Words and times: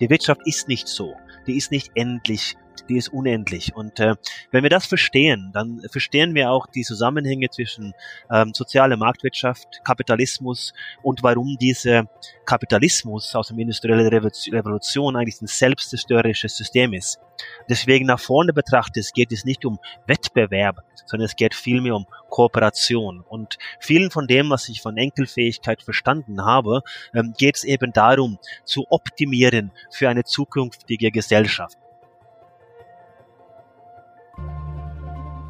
Die 0.00 0.10
Wirtschaft 0.10 0.40
ist 0.44 0.66
nicht 0.66 0.88
so. 0.88 1.14
Die 1.46 1.56
ist 1.56 1.70
nicht 1.70 1.92
endlich 1.94 2.56
die 2.88 2.96
ist 2.96 3.08
unendlich. 3.08 3.74
Und 3.74 4.00
äh, 4.00 4.14
wenn 4.50 4.62
wir 4.62 4.70
das 4.70 4.86
verstehen, 4.86 5.50
dann 5.52 5.80
verstehen 5.90 6.34
wir 6.34 6.50
auch 6.50 6.66
die 6.66 6.82
Zusammenhänge 6.82 7.50
zwischen 7.50 7.94
ähm, 8.30 8.52
soziale 8.54 8.96
Marktwirtschaft, 8.96 9.80
Kapitalismus 9.84 10.72
und 11.02 11.22
warum 11.22 11.56
dieser 11.58 12.08
Kapitalismus 12.44 13.34
aus 13.34 13.48
der 13.48 13.58
industriellen 13.58 14.06
Revolution 14.06 15.16
eigentlich 15.16 15.40
ein 15.40 15.46
selbstzerstörerisches 15.46 16.56
System 16.56 16.92
ist. 16.92 17.18
Deswegen 17.68 18.06
nach 18.06 18.20
vorne 18.20 18.52
betrachtet 18.52 19.12
geht 19.14 19.32
es 19.32 19.44
nicht 19.44 19.64
um 19.64 19.78
Wettbewerb, 20.06 20.78
sondern 21.06 21.26
es 21.26 21.36
geht 21.36 21.54
vielmehr 21.54 21.96
um 21.96 22.06
Kooperation. 22.30 23.20
Und 23.20 23.58
vielen 23.80 24.10
von 24.10 24.26
dem, 24.26 24.50
was 24.50 24.68
ich 24.68 24.80
von 24.80 24.96
Enkelfähigkeit 24.96 25.82
verstanden 25.82 26.44
habe, 26.44 26.82
ähm, 27.14 27.34
geht 27.36 27.56
es 27.56 27.64
eben 27.64 27.92
darum, 27.92 28.38
zu 28.64 28.86
optimieren 28.90 29.72
für 29.90 30.08
eine 30.08 30.24
zukünftige 30.24 31.10
Gesellschaft. 31.10 31.78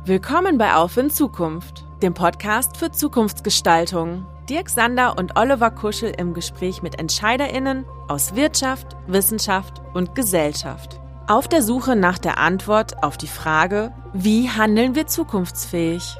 Willkommen 0.07 0.59
bei 0.59 0.75
Auf 0.75 0.99
in 0.99 1.09
Zukunft, 1.09 1.87
dem 2.03 2.12
Podcast 2.12 2.77
für 2.77 2.93
Zukunftsgestaltung. 2.93 4.27
Dirk 4.51 4.69
Sander 4.69 5.17
und 5.17 5.39
Oliver 5.39 5.71
Kuschel 5.71 6.11
im 6.19 6.35
Gespräch 6.35 6.83
mit 6.83 6.99
EntscheiderInnen 6.99 7.87
aus 8.07 8.35
Wirtschaft, 8.35 8.98
Wissenschaft 9.07 9.81
und 9.95 10.15
Gesellschaft. 10.15 11.01
Auf 11.27 11.48
der 11.48 11.62
Suche 11.62 11.97
nach 11.97 12.19
der 12.19 12.37
Antwort 12.37 13.03
auf 13.03 13.17
die 13.17 13.27
Frage, 13.27 13.95
wie 14.12 14.51
handeln 14.51 14.95
wir 14.95 15.07
zukunftsfähig? 15.07 16.17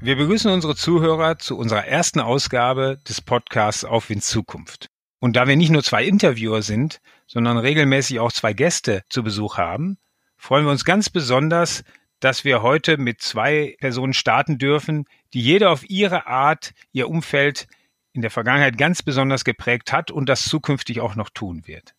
Wir 0.00 0.16
begrüßen 0.16 0.50
unsere 0.50 0.74
Zuhörer 0.74 1.38
zu 1.38 1.56
unserer 1.56 1.86
ersten 1.86 2.18
Ausgabe 2.18 2.98
des 3.08 3.20
Podcasts 3.20 3.84
Auf 3.84 4.10
in 4.10 4.20
Zukunft. 4.20 4.88
Und 5.20 5.36
da 5.36 5.46
wir 5.46 5.56
nicht 5.56 5.70
nur 5.70 5.84
zwei 5.84 6.04
Interviewer 6.04 6.62
sind, 6.62 7.00
sondern 7.26 7.58
regelmäßig 7.58 8.20
auch 8.20 8.32
zwei 8.32 8.52
Gäste 8.52 9.02
zu 9.08 9.22
Besuch 9.22 9.56
haben, 9.58 9.98
freuen 10.36 10.64
wir 10.64 10.70
uns 10.70 10.84
ganz 10.84 11.10
besonders, 11.10 11.84
dass 12.20 12.44
wir 12.44 12.62
heute 12.62 12.96
mit 12.96 13.20
zwei 13.20 13.76
Personen 13.78 14.14
starten 14.14 14.58
dürfen, 14.58 15.04
die 15.34 15.40
jede 15.40 15.70
auf 15.70 15.88
ihre 15.88 16.26
Art 16.26 16.72
ihr 16.92 17.08
Umfeld 17.08 17.66
in 18.12 18.22
der 18.22 18.30
Vergangenheit 18.30 18.78
ganz 18.78 19.02
besonders 19.02 19.44
geprägt 19.44 19.92
hat 19.92 20.10
und 20.10 20.28
das 20.28 20.44
zukünftig 20.44 21.00
auch 21.00 21.16
noch 21.16 21.28
tun 21.28 21.66
wird. 21.66 21.94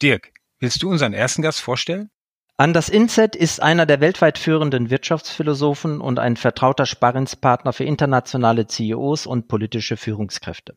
Dirk, 0.00 0.32
willst 0.58 0.82
du 0.82 0.90
unseren 0.90 1.12
ersten 1.12 1.42
Gast 1.42 1.60
vorstellen? 1.60 2.10
Anders 2.56 2.88
Inset 2.88 3.34
ist 3.34 3.60
einer 3.60 3.84
der 3.84 4.00
weltweit 4.00 4.38
führenden 4.38 4.88
Wirtschaftsphilosophen 4.88 6.00
und 6.00 6.18
ein 6.20 6.36
vertrauter 6.36 6.86
Sparringspartner 6.86 7.72
für 7.72 7.84
internationale 7.84 8.66
CEOs 8.68 9.26
und 9.26 9.48
politische 9.48 9.96
Führungskräfte. 9.96 10.76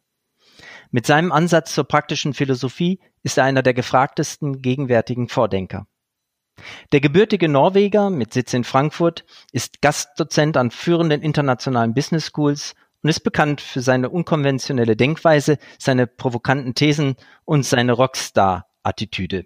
Mit 0.91 1.05
seinem 1.05 1.31
Ansatz 1.31 1.73
zur 1.73 1.83
praktischen 1.83 2.33
Philosophie 2.33 2.99
ist 3.23 3.38
er 3.38 3.43
einer 3.43 3.63
der 3.63 3.73
gefragtesten 3.73 4.61
gegenwärtigen 4.61 5.27
Vordenker. 5.27 5.88
Der 6.91 7.02
gebürtige 7.02 7.49
Norweger 7.49 8.09
mit 8.09 8.33
Sitz 8.33 8.53
in 8.53 8.63
Frankfurt 8.63 9.25
ist 9.52 9.81
Gastdozent 9.81 10.58
an 10.58 10.71
führenden 10.71 11.21
internationalen 11.21 11.93
Business 11.93 12.31
Schools 12.33 12.73
und 13.03 13.09
ist 13.09 13.19
bekannt 13.19 13.61
für 13.61 13.81
seine 13.81 14.09
unkonventionelle 14.09 14.95
Denkweise, 14.95 15.59
seine 15.77 16.08
provokanten 16.08 16.73
Thesen 16.73 17.15
und 17.45 17.63
seine 17.63 17.93
Rockstar-Attitüde. 17.93 19.45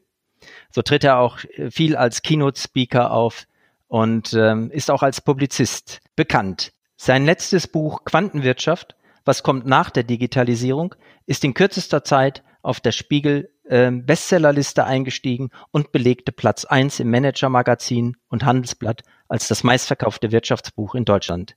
So 0.72 0.82
tritt 0.82 1.04
er 1.04 1.20
auch 1.20 1.40
viel 1.70 1.96
als 1.96 2.22
Keynote-Speaker 2.22 3.12
auf 3.12 3.46
und 3.88 4.34
ähm, 4.34 4.72
ist 4.72 4.90
auch 4.90 5.04
als 5.04 5.22
Publizist 5.22 6.00
bekannt. 6.16 6.72
Sein 6.96 7.26
letztes 7.26 7.68
Buch 7.68 8.06
Quantenwirtschaft 8.06 8.96
was 9.26 9.44
kommt 9.44 9.66
nach 9.66 9.90
der 9.90 10.04
Digitalisierung, 10.04 10.96
ist 11.26 11.44
in 11.44 11.54
kürzester 11.54 12.04
Zeit 12.04 12.44
auf 12.62 12.80
der 12.80 12.92
Spiegel 12.92 13.52
äh, 13.64 13.92
Bestsellerliste 13.92 14.86
eingestiegen 14.86 15.50
und 15.72 15.92
belegte 15.92 16.32
Platz 16.32 16.66
1 16.66 17.00
im 17.00 17.10
Manager-Magazin 17.10 18.18
und 18.28 18.46
Handelsblatt 18.46 19.04
als 19.28 19.48
das 19.48 19.64
meistverkaufte 19.64 20.32
Wirtschaftsbuch 20.32 20.96
in 20.96 21.06
Deutschland. 21.06 21.56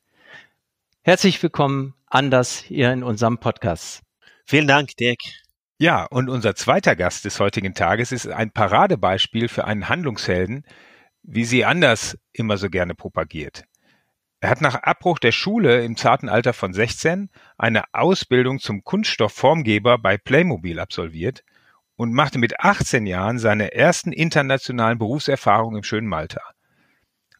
Herzlich 1.02 1.42
willkommen, 1.42 1.94
Anders, 2.06 2.58
hier 2.58 2.92
in 2.92 3.02
unserem 3.02 3.38
Podcast. 3.38 4.02
Vielen 4.46 4.68
Dank, 4.68 4.96
Dirk. 4.96 5.18
Ja, 5.78 6.04
und 6.04 6.30
unser 6.30 6.54
zweiter 6.54 6.94
Gast 6.94 7.24
des 7.24 7.40
heutigen 7.40 7.74
Tages 7.74 8.12
ist 8.12 8.28
ein 8.28 8.52
Paradebeispiel 8.52 9.48
für 9.48 9.64
einen 9.64 9.88
Handlungshelden, 9.88 10.64
wie 11.22 11.44
sie 11.44 11.64
Anders 11.64 12.16
immer 12.32 12.56
so 12.56 12.70
gerne 12.70 12.94
propagiert. 12.94 13.64
Er 14.44 14.50
hat 14.50 14.60
nach 14.60 14.82
Abbruch 14.82 15.18
der 15.18 15.32
Schule 15.32 15.82
im 15.82 15.96
zarten 15.96 16.28
Alter 16.28 16.52
von 16.52 16.74
16 16.74 17.30
eine 17.56 17.84
Ausbildung 17.94 18.58
zum 18.58 18.84
Kunststoffformgeber 18.84 19.96
bei 19.96 20.18
Playmobil 20.18 20.80
absolviert 20.80 21.42
und 21.96 22.12
machte 22.12 22.38
mit 22.38 22.60
18 22.60 23.06
Jahren 23.06 23.38
seine 23.38 23.72
ersten 23.72 24.12
internationalen 24.12 24.98
Berufserfahrungen 24.98 25.78
im 25.78 25.82
schönen 25.82 26.08
Malta. 26.08 26.42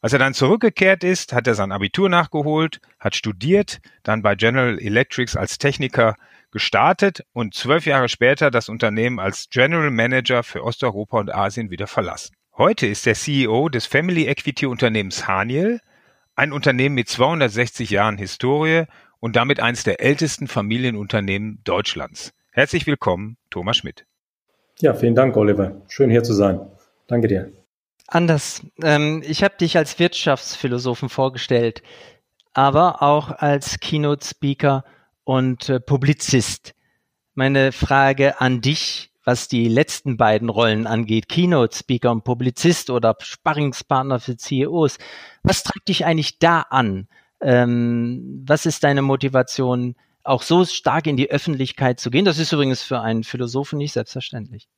Als 0.01 0.15
er 0.15 0.19
dann 0.19 0.33
zurückgekehrt 0.33 1.05
ist, 1.05 1.35
hat 1.35 1.47
er 1.47 1.55
sein 1.55 1.73
Abitur 1.73 2.09
nachgeholt, 2.09 2.81
hat 2.99 3.15
studiert, 3.15 3.83
dann 4.03 4.23
bei 4.23 4.35
General 4.35 4.79
Electrics 4.79 5.37
als 5.37 5.59
Techniker 5.59 6.17
gestartet 6.53 7.23
und 7.35 7.53
zwölf 7.53 7.85
Jahre 7.85 8.09
später 8.09 8.51
das 8.51 8.71
Unternehmen 8.71 9.21
als 9.21 9.51
General 9.51 9.91
Manager 9.91 10.43
für 10.43 10.65
Osteuropa 10.65 11.21
und 11.21 11.35
Asien 11.35 11.69
wieder 11.69 11.87
verlassen. 11.87 12.35
Heute 12.57 12.87
ist 12.87 13.07
er 13.07 13.13
CEO 13.13 13.69
des 13.69 13.85
Family 13.85 14.27
Equity 14.27 14.65
Unternehmens 14.65 15.29
Haniel, 15.29 15.81
ein 16.37 16.53
Unternehmen 16.53 16.95
mit 16.95 17.09
260 17.09 17.91
Jahren 17.91 18.19
Historie 18.19 18.85
und 19.21 19.37
damit 19.37 19.61
eines 19.61 19.85
der 19.85 20.01
ältesten 20.01 20.49
Familienunternehmen 20.49 21.61
Deutschlands. 21.65 22.33
Herzlich 22.53 22.87
willkommen, 22.87 23.37
Thomas 23.51 23.79
Schmidt. 23.79 24.07
Ja, 24.81 24.95
vielen 24.95 25.15
Dank, 25.15 25.37
Oliver. 25.37 25.83
Schön 25.89 26.11
hier 26.11 26.23
zu 26.23 26.35
sein. 26.35 26.61
Danke 27.07 27.29
dir. 27.29 27.53
Anders. 28.07 28.63
Ähm, 28.83 29.23
ich 29.25 29.43
habe 29.43 29.57
dich 29.57 29.77
als 29.77 29.99
Wirtschaftsphilosophen 29.99 31.09
vorgestellt, 31.09 31.83
aber 32.53 33.03
auch 33.03 33.31
als 33.31 33.81
Keynote-Speaker 33.81 34.85
und 35.25 35.69
äh, 35.69 35.81
Publizist. 35.81 36.75
Meine 37.35 37.73
Frage 37.73 38.41
an 38.41 38.61
dich 38.61 39.14
was 39.25 39.49
die 39.49 39.69
letzten 39.69 40.17
beiden 40.17 40.49
Rollen 40.49 40.87
angeht, 40.87 41.29
Keynote-Speaker 41.29 42.13
und 42.13 42.25
Publizist 42.25 42.91
oder 42.91 43.17
Sparringspartner 43.21 44.21
für 44.21 44.37
CEOs. 44.37 44.99
Was 45.43 45.63
treibt 45.63 45.89
dich 45.89 46.05
eigentlich 46.05 46.39
da 46.39 46.61
an? 46.61 47.09
Ähm, 47.41 48.45
was 48.47 48.67
ist 48.67 48.85
deine 48.85 49.03
Motivation, 49.03 49.97
auch 50.23 50.43
so 50.43 50.65
stark 50.65 51.07
in 51.07 51.17
die 51.17 51.31
Öffentlichkeit 51.31 52.01
zu 52.01 52.11
gehen? 52.11 52.25
Das 52.25 52.39
ist 52.39 52.53
übrigens 52.53 52.83
für 52.83 53.01
einen 53.01 53.25
Philosophen 53.25 53.79
nicht 53.79 53.93
selbstverständlich. 53.93 54.69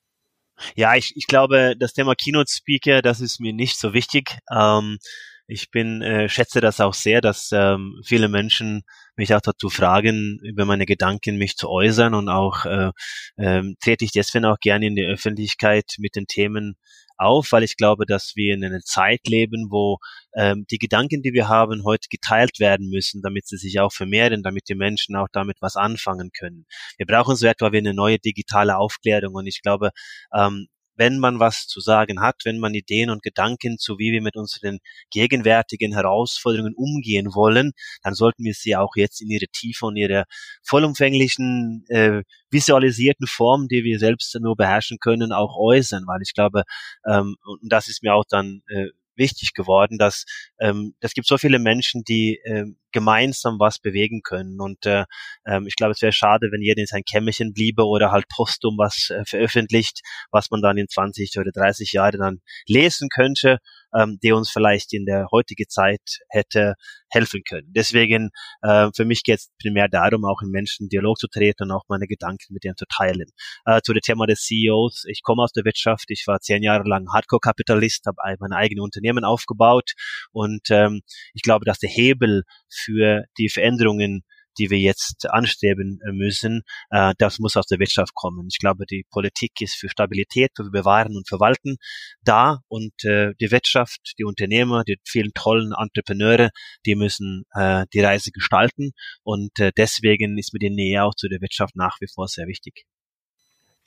Ja, 0.75 0.95
ich, 0.95 1.12
ich 1.17 1.27
glaube, 1.27 1.75
das 1.79 1.93
Thema 1.93 2.15
Keynote 2.15 2.51
Speaker, 2.51 3.03
das 3.03 3.21
ist 3.21 3.41
mir 3.41 3.53
nicht 3.53 3.79
so 3.79 3.93
wichtig. 3.93 4.39
Ähm, 4.51 4.99
ich 5.47 5.71
bin, 5.71 6.03
äh, 6.03 6.29
schätze 6.29 6.61
das 6.61 6.81
auch 6.81 6.95
sehr, 6.95 7.21
dass 7.21 7.51
ähm, 7.53 8.01
viele 8.05 8.29
Menschen 8.29 8.83
mich 9.16 9.34
auch 9.34 9.41
dazu 9.41 9.69
fragen, 9.69 10.38
über 10.43 10.65
meine 10.65 10.87
Gedanken 10.87 11.37
mich 11.37 11.56
zu 11.56 11.69
äußern 11.69 12.15
und 12.15 12.28
auch 12.28 12.65
äh, 12.65 12.91
äh, 13.37 13.62
trete 13.81 14.04
ich 14.04 14.12
deswegen 14.12 14.44
auch 14.44 14.59
gerne 14.60 14.87
in 14.87 14.97
die 14.97 15.06
Öffentlichkeit 15.06 15.94
mit 15.99 16.16
den 16.16 16.27
Themen 16.27 16.77
auf, 17.19 17.53
weil 17.53 17.62
ich 17.62 17.76
glaube, 17.76 18.05
dass 18.06 18.32
wir 18.37 18.55
in 18.55 18.65
einer 18.65 18.81
Zeit 18.81 19.26
leben, 19.26 19.69
wo 19.71 19.99
ähm, 20.34 20.66
die 20.71 20.78
Gedanken, 20.78 21.22
die 21.22 21.32
wir 21.32 21.49
haben, 21.49 21.84
heute 21.84 22.09
geteilt 22.10 22.60
werden 22.60 22.88
müssen, 22.91 23.22
damit 23.22 23.47
sie 23.47 23.56
sich 23.56 23.81
auch 23.81 23.93
vermehren, 23.93 24.43
damit 24.43 24.69
die 24.69 24.75
Menschen 24.75 25.16
auch 25.16 25.28
damit 25.32 25.56
was 25.60 25.76
anfangen 25.76 26.31
können. 26.38 26.66
Wir 26.99 27.06
brauchen 27.06 27.37
so 27.37 27.47
etwa 27.47 27.72
wie 27.72 27.78
eine 27.78 27.94
neue 27.94 28.19
digitale 28.19 28.76
Aufklärung 28.76 29.34
und 29.34 29.47
ich 29.47 29.62
glaube, 29.62 29.91
ähm, 30.34 30.69
wenn 30.97 31.19
man 31.19 31.41
was 31.41 31.67
zu 31.67 31.81
sagen 31.81 32.21
hat, 32.21 32.43
wenn 32.45 32.59
man 32.59 32.75
Ideen 32.75 33.11
und 33.11 33.23
Gedanken 33.23 33.79
zu, 33.79 33.99
wie 33.99 34.12
wir 34.12 34.23
mit 34.23 34.37
unseren 34.37 34.79
gegenwärtigen 35.11 35.93
Herausforderungen 35.93 36.75
umgehen 36.75 37.34
wollen, 37.34 37.73
dann 38.03 38.15
sollten 38.15 38.45
wir 38.45 38.55
sie 38.55 38.77
auch 38.77 38.97
jetzt 38.97 39.21
in 39.21 39.31
ihre 39.31 39.47
Tiefe 39.47 39.87
und 39.87 39.97
ihre 39.97 40.25
vollumfänglichen 40.62 41.85
äh, 41.88 42.23
visualisierten 42.50 43.26
Form, 43.26 43.69
die 43.69 43.85
wir 43.85 43.99
selbst 43.99 44.37
nur 44.41 44.56
beherrschen 44.56 44.99
können, 45.00 45.32
auch 45.32 45.56
äußern, 45.59 46.05
weil 46.06 46.23
ich 46.23 46.35
glaube, 46.35 46.62
ähm, 47.06 47.37
und 47.44 47.73
das 47.73 47.88
ist 47.88 48.03
mir 48.03 48.15
auch 48.15 48.25
dann 48.29 48.62
äh, 48.69 48.88
wichtig 49.17 49.55
geworden, 49.55 49.99
dass 49.99 50.25
ähm, 50.61 50.94
es 51.00 51.15
gibt 51.15 51.26
so 51.26 51.38
viele 51.38 51.59
Menschen, 51.59 52.03
die 52.05 52.38
ähm, 52.44 52.76
gemeinsam 52.96 53.58
was 53.60 53.78
bewegen 53.78 54.22
können. 54.22 54.58
Und 54.58 54.87
äh, 54.87 55.04
ähm, 55.46 55.66
ich 55.66 55.76
glaube, 55.76 55.93
es 55.93 56.00
wäre 56.00 56.12
schade, 56.12 56.48
wenn 56.50 56.62
jeder 56.62 56.81
in 56.81 56.87
sein 56.87 57.02
Kämmerchen 57.04 57.52
bliebe 57.52 57.84
oder 57.84 58.10
halt 58.10 58.26
postum 58.34 58.78
was 58.78 59.10
äh, 59.10 59.22
veröffentlicht, 59.26 60.00
was 60.31 60.50
man 60.50 60.62
dann 60.62 60.78
in 60.78 60.88
20 60.88 61.38
oder 61.38 61.50
30 61.52 61.93
Jahren 61.93 62.20
dann 62.20 62.40
lesen 62.66 63.10
könnte 63.14 63.58
ähm, 63.96 64.19
die 64.22 64.32
uns 64.32 64.50
vielleicht 64.50 64.93
in 64.93 65.06
der 65.06 65.28
heutigen 65.32 65.69
Zeit 65.69 66.20
hätte 66.28 66.75
helfen 67.08 67.43
können. 67.48 67.72
Deswegen, 67.75 68.31
äh, 68.62 68.90
für 68.94 69.04
mich 69.04 69.22
geht 69.22 69.38
es 69.38 69.50
primär 69.60 69.88
darum, 69.88 70.25
auch 70.25 70.43
in 70.43 70.50
Menschen 70.50 70.88
Dialog 70.88 71.19
zu 71.19 71.28
treten 71.28 71.64
und 71.64 71.72
auch 71.72 71.84
meine 71.88 72.06
Gedanken 72.06 72.52
mit 72.52 72.64
ihnen 72.64 72.76
zu 72.76 72.84
teilen. 72.87 73.26
Äh, 73.64 73.81
zu 73.82 73.93
dem 73.93 74.02
Thema 74.02 74.26
des 74.26 74.43
CEOs. 74.43 75.04
Ich 75.08 75.22
komme 75.22 75.43
aus 75.43 75.52
der 75.52 75.64
Wirtschaft. 75.64 76.06
Ich 76.08 76.26
war 76.26 76.40
zehn 76.40 76.62
Jahre 76.62 76.88
lang 76.88 77.06
Hardcore-Kapitalist, 77.12 78.06
habe 78.06 78.16
mein 78.40 78.52
eigenes 78.52 78.82
Unternehmen 78.82 79.25
aufgebaut 79.25 79.93
und 80.32 80.70
ähm, 80.70 81.02
ich 81.34 81.43
glaube, 81.43 81.64
dass 81.64 81.78
der 81.78 81.90
Hebel 81.90 82.43
für 82.87 83.25
die 83.38 83.49
Veränderungen 83.49 84.23
die 84.59 84.71
wir 84.71 84.79
jetzt 84.79 85.29
anstreben 85.29 86.00
müssen, 86.12 86.62
äh, 86.91 87.15
das 87.19 87.38
muss 87.38 87.56
aus 87.56 87.67
der 87.67 87.79
Wirtschaft 87.79 88.15
kommen. 88.15 88.49
Ich 88.50 88.59
glaube, 88.59 88.87
die 88.87 89.05
Politik 89.11 89.61
ist 89.61 89.77
für 89.77 89.88
Stabilität, 89.88 90.50
für 90.56 90.71
Bewahren 90.71 91.17
und 91.17 91.29
Verwalten 91.29 91.77
da 92.23 92.61
und 92.69 92.93
äh, 93.05 93.33
die 93.41 93.50
Wirtschaft, 93.50 94.15
die 94.19 94.25
Unternehmer, 94.25 94.85
die 94.85 94.99
vielen 95.05 95.33
tollen 95.35 95.73
Entrepreneure, 95.79 96.50
die 96.87 96.94
müssen 96.94 97.44
äh, 97.53 97.85
die 97.93 98.00
Reise 98.00 98.31
gestalten 98.31 98.93
und 99.23 99.59
äh, 99.59 99.73
deswegen 99.77 100.39
ist 100.39 100.53
mir 100.53 100.61
die 100.61 100.71
Nähe 100.71 101.05
auch 101.05 101.15
zu 101.15 101.29
der 101.29 101.41
Wirtschaft 101.41 101.77
nach 101.77 101.97
wie 102.00 102.09
vor 102.12 102.29
sehr 102.29 102.47
wichtig. 102.47 102.85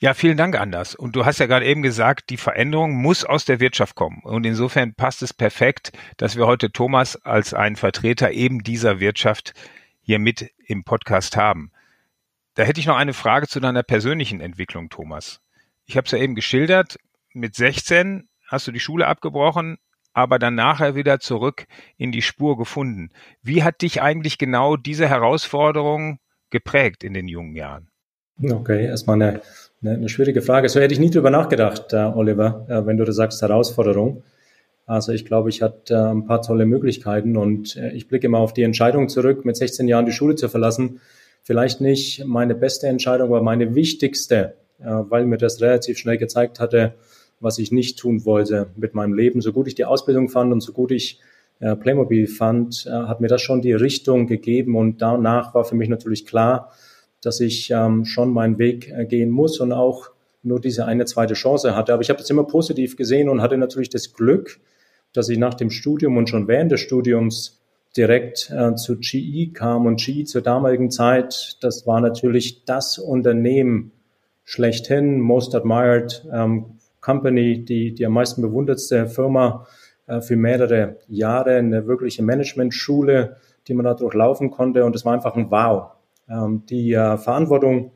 Ja, 0.02 0.14
vielen 0.14 0.38
Dank, 0.38 0.58
Anders. 0.58 0.94
Und 0.94 1.14
du 1.14 1.26
hast 1.26 1.40
ja 1.40 1.46
gerade 1.46 1.66
eben 1.66 1.82
gesagt, 1.82 2.30
die 2.30 2.38
Veränderung 2.38 2.94
muss 2.94 3.22
aus 3.22 3.44
der 3.44 3.60
Wirtschaft 3.60 3.96
kommen. 3.96 4.22
Und 4.22 4.46
insofern 4.46 4.94
passt 4.94 5.20
es 5.20 5.34
perfekt, 5.34 5.92
dass 6.16 6.36
wir 6.36 6.46
heute 6.46 6.72
Thomas 6.72 7.16
als 7.16 7.52
einen 7.52 7.76
Vertreter 7.76 8.30
eben 8.30 8.62
dieser 8.62 8.98
Wirtschaft 8.98 9.52
hier 10.00 10.18
mit 10.18 10.52
im 10.66 10.84
Podcast 10.84 11.36
haben. 11.36 11.70
Da 12.54 12.62
hätte 12.62 12.80
ich 12.80 12.86
noch 12.86 12.96
eine 12.96 13.12
Frage 13.12 13.46
zu 13.46 13.60
deiner 13.60 13.82
persönlichen 13.82 14.40
Entwicklung, 14.40 14.88
Thomas. 14.88 15.42
Ich 15.84 15.98
habe 15.98 16.06
es 16.06 16.12
ja 16.12 16.18
eben 16.18 16.34
geschildert, 16.34 16.96
mit 17.34 17.54
16 17.54 18.26
hast 18.48 18.66
du 18.66 18.72
die 18.72 18.80
Schule 18.80 19.06
abgebrochen, 19.06 19.76
aber 20.14 20.38
dann 20.38 20.54
nachher 20.54 20.94
wieder 20.94 21.20
zurück 21.20 21.66
in 21.98 22.10
die 22.10 22.22
Spur 22.22 22.56
gefunden. 22.56 23.10
Wie 23.42 23.62
hat 23.64 23.82
dich 23.82 24.00
eigentlich 24.00 24.38
genau 24.38 24.78
diese 24.78 25.06
Herausforderung 25.10 26.20
geprägt 26.48 27.04
in 27.04 27.12
den 27.12 27.28
jungen 27.28 27.54
Jahren? 27.54 27.90
Okay, 28.42 28.86
erstmal 28.86 29.20
eine 29.20 29.42
eine, 29.82 29.94
eine 29.94 30.08
schwierige 30.08 30.42
Frage. 30.42 30.68
So 30.68 30.80
hätte 30.80 30.94
ich 30.94 31.00
nie 31.00 31.10
drüber 31.10 31.30
nachgedacht, 31.30 31.92
äh, 31.92 31.96
Oliver, 31.96 32.66
äh, 32.68 32.86
wenn 32.86 32.96
du 32.96 33.04
da 33.04 33.12
sagst 33.12 33.42
Herausforderung. 33.42 34.22
Also 34.86 35.12
ich 35.12 35.24
glaube, 35.24 35.50
ich 35.50 35.62
hatte 35.62 35.94
äh, 35.94 35.96
ein 35.96 36.26
paar 36.26 36.42
tolle 36.42 36.66
Möglichkeiten 36.66 37.36
und 37.36 37.76
äh, 37.76 37.92
ich 37.92 38.08
blicke 38.08 38.28
mal 38.28 38.38
auf 38.38 38.52
die 38.52 38.62
Entscheidung 38.64 39.08
zurück, 39.08 39.44
mit 39.44 39.56
16 39.56 39.88
Jahren 39.88 40.04
die 40.04 40.12
Schule 40.12 40.34
zu 40.34 40.48
verlassen. 40.48 41.00
Vielleicht 41.42 41.80
nicht 41.80 42.24
meine 42.26 42.54
beste 42.54 42.88
Entscheidung, 42.88 43.28
aber 43.28 43.40
meine 43.40 43.74
wichtigste, 43.74 44.56
äh, 44.80 44.84
weil 44.84 45.26
mir 45.26 45.38
das 45.38 45.60
relativ 45.60 45.98
schnell 45.98 46.18
gezeigt 46.18 46.60
hatte, 46.60 46.94
was 47.38 47.58
ich 47.58 47.72
nicht 47.72 47.98
tun 47.98 48.24
wollte 48.24 48.70
mit 48.76 48.94
meinem 48.94 49.14
Leben. 49.14 49.40
So 49.40 49.52
gut 49.52 49.68
ich 49.68 49.74
die 49.74 49.84
Ausbildung 49.84 50.28
fand 50.28 50.52
und 50.52 50.60
so 50.60 50.72
gut 50.72 50.90
ich 50.90 51.20
äh, 51.60 51.76
Playmobil 51.76 52.26
fand, 52.26 52.86
hat 52.90 53.20
mir 53.20 53.28
das 53.28 53.42
schon 53.42 53.62
die 53.62 53.72
Richtung 53.72 54.26
gegeben 54.26 54.76
und 54.76 55.00
danach 55.00 55.54
war 55.54 55.64
für 55.64 55.76
mich 55.76 55.88
natürlich 55.88 56.26
klar, 56.26 56.72
dass 57.22 57.40
ich 57.40 57.70
ähm, 57.70 58.04
schon 58.04 58.32
meinen 58.32 58.58
Weg 58.58 58.90
äh, 58.90 59.06
gehen 59.06 59.30
muss 59.30 59.60
und 59.60 59.72
auch 59.72 60.10
nur 60.42 60.60
diese 60.60 60.86
eine 60.86 61.04
zweite 61.04 61.34
Chance 61.34 61.76
hatte. 61.76 61.92
Aber 61.92 62.02
ich 62.02 62.10
habe 62.10 62.18
das 62.18 62.30
immer 62.30 62.44
positiv 62.44 62.96
gesehen 62.96 63.28
und 63.28 63.42
hatte 63.42 63.58
natürlich 63.58 63.90
das 63.90 64.12
Glück, 64.12 64.58
dass 65.12 65.28
ich 65.28 65.38
nach 65.38 65.54
dem 65.54 65.70
Studium 65.70 66.16
und 66.16 66.28
schon 66.28 66.48
während 66.48 66.72
des 66.72 66.80
Studiums 66.80 67.60
direkt 67.96 68.50
äh, 68.50 68.74
zu 68.76 68.98
GE 68.98 69.52
kam. 69.52 69.86
Und 69.86 70.00
GE 70.00 70.24
zur 70.24 70.42
damaligen 70.42 70.90
Zeit, 70.90 71.58
das 71.60 71.86
war 71.86 72.00
natürlich 72.00 72.64
das 72.64 72.98
Unternehmen 72.98 73.92
schlechthin, 74.44 75.20
most 75.20 75.54
admired 75.54 76.26
ähm, 76.32 76.78
Company, 77.00 77.64
die, 77.64 77.94
die 77.94 78.06
am 78.06 78.12
meisten 78.12 78.42
bewundertste 78.42 79.08
Firma 79.08 79.66
äh, 80.06 80.20
für 80.20 80.36
mehrere 80.36 80.96
Jahre, 81.08 81.56
eine 81.56 81.86
wirkliche 81.86 82.22
Management-Schule, 82.22 83.36
die 83.68 83.74
man 83.74 83.84
da 83.84 83.94
durchlaufen 83.94 84.50
konnte. 84.50 84.84
Und 84.84 84.94
es 84.96 85.04
war 85.04 85.14
einfach 85.14 85.34
ein 85.36 85.50
Wow. 85.50 85.92
Ähm, 86.30 86.64
die 86.68 86.92
äh, 86.92 87.16
Verantwortung, 87.18 87.92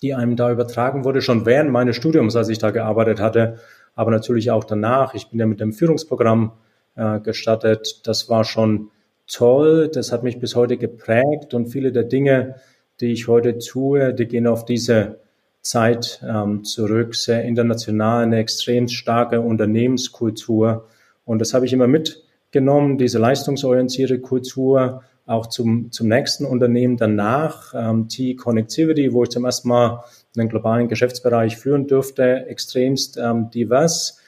die 0.00 0.14
einem 0.14 0.36
da 0.36 0.50
übertragen 0.50 1.04
wurde, 1.04 1.22
schon 1.22 1.46
während 1.46 1.70
meines 1.70 1.96
Studiums, 1.96 2.34
als 2.34 2.48
ich 2.48 2.58
da 2.58 2.70
gearbeitet 2.70 3.20
hatte, 3.20 3.58
aber 3.94 4.10
natürlich 4.10 4.50
auch 4.50 4.64
danach. 4.64 5.14
Ich 5.14 5.28
bin 5.28 5.38
ja 5.38 5.46
mit 5.46 5.60
dem 5.60 5.72
Führungsprogramm 5.72 6.52
äh, 6.96 7.20
gestattet. 7.20 8.00
Das 8.04 8.28
war 8.28 8.44
schon 8.44 8.90
toll. 9.26 9.90
Das 9.92 10.12
hat 10.12 10.22
mich 10.22 10.38
bis 10.38 10.56
heute 10.56 10.76
geprägt 10.76 11.54
und 11.54 11.66
viele 11.66 11.92
der 11.92 12.04
Dinge, 12.04 12.56
die 13.00 13.12
ich 13.12 13.28
heute 13.28 13.58
tue, 13.58 14.14
die 14.14 14.26
gehen 14.26 14.46
auf 14.46 14.64
diese 14.64 15.20
Zeit 15.60 16.22
ähm, 16.26 16.64
zurück. 16.64 17.14
Sehr 17.14 17.44
international, 17.44 18.24
eine 18.24 18.38
extrem 18.38 18.88
starke 18.88 19.40
Unternehmenskultur. 19.40 20.86
Und 21.24 21.38
das 21.38 21.54
habe 21.54 21.66
ich 21.66 21.72
immer 21.72 21.86
mitgenommen, 21.86 22.98
diese 22.98 23.18
leistungsorientierte 23.18 24.20
Kultur, 24.20 25.02
auch 25.32 25.46
zum, 25.46 25.90
zum 25.90 26.08
nächsten 26.08 26.44
Unternehmen 26.44 26.96
danach, 26.96 27.74
ähm, 27.74 28.08
T-Connectivity, 28.08 29.12
wo 29.12 29.22
ich 29.22 29.30
zum 29.30 29.44
ersten 29.44 29.68
Mal 29.68 30.04
einen 30.36 30.48
globalen 30.48 30.88
Geschäftsbereich 30.88 31.56
führen 31.56 31.86
dürfte, 31.86 32.46
extremst 32.46 33.16
ähm, 33.16 33.50
divers. 33.50 34.18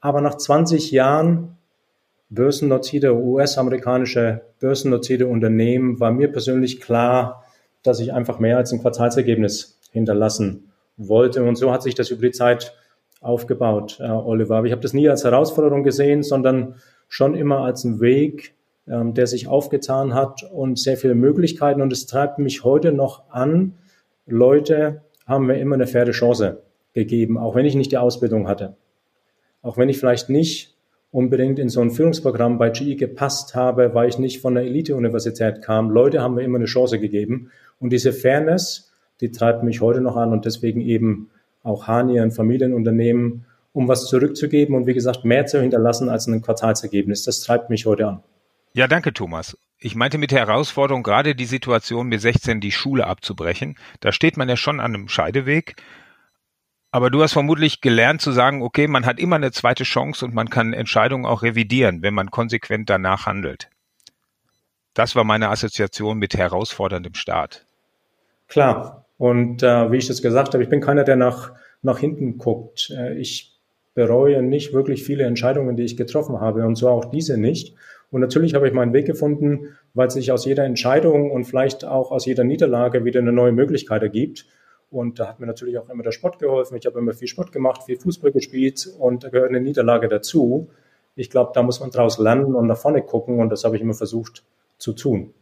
Aber 0.00 0.20
nach 0.20 0.36
20 0.36 0.90
Jahren 0.90 1.56
börsennotierte, 2.28 3.14
US-amerikanische 3.14 4.42
börsennotierte 4.58 5.26
Unternehmen 5.26 6.00
war 6.00 6.10
mir 6.10 6.30
persönlich 6.30 6.80
klar, 6.80 7.44
dass 7.82 8.00
ich 8.00 8.12
einfach 8.12 8.38
mehr 8.38 8.56
als 8.56 8.72
ein 8.72 8.80
Quartalsergebnis 8.80 9.78
hinterlassen 9.92 10.72
wollte. 10.96 11.44
Und 11.44 11.56
so 11.56 11.72
hat 11.72 11.82
sich 11.82 11.94
das 11.94 12.10
über 12.10 12.22
die 12.22 12.32
Zeit 12.32 12.74
aufgebaut, 13.20 13.98
äh, 14.00 14.08
Oliver. 14.08 14.56
Aber 14.56 14.66
ich 14.66 14.72
habe 14.72 14.82
das 14.82 14.92
nie 14.92 15.08
als 15.08 15.24
Herausforderung 15.24 15.84
gesehen, 15.84 16.22
sondern 16.22 16.76
schon 17.08 17.34
immer 17.34 17.58
als 17.58 17.84
einen 17.84 18.00
Weg, 18.00 18.54
ähm, 18.88 19.14
der 19.14 19.26
sich 19.26 19.46
aufgetan 19.46 20.14
hat 20.14 20.42
und 20.42 20.78
sehr 20.78 20.96
viele 20.96 21.14
Möglichkeiten. 21.14 21.82
Und 21.82 21.92
es 21.92 22.06
treibt 22.06 22.38
mich 22.38 22.64
heute 22.64 22.92
noch 22.92 23.30
an. 23.30 23.74
Leute 24.26 25.02
haben 25.26 25.46
mir 25.46 25.58
immer 25.58 25.74
eine 25.74 25.86
faire 25.86 26.10
Chance 26.10 26.62
gegeben, 26.92 27.38
auch 27.38 27.54
wenn 27.54 27.66
ich 27.66 27.74
nicht 27.74 27.92
die 27.92 27.98
Ausbildung 27.98 28.48
hatte. 28.48 28.76
Auch 29.62 29.78
wenn 29.78 29.88
ich 29.88 29.98
vielleicht 29.98 30.28
nicht 30.28 30.76
unbedingt 31.12 31.58
in 31.58 31.68
so 31.68 31.80
ein 31.80 31.90
Führungsprogramm 31.90 32.58
bei 32.58 32.70
GE 32.70 32.96
gepasst 32.96 33.54
habe, 33.54 33.94
weil 33.94 34.08
ich 34.08 34.18
nicht 34.18 34.40
von 34.40 34.54
der 34.54 34.64
Elite-Universität 34.64 35.62
kam. 35.62 35.90
Leute 35.90 36.22
haben 36.22 36.34
mir 36.34 36.42
immer 36.42 36.58
eine 36.58 36.64
Chance 36.64 36.98
gegeben. 36.98 37.50
Und 37.78 37.92
diese 37.92 38.12
Fairness, 38.12 38.92
die 39.20 39.30
treibt 39.30 39.62
mich 39.62 39.80
heute 39.80 40.00
noch 40.00 40.16
an 40.16 40.32
und 40.32 40.46
deswegen 40.46 40.80
eben 40.80 41.30
auch 41.62 41.86
Hani, 41.86 42.18
ein 42.18 42.32
Familienunternehmen, 42.32 43.44
um 43.72 43.88
was 43.88 44.06
zurückzugeben 44.06 44.74
und 44.74 44.86
wie 44.86 44.94
gesagt, 44.94 45.24
mehr 45.24 45.46
zu 45.46 45.60
hinterlassen 45.60 46.08
als 46.08 46.26
ein 46.26 46.42
Quartalsergebnis. 46.42 47.24
Das 47.24 47.40
treibt 47.40 47.70
mich 47.70 47.86
heute 47.86 48.08
an. 48.08 48.22
Ja, 48.74 48.88
danke, 48.88 49.12
Thomas. 49.12 49.56
Ich 49.78 49.94
meinte 49.94 50.16
mit 50.16 50.30
der 50.30 50.46
Herausforderung 50.46 51.02
gerade 51.02 51.34
die 51.34 51.44
Situation, 51.44 52.08
mit 52.08 52.20
16 52.20 52.60
die 52.60 52.72
Schule 52.72 53.06
abzubrechen. 53.06 53.76
Da 54.00 54.12
steht 54.12 54.36
man 54.36 54.48
ja 54.48 54.56
schon 54.56 54.80
an 54.80 54.94
einem 54.94 55.08
Scheideweg. 55.08 55.76
Aber 56.90 57.10
du 57.10 57.22
hast 57.22 57.32
vermutlich 57.32 57.80
gelernt 57.80 58.20
zu 58.20 58.32
sagen, 58.32 58.62
okay, 58.62 58.86
man 58.86 59.06
hat 59.06 59.18
immer 59.18 59.36
eine 59.36 59.50
zweite 59.50 59.84
Chance 59.84 60.24
und 60.24 60.34
man 60.34 60.50
kann 60.50 60.72
Entscheidungen 60.72 61.26
auch 61.26 61.42
revidieren, 61.42 62.02
wenn 62.02 62.14
man 62.14 62.30
konsequent 62.30 62.88
danach 62.90 63.26
handelt. 63.26 63.68
Das 64.94 65.16
war 65.16 65.24
meine 65.24 65.48
Assoziation 65.48 66.18
mit 66.18 66.34
herausforderndem 66.34 67.14
Start. 67.14 67.66
Klar. 68.48 69.06
Und 69.18 69.62
äh, 69.62 69.90
wie 69.90 69.96
ich 69.96 70.06
das 70.06 70.20
gesagt 70.20 70.52
habe, 70.52 70.62
ich 70.62 70.68
bin 70.68 70.80
keiner, 70.80 71.04
der 71.04 71.16
nach, 71.16 71.52
nach 71.80 71.98
hinten 71.98 72.38
guckt. 72.38 72.90
Äh, 72.90 73.14
ich 73.14 73.58
bereue 73.94 74.42
nicht 74.42 74.72
wirklich 74.72 75.02
viele 75.02 75.24
Entscheidungen, 75.24 75.76
die 75.76 75.84
ich 75.84 75.96
getroffen 75.96 76.40
habe 76.40 76.66
und 76.66 76.76
so 76.76 76.88
auch 76.88 77.06
diese 77.06 77.38
nicht. 77.38 77.74
Und 78.12 78.20
natürlich 78.20 78.54
habe 78.54 78.68
ich 78.68 78.74
meinen 78.74 78.92
Weg 78.92 79.06
gefunden, 79.06 79.74
weil 79.94 80.10
sich 80.10 80.30
aus 80.30 80.44
jeder 80.44 80.64
Entscheidung 80.64 81.30
und 81.30 81.44
vielleicht 81.44 81.86
auch 81.86 82.12
aus 82.12 82.26
jeder 82.26 82.44
Niederlage 82.44 83.06
wieder 83.06 83.20
eine 83.20 83.32
neue 83.32 83.52
Möglichkeit 83.52 84.02
ergibt. 84.02 84.46
Und 84.90 85.18
da 85.18 85.28
hat 85.28 85.40
mir 85.40 85.46
natürlich 85.46 85.78
auch 85.78 85.88
immer 85.88 86.02
der 86.02 86.12
Sport 86.12 86.38
geholfen. 86.38 86.76
Ich 86.76 86.84
habe 86.84 86.98
immer 86.98 87.14
viel 87.14 87.26
Sport 87.26 87.52
gemacht, 87.52 87.84
viel 87.84 87.98
Fußball 87.98 88.30
gespielt 88.30 88.86
und 88.98 89.24
da 89.24 89.30
gehört 89.30 89.48
eine 89.48 89.62
Niederlage 89.62 90.08
dazu. 90.08 90.68
Ich 91.16 91.30
glaube, 91.30 91.52
da 91.54 91.62
muss 91.62 91.80
man 91.80 91.90
draus 91.90 92.18
lernen 92.18 92.54
und 92.54 92.66
nach 92.66 92.76
vorne 92.76 93.00
gucken 93.00 93.40
und 93.40 93.48
das 93.48 93.64
habe 93.64 93.76
ich 93.76 93.82
immer 93.82 93.94
versucht 93.94 94.44
zu 94.76 94.92
tun. 94.92 95.32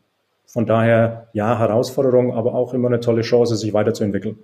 Von 0.46 0.64
daher, 0.64 1.28
ja, 1.32 1.58
Herausforderung, 1.58 2.32
aber 2.34 2.54
auch 2.54 2.72
immer 2.72 2.86
eine 2.86 3.00
tolle 3.00 3.22
Chance, 3.22 3.56
sich 3.56 3.72
weiterzuentwickeln. 3.72 4.38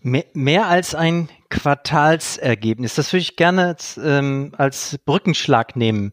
Mehr, 0.00 0.68
als 0.68 0.94
ein 0.94 1.28
Quartalsergebnis. 1.50 2.94
Das 2.94 3.12
würde 3.12 3.22
ich 3.22 3.36
gerne 3.36 3.66
als, 3.68 4.00
ähm, 4.02 4.52
als 4.56 4.98
Brückenschlag 5.04 5.76
nehmen 5.76 6.12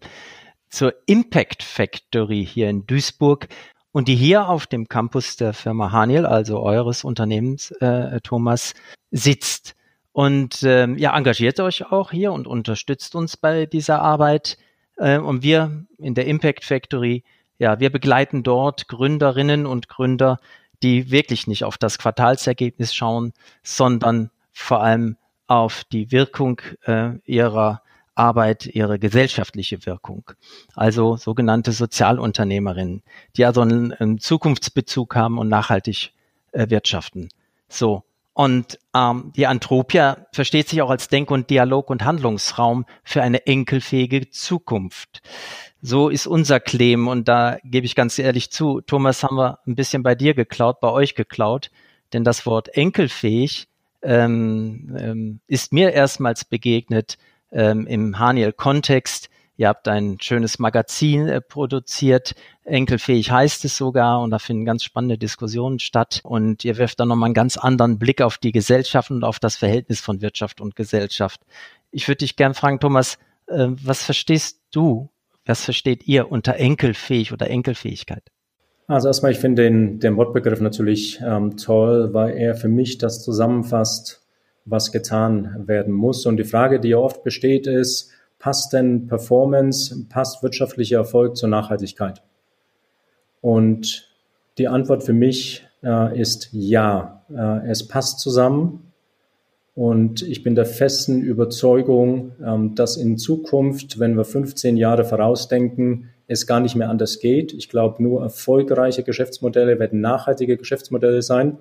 zur 0.72 0.96
Impact 1.06 1.62
Factory 1.62 2.46
hier 2.46 2.70
in 2.70 2.88
Duisburg 2.88 3.48
und 3.92 4.08
die 4.08 4.16
hier 4.16 4.48
auf 4.48 4.66
dem 4.68 4.88
Campus 4.88 5.36
der 5.36 5.54
Firma 5.54 5.92
Haniel, 5.92 6.26
also 6.26 6.62
eures 6.62 7.04
Unternehmens, 7.04 7.72
äh, 7.82 8.20
Thomas, 8.22 8.74
sitzt. 9.12 9.76
Und 10.14 10.64
ähm, 10.64 10.98
ja, 10.98 11.16
engagiert 11.16 11.60
euch 11.60 11.92
auch 11.92 12.12
hier 12.12 12.32
und 12.32 12.48
unterstützt 12.48 13.16
uns 13.16 13.38
bei 13.38 13.66
dieser 13.66 14.02
Arbeit. 14.02 14.58
Äh, 14.98 15.20
und 15.20 15.44
wir 15.44 15.86
in 15.98 16.16
der 16.16 16.26
Impact 16.26 16.64
Factory, 16.64 17.24
ja, 17.60 17.80
wir 17.80 17.92
begleiten 17.92 18.44
dort 18.44 18.88
Gründerinnen 18.88 19.66
und 19.66 19.90
Gründer, 19.90 20.40
die 20.82 21.12
wirklich 21.12 21.48
nicht 21.48 21.64
auf 21.64 21.78
das 21.78 21.98
Quartalsergebnis 21.98 22.96
schauen, 22.96 23.34
sondern 23.62 24.32
vor 24.52 24.82
allem 24.82 25.18
auf 25.48 25.84
die 25.84 26.12
Wirkung 26.12 26.62
äh, 26.86 27.18
ihrer 27.26 27.84
Arbeit 28.16 28.66
ihre 28.66 29.00
gesellschaftliche 29.00 29.86
Wirkung. 29.86 30.32
Also 30.76 31.18
sogenannte 31.18 31.72
Sozialunternehmerinnen, 31.72 33.04
die 33.36 33.46
also 33.46 33.62
einen, 33.62 33.94
einen 33.94 34.20
Zukunftsbezug 34.20 35.16
haben 35.16 35.38
und 35.38 35.50
nachhaltig 35.50 36.12
äh, 36.52 36.70
wirtschaften. 36.70 37.30
So. 37.70 38.04
Und 38.34 38.80
ähm, 38.96 39.34
die 39.36 39.46
Antropia 39.46 40.26
versteht 40.32 40.70
sich 40.70 40.82
auch 40.82 40.90
als 40.90 41.10
Denk- 41.10 41.32
und 41.32 41.50
Dialog- 41.50 41.90
und 41.90 42.06
Handlungsraum 42.06 42.86
für 43.04 43.22
eine 43.22 43.46
enkelfähige 43.46 44.30
Zukunft. 44.30 45.22
So 45.82 46.10
ist 46.10 46.28
unser 46.28 46.60
Claim 46.60 47.08
und 47.08 47.28
da 47.28 47.58
gebe 47.64 47.86
ich 47.86 47.96
ganz 47.96 48.20
ehrlich 48.20 48.52
zu, 48.52 48.82
Thomas, 48.82 49.24
haben 49.24 49.36
wir 49.36 49.60
ein 49.68 49.76
bisschen 49.76 50.04
bei 50.04 50.16
dir 50.16 50.34
geklaut, 50.34 50.80
bei 50.80 50.90
euch 50.90 51.16
geklaut, 51.16 51.72
denn 52.14 52.24
das 52.24 52.46
Wort 52.46 52.70
enkelfähig 52.76 53.68
ähm, 54.02 54.96
ähm, 54.98 55.40
ist 55.48 55.74
mir 55.74 55.92
erstmals 55.92 56.46
begegnet 56.46 57.18
ähm, 57.52 57.88
im 57.88 58.20
Haniel-Kontext. 58.20 59.30
Ihr 59.58 59.68
habt 59.68 59.88
ein 59.88 60.18
schönes 60.20 60.60
Magazin 60.60 61.28
äh, 61.28 61.42
produziert, 61.42 62.34
enkelfähig 62.64 63.32
heißt 63.32 63.66
es 63.66 63.78
sogar, 63.78 64.22
und 64.22 64.32
da 64.32 64.40
finden 64.40 64.66
ganz 64.66 64.84
spannende 64.84 65.18
Diskussionen 65.18 65.80
statt. 65.80 66.22
Und 66.24 66.66
ihr 66.66 66.78
wirft 66.78 67.00
dann 67.00 67.10
nochmal 67.10 67.28
einen 67.28 67.34
ganz 67.34 67.58
anderen 67.58 68.00
Blick 68.00 68.22
auf 68.22 68.38
die 68.38 68.52
Gesellschaft 68.52 69.12
und 69.12 69.24
auf 69.24 69.40
das 69.40 69.56
Verhältnis 69.56 70.00
von 70.00 70.22
Wirtschaft 70.22 70.62
und 70.62 70.76
Gesellschaft. 70.76 71.42
Ich 71.92 72.08
würde 72.08 72.20
dich 72.20 72.36
gern 72.36 72.54
fragen, 72.54 72.80
Thomas, 72.80 73.18
äh, 73.48 73.68
was 73.70 74.04
verstehst 74.04 74.62
du 74.72 75.10
was 75.46 75.66
versteht 75.66 76.08
ihr 76.08 76.32
unter 76.32 76.56
enkelfähig 76.56 77.34
oder 77.34 77.50
Enkelfähigkeit? 77.50 78.24
Also 78.88 79.08
erstmal, 79.08 79.32
ich 79.32 79.40
finde 79.40 79.64
den, 79.64 80.00
den 80.00 80.18
Wortbegriff 80.18 80.60
natürlich 80.60 81.20
ähm, 81.26 81.56
toll, 81.58 82.14
weil 82.14 82.38
er 82.38 82.56
für 82.56 82.68
mich 82.68 82.98
das 82.98 83.24
zusammenfasst, 83.24 84.21
was 84.66 84.92
getan 84.92 85.64
werden 85.68 85.94
muss. 85.94 86.26
Und 86.26 86.38
die 86.38 86.44
Frage, 86.44 86.80
die 86.80 86.90
ja 86.90 86.98
oft 86.98 87.24
besteht, 87.24 87.68
ist, 87.68 88.12
passt 88.40 88.74
denn 88.74 89.08
Performance, 89.08 90.06
passt 90.10 90.44
wirtschaftlicher 90.44 90.98
Erfolg 90.98 91.38
zur 91.38 91.50
Nachhaltigkeit? 91.50 92.22
Und 93.42 94.10
die 94.58 94.68
Antwort 94.68 95.04
für 95.04 95.14
mich 95.14 95.66
äh, 95.84 96.20
ist 96.20 96.50
ja. 96.52 97.24
Äh, 97.30 97.70
es 97.70 97.88
passt 97.88 98.20
zusammen. 98.20 98.92
Und 99.74 100.22
ich 100.22 100.44
bin 100.44 100.56
der 100.56 100.66
festen 100.66 101.22
Überzeugung, 101.22 102.34
ähm, 102.46 102.76
dass 102.76 102.98
in 102.98 103.18
Zukunft, 103.18 104.00
wenn 104.00 104.16
wir 104.16 104.26
15 104.26 104.76
Jahre 104.78 105.06
vorausdenken, 105.06 106.10
es 106.28 106.48
gar 106.48 106.60
nicht 106.60 106.76
mehr 106.76 106.90
anders 106.90 107.20
geht. 107.20 107.54
Ich 107.54 107.70
glaube, 107.70 108.02
nur 108.04 108.22
erfolgreiche 108.22 109.04
Geschäftsmodelle 109.04 109.80
werden 109.80 110.02
nachhaltige 110.02 110.58
Geschäftsmodelle 110.58 111.22
sein. 111.22 111.58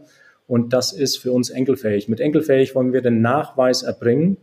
Und 0.46 0.72
das 0.72 0.92
ist 0.92 1.18
für 1.18 1.32
uns 1.32 1.50
enkelfähig. 1.50 2.08
Mit 2.08 2.20
enkelfähig 2.20 2.74
wollen 2.74 2.92
wir 2.92 3.02
den 3.02 3.20
Nachweis 3.20 3.82
erbringen, 3.82 4.36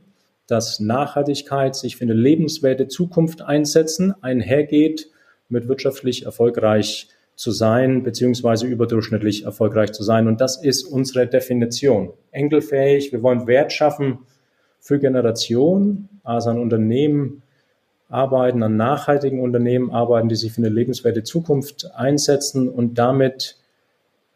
dass 0.47 0.79
Nachhaltigkeit 0.79 1.75
sich 1.75 1.97
für 1.97 2.05
eine 2.05 2.13
lebenswerte 2.13 2.87
Zukunft 2.87 3.41
einsetzen, 3.41 4.13
einhergeht 4.21 5.09
mit 5.49 5.67
wirtschaftlich 5.67 6.25
erfolgreich 6.25 7.09
zu 7.35 7.51
sein, 7.51 8.03
beziehungsweise 8.03 8.65
überdurchschnittlich 8.65 9.43
erfolgreich 9.43 9.91
zu 9.91 10.03
sein. 10.03 10.27
Und 10.27 10.41
das 10.41 10.61
ist 10.61 10.83
unsere 10.83 11.27
Definition. 11.27 12.13
Enkelfähig, 12.31 13.11
wir 13.11 13.21
wollen 13.21 13.45
Wert 13.45 13.71
schaffen 13.71 14.19
für 14.79 14.99
Generationen, 14.99 16.09
also 16.23 16.49
an 16.49 16.59
Unternehmen 16.59 17.43
arbeiten, 18.09 18.63
an 18.63 18.77
nachhaltigen 18.77 19.41
Unternehmen 19.41 19.91
arbeiten, 19.91 20.29
die 20.29 20.35
sich 20.35 20.53
für 20.53 20.61
eine 20.61 20.69
lebenswerte 20.69 21.23
Zukunft 21.23 21.91
einsetzen 21.93 22.69
und 22.69 22.97
damit 22.97 23.57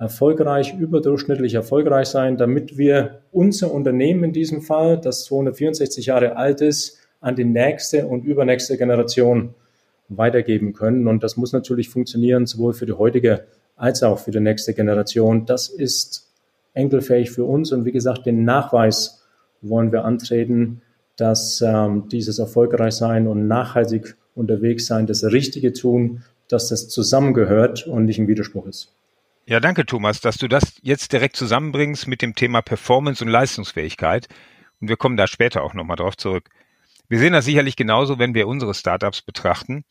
erfolgreich, 0.02 0.74
überdurchschnittlich 0.74 1.54
erfolgreich 1.54 2.08
sein, 2.08 2.36
damit 2.36 2.76
wir 2.76 3.22
unser 3.32 3.72
Unternehmen 3.72 4.24
in 4.24 4.34
diesem 4.34 4.64
Fall, 4.64 5.00
das 5.00 5.26
264 5.26 6.08
Jahre 6.08 6.38
alt 6.38 6.60
ist, 6.60 6.98
an 7.20 7.36
die 7.36 7.46
nächste 7.46 8.08
und 8.08 8.26
übernächste 8.26 8.80
Generation 8.80 9.54
weitergeben 10.10 10.74
können. 10.74 11.08
Und 11.08 11.22
das 11.22 11.38
muss 11.38 11.54
natürlich 11.54 11.90
funktionieren, 11.90 12.48
sowohl 12.48 12.74
für 12.74 12.88
die 12.88 12.94
heutige 12.94 13.46
als 13.76 14.02
auch 14.02 14.18
für 14.18 14.32
die 14.32 14.40
nächste 14.40 14.74
Generation. 14.74 15.46
Das 15.46 15.70
ist 15.70 16.32
enkelfähig 16.74 17.30
für 17.30 17.44
uns. 17.44 17.72
Und 17.72 17.86
wie 17.86 17.92
gesagt, 17.92 18.26
den 18.26 18.44
Nachweis 18.44 19.22
wollen 19.62 19.92
wir 19.92 20.04
antreten, 20.04 20.82
dass 21.16 21.62
ähm, 21.62 22.10
dieses 22.12 22.40
erfolgreich 22.40 22.94
sein 22.96 23.28
und 23.28 23.48
nachhaltig 23.48 24.18
unterwegs 24.34 24.88
sein, 24.88 25.06
das 25.06 25.24
Richtige 25.24 25.74
tun, 25.74 26.24
dass 26.48 26.70
das 26.70 26.90
zusammengehört 26.90 27.86
und 27.86 28.06
nicht 28.06 28.18
ein 28.18 28.28
Widerspruch 28.28 28.66
ist. 28.66 28.96
Ja, 29.46 29.60
danke, 29.60 29.86
Thomas, 29.86 30.22
dass 30.22 30.38
du 30.38 30.48
das 30.48 30.76
jetzt 30.82 31.14
direkt 31.14 31.36
zusammenbringst 31.36 32.08
mit 32.08 32.22
dem 32.22 32.36
Thema 32.36 32.62
Performance 32.62 33.24
und 33.24 33.30
Leistungsfähigkeit. 33.30 34.28
Und 34.80 34.88
wir 34.88 34.98
kommen 34.98 35.18
da 35.18 35.28
später 35.28 35.64
auch 35.64 35.74
nochmal 35.74 35.98
drauf 35.98 36.16
zurück. 36.16 36.50
Wir 37.10 37.20
sehen 37.20 37.34
das 37.34 37.46
sicherlich 37.46 37.76
genauso, 37.76 38.20
wenn 38.20 38.36
wir 38.36 38.48
unsere 38.48 38.74
Startups 38.74 39.22
betrachten, 39.22 39.84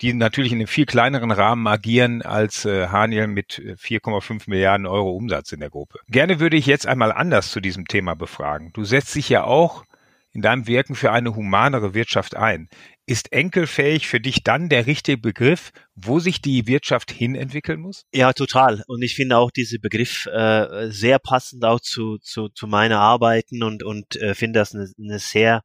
die 0.00 0.12
natürlich 0.14 0.52
in 0.52 0.58
einem 0.58 0.68
viel 0.68 0.86
kleineren 0.86 1.30
Rahmen 1.30 1.66
agieren 1.66 2.22
als 2.22 2.64
äh, 2.64 2.88
Haniel 2.88 3.26
mit 3.26 3.60
4,5 3.60 4.30
äh, 4.30 4.50
Milliarden 4.50 4.86
Euro 4.86 5.10
Umsatz 5.10 5.52
in 5.52 5.60
der 5.60 5.70
Gruppe. 5.70 5.98
Gerne 6.08 6.38
würde 6.38 6.56
ich 6.56 6.66
jetzt 6.66 6.86
einmal 6.86 7.12
anders 7.12 7.50
zu 7.50 7.60
diesem 7.60 7.86
Thema 7.86 8.14
befragen. 8.14 8.70
Du 8.72 8.84
setzt 8.84 9.14
dich 9.14 9.28
ja 9.28 9.44
auch 9.44 9.84
in 10.32 10.42
deinem 10.42 10.66
Wirken 10.66 10.94
für 10.94 11.12
eine 11.12 11.34
humanere 11.34 11.94
Wirtschaft 11.94 12.36
ein. 12.36 12.68
Ist 13.08 13.32
enkelfähig 13.32 14.08
für 14.08 14.20
dich 14.20 14.42
dann 14.42 14.68
der 14.68 14.86
richtige 14.86 15.16
Begriff, 15.16 15.70
wo 15.94 16.18
sich 16.18 16.42
die 16.42 16.66
Wirtschaft 16.66 17.12
hin 17.12 17.36
entwickeln 17.36 17.80
muss? 17.80 18.04
Ja, 18.12 18.32
total. 18.32 18.82
Und 18.88 19.02
ich 19.02 19.14
finde 19.14 19.38
auch 19.38 19.52
diesen 19.52 19.80
Begriff 19.80 20.26
äh, 20.26 20.90
sehr 20.90 21.20
passend 21.20 21.64
auch 21.64 21.80
zu, 21.80 22.18
zu, 22.18 22.48
zu 22.48 22.66
meiner 22.66 22.98
Arbeiten 22.98 23.62
und, 23.62 23.84
und 23.84 24.16
äh, 24.16 24.34
finde 24.34 24.58
das 24.58 24.74
eine, 24.74 24.90
eine 24.98 25.20
sehr 25.20 25.62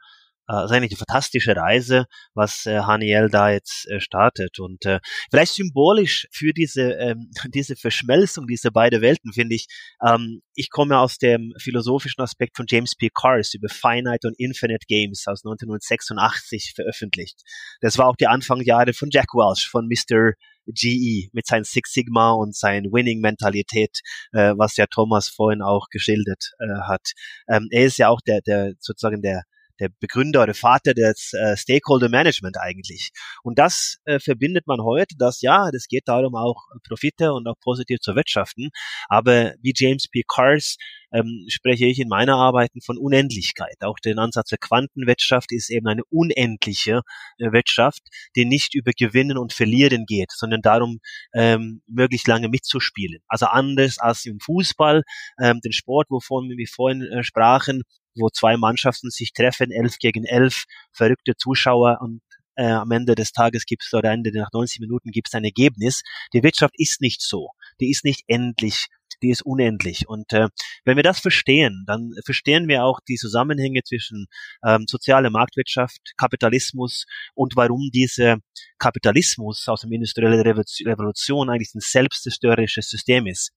äh, 0.51 0.65
ist 0.65 0.72
eigentlich 0.72 0.91
eine 0.91 0.98
fantastische 0.98 1.55
Reise, 1.55 2.05
was 2.34 2.65
äh, 2.65 2.79
Haniel 2.79 3.29
da 3.29 3.51
jetzt 3.51 3.88
äh, 3.89 4.00
startet. 4.00 4.60
Und 4.60 4.86
äh, 4.86 5.00
vielleicht 5.29 5.53
symbolisch 5.53 6.27
für 6.31 6.51
diese, 6.53 6.93
ähm, 6.93 7.31
diese 7.53 7.75
Verschmelzung 7.75 8.48
dieser 8.48 8.72
beiden 8.72 9.01
Welten, 9.01 9.34
finde 9.34 9.55
ich, 9.55 9.67
ähm, 10.05 10.41
ich 10.53 10.70
komme 10.70 11.00
aus 11.00 11.17
dem 11.17 11.53
philosophischen 11.58 12.22
Aspekt 12.22 12.58
von 12.58 12.65
James 12.67 12.96
P. 12.96 13.10
Cars 13.13 13.53
über 13.53 13.70
Finite 13.70 14.27
und 14.27 14.39
Infinite 14.39 14.86
Games 14.88 15.25
aus 15.27 15.43
1986 15.46 16.74
veröffentlicht. 16.75 17.41
Das 17.79 17.98
war 17.98 18.08
auch 18.08 18.15
die 18.15 18.27
Anfangsjahre 18.27 18.93
von 18.93 19.10
Jack 19.12 19.34
Welch, 19.34 19.67
von 19.67 19.88
Mr. 19.88 20.34
GE 20.67 21.29
mit 21.34 21.48
seinem 21.48 21.63
Six 21.63 21.93
Sigma 21.93 22.31
und 22.31 22.55
seiner 22.55 22.89
Winning-Mentalität, 22.91 24.00
äh, 24.34 24.53
was 24.58 24.77
ja 24.77 24.86
Thomas 24.86 25.27
vorhin 25.27 25.62
auch 25.62 25.88
geschildert 25.89 26.51
äh, 26.60 26.81
hat. 26.88 27.12
Ähm, 27.48 27.67
er 27.72 27.86
ist 27.86 27.98
ja 27.98 28.10
auch 28.10 28.22
der, 28.22 28.41
der 28.41 28.74
sozusagen 28.79 29.22
der 29.22 29.43
der 29.82 29.90
Begründer 30.00 30.44
oder 30.44 30.54
Vater 30.54 30.94
des 30.94 31.34
äh, 31.34 31.58
Stakeholder 31.58 32.08
Management 32.08 32.58
eigentlich. 32.60 33.10
Und 33.44 33.58
das 33.60 33.98
äh, 34.06 34.20
verbindet 34.20 34.68
man 34.68 34.82
heute, 34.82 35.16
dass 35.18 35.42
ja, 35.42 35.72
das 35.72 35.88
geht 35.88 36.08
darum 36.08 36.36
auch 36.36 36.68
Profite 36.88 37.34
und 37.34 37.48
auch 37.48 37.60
positiv 37.62 38.00
zu 38.00 38.16
wirtschaften. 38.16 38.70
Aber 39.10 39.54
wie 39.62 39.74
James 39.76 40.08
P. 40.08 40.24
Cars 40.28 40.78
ähm, 41.14 41.46
spreche 41.50 41.86
ich 41.86 42.00
in 42.00 42.08
meiner 42.08 42.36
Arbeiten 42.36 42.82
von 42.82 42.98
Unendlichkeit. 42.98 43.76
Auch 43.82 44.00
den 44.00 44.20
Ansatz 44.20 44.50
der 44.50 44.60
Quantenwirtschaft 44.60 45.52
ist 45.52 45.70
eben 45.70 45.88
eine 45.88 46.04
unendliche 46.10 47.02
äh, 47.38 47.52
Wirtschaft, 47.52 48.02
die 48.36 48.46
nicht 48.46 48.76
über 48.76 48.92
Gewinnen 48.98 49.38
und 49.38 49.52
Verlieren 49.52 50.06
geht, 50.06 50.32
sondern 50.32 50.62
darum, 50.62 51.00
ähm, 51.34 51.82
möglichst 51.88 52.28
lange 52.28 52.50
mitzuspielen. 52.50 53.20
Also 53.28 53.48
anders 53.48 53.98
als 53.98 54.26
im 54.26 54.40
Fußball, 54.40 55.04
ähm, 55.42 55.60
den 55.64 55.74
Sport, 55.74 56.08
wovon 56.10 56.50
wir 56.50 56.68
vorhin 56.68 57.02
äh, 57.02 57.24
sprachen, 57.24 57.82
wo 58.15 58.30
zwei 58.30 58.58
Mannschaften 58.58 59.10
sich 59.10 59.34
treffen, 59.34 59.72
elf 59.72 59.98
gegen 59.98 60.25
elf, 60.25 60.65
verrückte 60.91 61.36
Zuschauer 61.36 62.00
und 62.01 62.22
äh, 62.56 62.65
am 62.65 62.91
Ende 62.91 63.15
des 63.15 63.32
Tages 63.32 63.65
gibt 63.65 63.84
es 63.84 63.94
oder 63.94 64.12
Ende 64.12 64.32
nach 64.34 64.51
90 64.51 64.82
Minuten 64.82 65.12
gibt 65.12 65.30
es 65.30 65.34
ein 65.34 65.44
Ergebnis. 65.44 66.01
Die 66.34 66.44
Wirtschaft 66.44 66.74
ist 66.77 67.01
nicht 67.01 67.22
so. 67.22 67.50
Die 67.80 67.89
ist 67.89 68.03
nicht 68.03 68.24
endlich 68.27 68.88
die 69.22 69.30
ist 69.30 69.44
unendlich. 69.44 70.08
Und 70.08 70.32
äh, 70.34 70.48
wenn 70.84 70.96
wir 70.96 71.03
das 71.03 71.20
verstehen, 71.20 71.84
dann 71.88 72.13
verstehen 72.25 72.68
wir 72.68 72.84
auch 72.84 73.00
die 73.08 73.15
Zusammenhänge 73.15 73.84
zwischen 73.84 74.25
ähm, 74.65 74.86
soziale 74.88 75.30
Marktwirtschaft, 75.30 76.13
Kapitalismus 76.18 77.06
und 77.34 77.56
warum 77.56 77.89
dieser 77.94 78.38
Kapitalismus 78.80 79.68
aus 79.68 79.82
der 79.82 79.91
industriellen 79.91 80.41
Revolution 80.41 81.50
eigentlich 81.50 81.74
ein 81.75 81.82
selbstzerstörerisches 81.82 82.89
System 82.89 83.27
ist. 83.27 83.51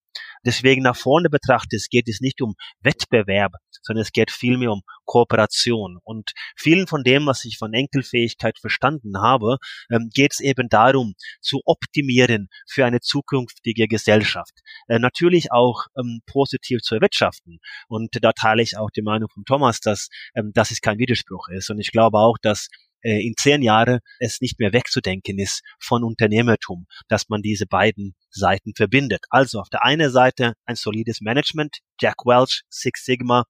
Deswegen 0.45 0.83
nach 0.83 0.97
vorne 0.97 1.31
betrachtet 1.31 1.87
geht 1.91 2.09
es 2.09 2.21
nicht 2.21 2.41
um 2.43 2.55
Wettbewerb, 2.81 3.53
sondern 3.83 4.03
es 4.03 4.13
geht 4.13 4.31
vielmehr 4.31 4.73
um 4.73 4.83
Kooperation. 5.05 5.99
Und 6.03 6.33
vielen 6.57 6.87
von 6.87 7.03
dem, 7.03 7.27
was 7.27 7.45
ich 7.45 7.59
von 7.59 7.73
Enkelfähigkeit 7.73 8.59
verstanden 8.59 9.21
habe, 9.21 9.59
ähm, 9.91 10.11
geht 10.13 10.33
es 10.33 10.41
eben 10.41 10.69
darum, 10.69 11.15
zu 11.41 11.61
optimieren 11.65 12.49
für 12.69 12.85
eine 12.85 13.01
zukünftige 13.01 13.87
Gesellschaft. 13.89 14.55
Äh, 14.89 14.99
natürlich 14.99 15.53
auch 15.53 15.87
ähm, 15.99 16.21
positiv 16.27 16.81
zu 16.81 16.95
erwirtschaften. 16.95 17.59
Und 17.89 18.11
da 18.23 18.33
teile 18.33 18.63
ich 18.63 18.77
auch 18.77 18.91
die 18.91 19.03
Meinung 19.03 19.29
von 19.33 19.45
Thomas, 19.45 19.81
dass 19.81 20.09
ähm, 20.35 20.53
das 20.55 20.71
ist 20.71 20.83
kein 20.83 20.99
Widerspruch 20.99 21.49
ist. 21.49 21.71
Und 21.71 21.79
ich 21.79 21.93
glaube 21.93 22.19
auch, 22.19 22.39
dass 22.41 22.69
äh, 23.05 23.25
in 23.25 23.35
zehn 23.37 23.63
Jahren 23.63 24.01
es 24.19 24.41
nicht 24.41 24.59
mehr 24.59 24.73
wegzudenken 24.73 25.39
ist 25.39 25.63
von 25.79 26.03
Unternehmertum, 26.03 26.87
dass 27.09 27.29
man 27.29 27.43
diese 27.43 27.67
beiden 27.67 28.15
Seiten 28.31 28.75
verbindet. 28.75 29.21
Also 29.31 29.61
auf 29.61 29.69
der 29.69 29.85
einen 29.85 30.11
Seite 30.11 30.55
ein 30.65 30.77
solides 30.77 31.21
Management, 31.21 31.79
Jack 32.01 32.25
Welch, 32.25 32.63
Six 32.69 33.05
Sigma, 33.05 33.45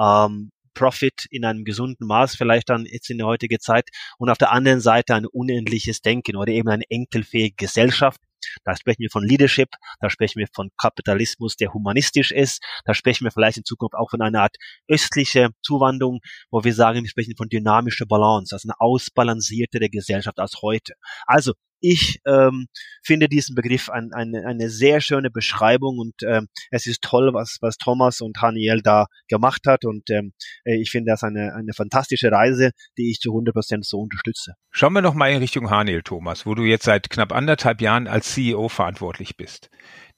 ähm, 0.00 0.50
Profit 0.74 1.26
in 1.30 1.44
einem 1.44 1.64
gesunden 1.64 2.06
Maß, 2.06 2.36
vielleicht 2.36 2.70
dann 2.70 2.86
jetzt 2.86 3.10
in 3.10 3.18
der 3.18 3.26
heutigen 3.26 3.58
Zeit, 3.58 3.88
und 4.18 4.30
auf 4.30 4.38
der 4.38 4.52
anderen 4.52 4.80
Seite 4.80 5.14
ein 5.14 5.26
unendliches 5.26 6.00
Denken 6.00 6.36
oder 6.36 6.52
eben 6.52 6.68
eine 6.68 6.84
enkelfähige 6.88 7.56
Gesellschaft, 7.56 8.20
Da 8.64 8.76
sprechen 8.76 9.00
wir 9.00 9.10
von 9.10 9.24
Leadership, 9.24 9.68
da 10.00 10.10
sprechen 10.10 10.38
wir 10.38 10.48
von 10.52 10.70
Kapitalismus, 10.76 11.56
der 11.56 11.72
humanistisch 11.72 12.30
ist, 12.30 12.62
da 12.84 12.94
sprechen 12.94 13.24
wir 13.24 13.30
vielleicht 13.30 13.58
in 13.58 13.64
Zukunft 13.64 13.94
auch 13.94 14.10
von 14.10 14.22
einer 14.22 14.42
Art 14.42 14.56
östliche 14.88 15.50
Zuwanderung, 15.62 16.20
wo 16.50 16.64
wir 16.64 16.74
sagen, 16.74 17.02
wir 17.02 17.08
sprechen 17.08 17.34
von 17.36 17.48
dynamischer 17.48 18.06
Balance, 18.06 18.54
also 18.54 18.68
eine 18.68 18.80
ausbalanciertere 18.80 19.88
Gesellschaft 19.88 20.38
als 20.38 20.62
heute. 20.62 20.94
Also 21.26 21.54
ich 21.80 22.20
ähm, 22.26 22.66
finde 23.02 23.28
diesen 23.28 23.54
Begriff 23.54 23.88
ein, 23.88 24.12
eine, 24.12 24.46
eine 24.46 24.68
sehr 24.68 25.00
schöne 25.00 25.30
Beschreibung 25.30 25.98
und 25.98 26.14
ähm, 26.22 26.48
es 26.70 26.86
ist 26.86 27.02
toll, 27.02 27.30
was, 27.32 27.58
was 27.60 27.76
Thomas 27.76 28.20
und 28.20 28.40
Haniel 28.40 28.80
da 28.82 29.06
gemacht 29.28 29.62
hat 29.66 29.84
und 29.84 30.08
ähm, 30.10 30.32
äh, 30.64 30.80
ich 30.80 30.90
finde 30.90 31.12
das 31.12 31.22
eine, 31.22 31.54
eine 31.54 31.72
fantastische 31.72 32.30
Reise, 32.30 32.70
die 32.98 33.10
ich 33.10 33.20
zu 33.20 33.30
100 33.30 33.54
Prozent 33.54 33.86
so 33.86 33.98
unterstütze. 34.00 34.54
Schauen 34.70 34.92
wir 34.92 35.02
noch 35.02 35.14
mal 35.14 35.30
in 35.30 35.38
Richtung 35.38 35.70
Haniel, 35.70 36.02
Thomas, 36.02 36.46
wo 36.46 36.54
du 36.54 36.64
jetzt 36.64 36.84
seit 36.84 37.10
knapp 37.10 37.32
anderthalb 37.32 37.80
Jahren 37.80 38.06
als 38.06 38.32
CEO 38.34 38.68
verantwortlich 38.68 39.36
bist. 39.36 39.70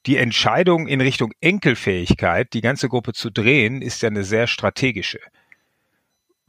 Die 0.07 0.17
Entscheidung 0.17 0.89
in 0.89 1.01
Richtung 1.01 1.33
Enkelfähigkeit, 1.41 2.53
die 2.55 2.61
ganze 2.61 2.89
Gruppe 2.89 3.13
zu 3.13 3.31
drehen, 3.31 3.83
ist 3.83 4.03
ja 4.03 4.09
eine 4.09 4.25
sehr 4.25 4.49
strategische. 4.49 5.21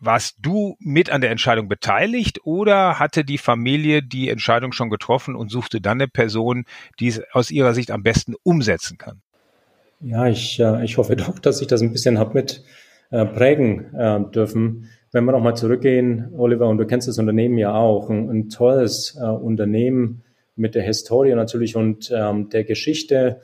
Warst 0.06 0.36
du 0.42 0.76
mit 0.80 1.10
an 1.10 1.22
der 1.22 1.32
Entscheidung 1.32 1.70
beteiligt 1.70 2.42
oder 2.44 3.00
hatte 3.00 3.24
die 3.24 3.38
Familie 3.38 4.04
die 4.04 4.28
Entscheidung 4.28 4.74
schon 4.74 4.90
getroffen 4.90 5.34
und 5.34 5.50
suchte 5.50 5.80
dann 5.80 6.02
eine 6.02 6.10
Person, 6.10 6.66
die 7.00 7.08
es 7.08 7.22
aus 7.32 7.52
ihrer 7.52 7.74
Sicht 7.74 7.90
am 7.90 8.04
besten 8.04 8.34
umsetzen 8.44 8.98
kann? 8.98 9.22
Ja, 10.02 10.28
ich, 10.28 10.60
äh, 10.60 10.84
ich 10.84 10.98
hoffe 10.98 11.16
doch, 11.16 11.40
dass 11.40 11.62
ich 11.62 11.68
das 11.68 11.82
ein 11.82 11.94
bisschen 11.94 12.20
habe 12.20 12.34
mit 12.34 12.66
äh, 13.12 13.26
prägen 13.26 13.96
äh, 13.96 14.20
dürfen. 14.32 14.90
Wenn 15.14 15.24
wir 15.24 15.32
nochmal 15.32 15.56
zurückgehen, 15.56 16.34
Oliver, 16.36 16.68
und 16.68 16.80
du 16.80 16.86
kennst 16.86 17.08
das 17.08 17.18
Unternehmen 17.18 17.58
ja 17.58 17.74
auch, 17.74 18.10
ein, 18.10 18.30
ein 18.30 18.50
tolles 18.50 19.12
Unternehmen 19.12 20.24
mit 20.58 20.76
der 20.76 20.84
Historie 20.84 21.34
natürlich 21.34 21.78
und 21.78 22.12
ähm, 22.14 22.50
der 22.50 22.66
Geschichte 22.66 23.40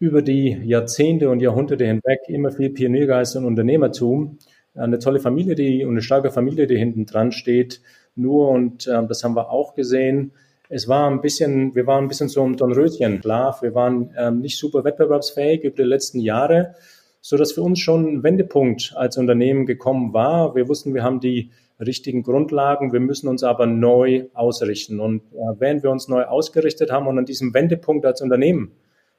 über 0.00 0.22
die 0.22 0.58
Jahrzehnte 0.64 1.30
und 1.30 1.40
Jahrhunderte 1.40 1.86
hinweg 1.86 2.20
immer 2.28 2.50
viel 2.50 2.70
Pioniergeist 2.70 3.36
und 3.36 3.44
Unternehmertum 3.44 4.38
eine 4.76 4.98
tolle 4.98 5.20
Familie, 5.20 5.54
die 5.54 5.84
und 5.84 5.92
eine 5.92 6.02
starke 6.02 6.30
Familie, 6.30 6.66
die 6.66 6.76
hinten 6.76 7.06
dran 7.06 7.32
steht. 7.32 7.80
Nur, 8.14 8.50
und 8.50 8.86
äh, 8.86 9.06
das 9.06 9.24
haben 9.24 9.34
wir 9.34 9.50
auch 9.50 9.74
gesehen, 9.74 10.32
es 10.68 10.88
war 10.88 11.08
ein 11.08 11.20
bisschen, 11.20 11.74
wir 11.74 11.86
waren 11.86 12.04
ein 12.04 12.08
bisschen 12.08 12.28
so 12.28 12.42
ein 12.42 12.56
Dornröschen, 12.56 13.20
klar, 13.20 13.56
wir 13.60 13.74
waren 13.74 14.10
ähm, 14.18 14.40
nicht 14.40 14.58
super 14.58 14.82
wettbewerbsfähig 14.84 15.62
über 15.62 15.76
die 15.76 15.82
letzten 15.82 16.18
Jahre, 16.18 16.74
so 17.20 17.36
dass 17.36 17.52
für 17.52 17.62
uns 17.62 17.78
schon 17.78 18.06
ein 18.06 18.22
Wendepunkt 18.22 18.92
als 18.96 19.16
Unternehmen 19.16 19.66
gekommen 19.66 20.12
war. 20.12 20.54
Wir 20.54 20.68
wussten, 20.68 20.94
wir 20.94 21.02
haben 21.02 21.20
die 21.20 21.50
richtigen 21.78 22.22
Grundlagen, 22.22 22.92
wir 22.92 23.00
müssen 23.00 23.28
uns 23.28 23.42
aber 23.42 23.66
neu 23.66 24.26
ausrichten. 24.34 24.98
Und 25.00 25.22
äh, 25.32 25.54
während 25.58 25.82
wir 25.82 25.90
uns 25.90 26.08
neu 26.08 26.24
ausgerichtet 26.24 26.90
haben 26.90 27.06
und 27.06 27.18
an 27.18 27.26
diesem 27.26 27.54
Wendepunkt 27.54 28.04
als 28.06 28.22
Unternehmen 28.22 28.72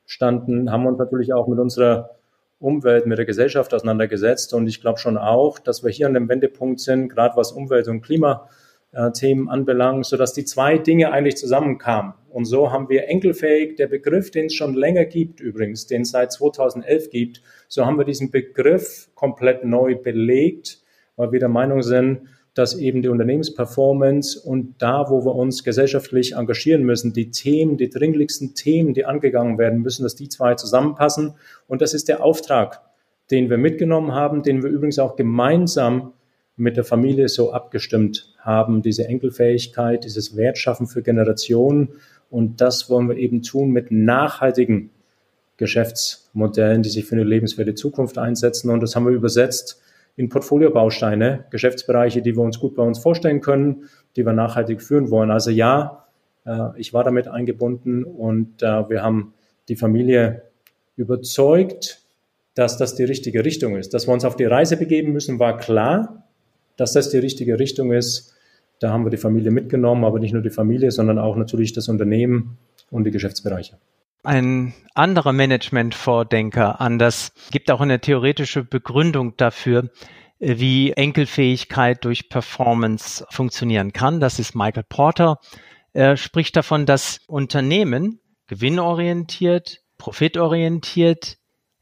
standen, 0.05 0.71
haben 0.71 0.83
wir 0.83 0.89
uns 0.89 0.99
natürlich 0.99 1.33
auch 1.33 1.47
mit 1.47 1.59
unserer 1.59 2.16
Umwelt, 2.59 3.05
mit 3.05 3.17
der 3.17 3.25
Gesellschaft 3.25 3.73
auseinandergesetzt. 3.73 4.53
Und 4.53 4.67
ich 4.67 4.81
glaube 4.81 4.99
schon 4.99 5.17
auch, 5.17 5.59
dass 5.59 5.83
wir 5.83 5.91
hier 5.91 6.07
an 6.07 6.13
dem 6.13 6.29
Wendepunkt 6.29 6.79
sind, 6.79 7.09
gerade 7.09 7.35
was 7.35 7.51
Umwelt- 7.51 7.87
und 7.87 8.01
Klimathemen 8.01 9.49
anbelangt, 9.49 10.05
sodass 10.05 10.33
die 10.33 10.45
zwei 10.45 10.77
Dinge 10.77 11.11
eigentlich 11.11 11.37
zusammenkamen. 11.37 12.13
Und 12.29 12.45
so 12.45 12.71
haben 12.71 12.89
wir 12.89 13.07
enkelfähig, 13.07 13.75
der 13.75 13.87
Begriff, 13.87 14.31
den 14.31 14.45
es 14.45 14.53
schon 14.53 14.73
länger 14.73 15.05
gibt 15.05 15.39
übrigens, 15.39 15.87
den 15.87 16.01
es 16.01 16.11
seit 16.11 16.31
2011 16.31 17.09
gibt, 17.09 17.41
so 17.67 17.85
haben 17.85 17.97
wir 17.97 18.05
diesen 18.05 18.31
Begriff 18.31 19.09
komplett 19.15 19.63
neu 19.63 19.95
belegt, 19.95 20.79
weil 21.15 21.31
wir 21.31 21.39
der 21.39 21.49
Meinung 21.49 21.81
sind, 21.81 22.27
dass 22.57 22.75
eben 22.75 23.03
die 23.03 23.09
Unternehmensperformance 23.09 24.39
und 24.39 24.75
da, 24.79 25.09
wo 25.09 25.23
wir 25.23 25.35
uns 25.35 25.63
gesellschaftlich 25.63 26.33
engagieren 26.33 26.83
müssen, 26.83 27.13
die 27.13 27.29
Themen, 27.29 27.77
die 27.77 27.89
dringlichsten 27.89 28.55
Themen, 28.55 28.95
die 28.95 29.05
angegangen 29.05 29.59
werden 29.59 29.81
müssen, 29.81 30.01
dass 30.01 30.15
die 30.15 30.27
zwei 30.27 30.55
zusammenpassen. 30.55 31.35
Und 31.67 31.83
das 31.83 31.93
ist 31.93 32.07
der 32.07 32.23
Auftrag, 32.23 32.81
den 33.29 33.51
wir 33.51 33.59
mitgenommen 33.59 34.13
haben, 34.13 34.41
den 34.41 34.63
wir 34.63 34.71
übrigens 34.71 34.97
auch 34.97 35.15
gemeinsam 35.15 36.13
mit 36.55 36.77
der 36.77 36.83
Familie 36.83 37.29
so 37.29 37.53
abgestimmt 37.53 38.33
haben, 38.39 38.81
diese 38.81 39.07
Enkelfähigkeit, 39.07 40.03
dieses 40.03 40.35
Wertschaffen 40.35 40.87
für 40.87 41.03
Generationen. 41.03 41.89
Und 42.31 42.59
das 42.59 42.89
wollen 42.89 43.07
wir 43.07 43.17
eben 43.17 43.43
tun 43.43 43.69
mit 43.69 43.91
nachhaltigen 43.91 44.89
Geschäftsmodellen, 45.57 46.81
die 46.81 46.89
sich 46.89 47.05
für 47.05 47.15
eine 47.15 47.23
lebenswerte 47.23 47.75
Zukunft 47.75 48.17
einsetzen. 48.17 48.71
Und 48.71 48.81
das 48.81 48.95
haben 48.95 49.05
wir 49.05 49.13
übersetzt 49.13 49.79
in 50.17 50.29
Portfoliobausteine, 50.29 51.45
Geschäftsbereiche, 51.51 52.21
die 52.21 52.35
wir 52.35 52.41
uns 52.41 52.59
gut 52.59 52.75
bei 52.75 52.83
uns 52.83 52.99
vorstellen 52.99 53.39
können, 53.39 53.83
die 54.15 54.25
wir 54.25 54.33
nachhaltig 54.33 54.81
führen 54.81 55.11
wollen. 55.11 55.31
Also 55.31 55.51
ja, 55.51 56.05
äh, 56.45 56.69
ich 56.75 56.91
war 56.91 57.03
damit 57.03 57.27
eingebunden 57.27 58.03
und 58.03 58.61
äh, 58.63 58.89
wir 58.89 59.03
haben 59.03 59.33
die 59.69 59.75
Familie 59.75 60.41
überzeugt, 60.95 62.01
dass 62.55 62.77
das 62.77 62.95
die 62.95 63.03
richtige 63.03 63.45
Richtung 63.45 63.77
ist. 63.77 63.93
Dass 63.93 64.07
wir 64.07 64.13
uns 64.13 64.25
auf 64.25 64.35
die 64.35 64.45
Reise 64.45 64.75
begeben 64.75 65.13
müssen, 65.13 65.37
war 65.37 65.57
klar, 65.57 66.27
dass 66.75 66.93
das 66.93 67.11
die 67.11 67.19
richtige 67.19 67.59
Richtung 67.59 67.93
ist. 67.93 68.33
Da 68.79 68.89
haben 68.89 69.05
wir 69.05 69.11
die 69.11 69.17
Familie 69.17 69.51
mitgenommen, 69.51 70.03
aber 70.03 70.19
nicht 70.19 70.33
nur 70.33 70.41
die 70.41 70.49
Familie, 70.49 70.89
sondern 70.89 71.19
auch 71.19 71.35
natürlich 71.35 71.73
das 71.73 71.87
Unternehmen 71.89 72.57
und 72.89 73.03
die 73.03 73.11
Geschäftsbereiche 73.11 73.77
ein 74.27 74.73
anderer 74.93 75.31
Management-Vordenker 75.31 76.81
anders, 76.81 77.31
gibt 77.51 77.71
auch 77.71 77.81
eine 77.81 78.01
theoretische 78.01 78.63
Begründung 78.63 79.37
dafür, 79.37 79.89
äh, 80.39 80.59
wie 80.59 80.91
Enkelfähigkeit 80.91 82.03
durch 82.03 82.29
Performance 82.29 83.25
funktionieren 83.29 83.93
kann. 83.93 84.19
Das 84.19 84.37
ist 84.37 84.53
Michael 84.53 84.83
Porter. 84.83 85.39
Er 85.93 86.17
spricht 86.17 86.55
davon, 86.57 86.85
dass 86.85 87.21
Unternehmen 87.27 88.19
gewinnorientiert, 88.47 89.79
profitorientiert 89.97 91.37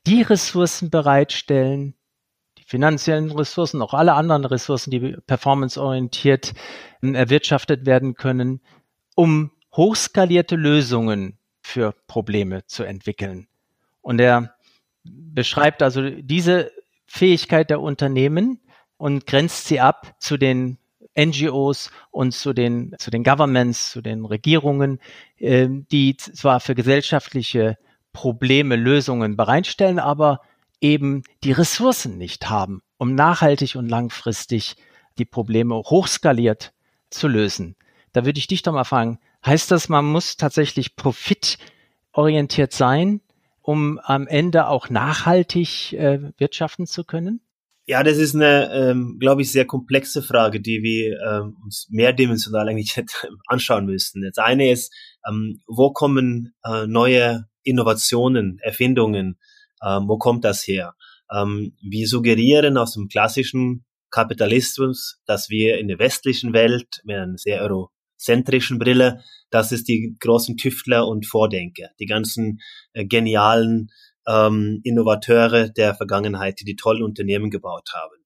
die 0.06 0.22
Ressourcen 0.22 0.92
bereitstellen, 0.92 1.96
die 2.60 2.64
finanziellen 2.64 3.32
Ressourcen, 3.32 3.82
auch 3.82 3.96
alle 3.96 4.14
anderen 4.14 4.46
Ressourcen, 4.46 4.92
die 4.92 5.18
performanceorientiert 5.26 6.54
ähm, 7.02 7.16
erwirtschaftet 7.16 7.88
werden 7.88 8.14
können, 8.14 8.62
um 9.16 9.52
hochskalierte 9.76 10.56
Lösungen 10.56 11.40
für 11.66 11.96
Probleme 12.06 12.64
zu 12.68 12.84
entwickeln. 12.84 13.48
Und 14.02 14.22
er 14.22 14.56
beschreibt 15.04 15.82
also 15.82 16.10
diese 16.12 16.72
Fähigkeit 17.08 17.72
der 17.72 17.82
Unternehmen 17.82 18.60
und 18.98 19.26
grenzt 19.26 19.66
sie 19.66 19.80
ab 19.80 20.16
zu 20.20 20.38
den 20.38 20.78
NGOs 21.18 21.90
und 22.12 22.34
zu 22.34 22.54
den, 22.54 22.96
zu 23.00 23.10
den 23.10 23.24
Governments, 23.24 23.92
zu 23.92 24.02
den 24.02 24.26
Regierungen, 24.26 25.00
äh, 25.38 25.68
die 25.70 26.16
zwar 26.18 26.60
für 26.60 26.76
gesellschaftliche 26.76 27.78
Probleme 28.14 28.76
Lösungen 28.76 29.36
bereitstellen, 29.36 29.98
aber 29.98 30.42
eben 30.82 31.24
die 31.44 31.52
Ressourcen 31.52 32.20
nicht 32.20 32.48
haben, 32.48 32.84
um 32.98 33.16
nachhaltig 33.16 33.76
und 33.76 33.90
langfristig 33.90 34.76
die 35.18 35.26
Probleme 35.26 35.76
hochskaliert 35.76 36.74
zu 37.10 37.28
lösen. 37.28 37.76
Da 38.14 38.24
würde 38.24 38.38
ich 38.38 38.48
dich 38.48 38.62
doch 38.62 38.72
mal 38.72 38.84
fragen, 38.84 39.20
Heißt 39.46 39.70
das, 39.70 39.90
man 39.90 40.06
muss 40.06 40.38
tatsächlich 40.38 40.96
profitorientiert 40.96 42.74
sein, 42.74 43.22
um 43.62 44.00
am 44.00 44.28
Ende 44.28 44.68
auch 44.68 44.90
nachhaltig 44.90 45.94
äh, 45.94 46.32
wirtschaften 46.38 46.88
zu 46.88 47.04
können? 47.04 47.42
Ja, 47.88 48.02
das 48.02 48.18
ist 48.18 48.34
eine, 48.34 48.74
ähm, 48.74 49.18
glaube 49.20 49.44
ich, 49.44 49.52
sehr 49.52 49.66
komplexe 49.66 50.24
Frage, 50.24 50.60
die 50.60 50.82
wir 50.82 51.20
ähm, 51.22 51.58
uns 51.64 51.88
mehrdimensional 51.92 52.68
eigentlich 52.68 53.00
anschauen 53.48 53.86
müssen. 53.86 54.24
Das 54.24 54.44
eine 54.44 54.72
ist, 54.72 54.92
ähm, 55.30 55.62
wo 55.68 55.94
kommen 55.94 56.56
äh, 56.64 56.88
neue 56.88 57.46
Innovationen, 57.62 58.58
Erfindungen, 58.60 59.38
ähm, 59.86 60.08
wo 60.08 60.18
kommt 60.18 60.44
das 60.44 60.66
her? 60.66 60.96
Ähm, 61.32 61.76
wir 61.82 62.08
suggerieren 62.08 62.78
aus 62.78 62.96
dem 62.96 63.08
klassischen 63.08 63.86
Kapitalismus, 64.10 65.22
dass 65.28 65.50
wir 65.50 65.78
in 65.78 65.88
der 65.88 66.00
westlichen 66.00 66.54
Welt 66.54 67.02
mit 67.04 67.18
einer 67.18 67.38
sehr 67.38 67.60
eurozentrischen 68.18 68.80
Brille 68.80 69.22
das 69.56 69.72
ist 69.72 69.88
die 69.88 70.18
großen 70.20 70.58
Tüftler 70.58 71.08
und 71.08 71.26
Vordenker, 71.26 71.88
die 72.00 72.06
ganzen 72.08 72.60
äh, 72.94 73.06
genialen 73.06 73.88
ähm, 74.28 74.82
Innovateure 74.84 75.70
der 75.70 75.96
Vergangenheit, 75.96 76.60
die 76.60 76.66
die 76.66 76.76
tollen 76.76 77.04
Unternehmen 77.04 77.50
gebaut 77.50 77.90
haben. 77.94 78.18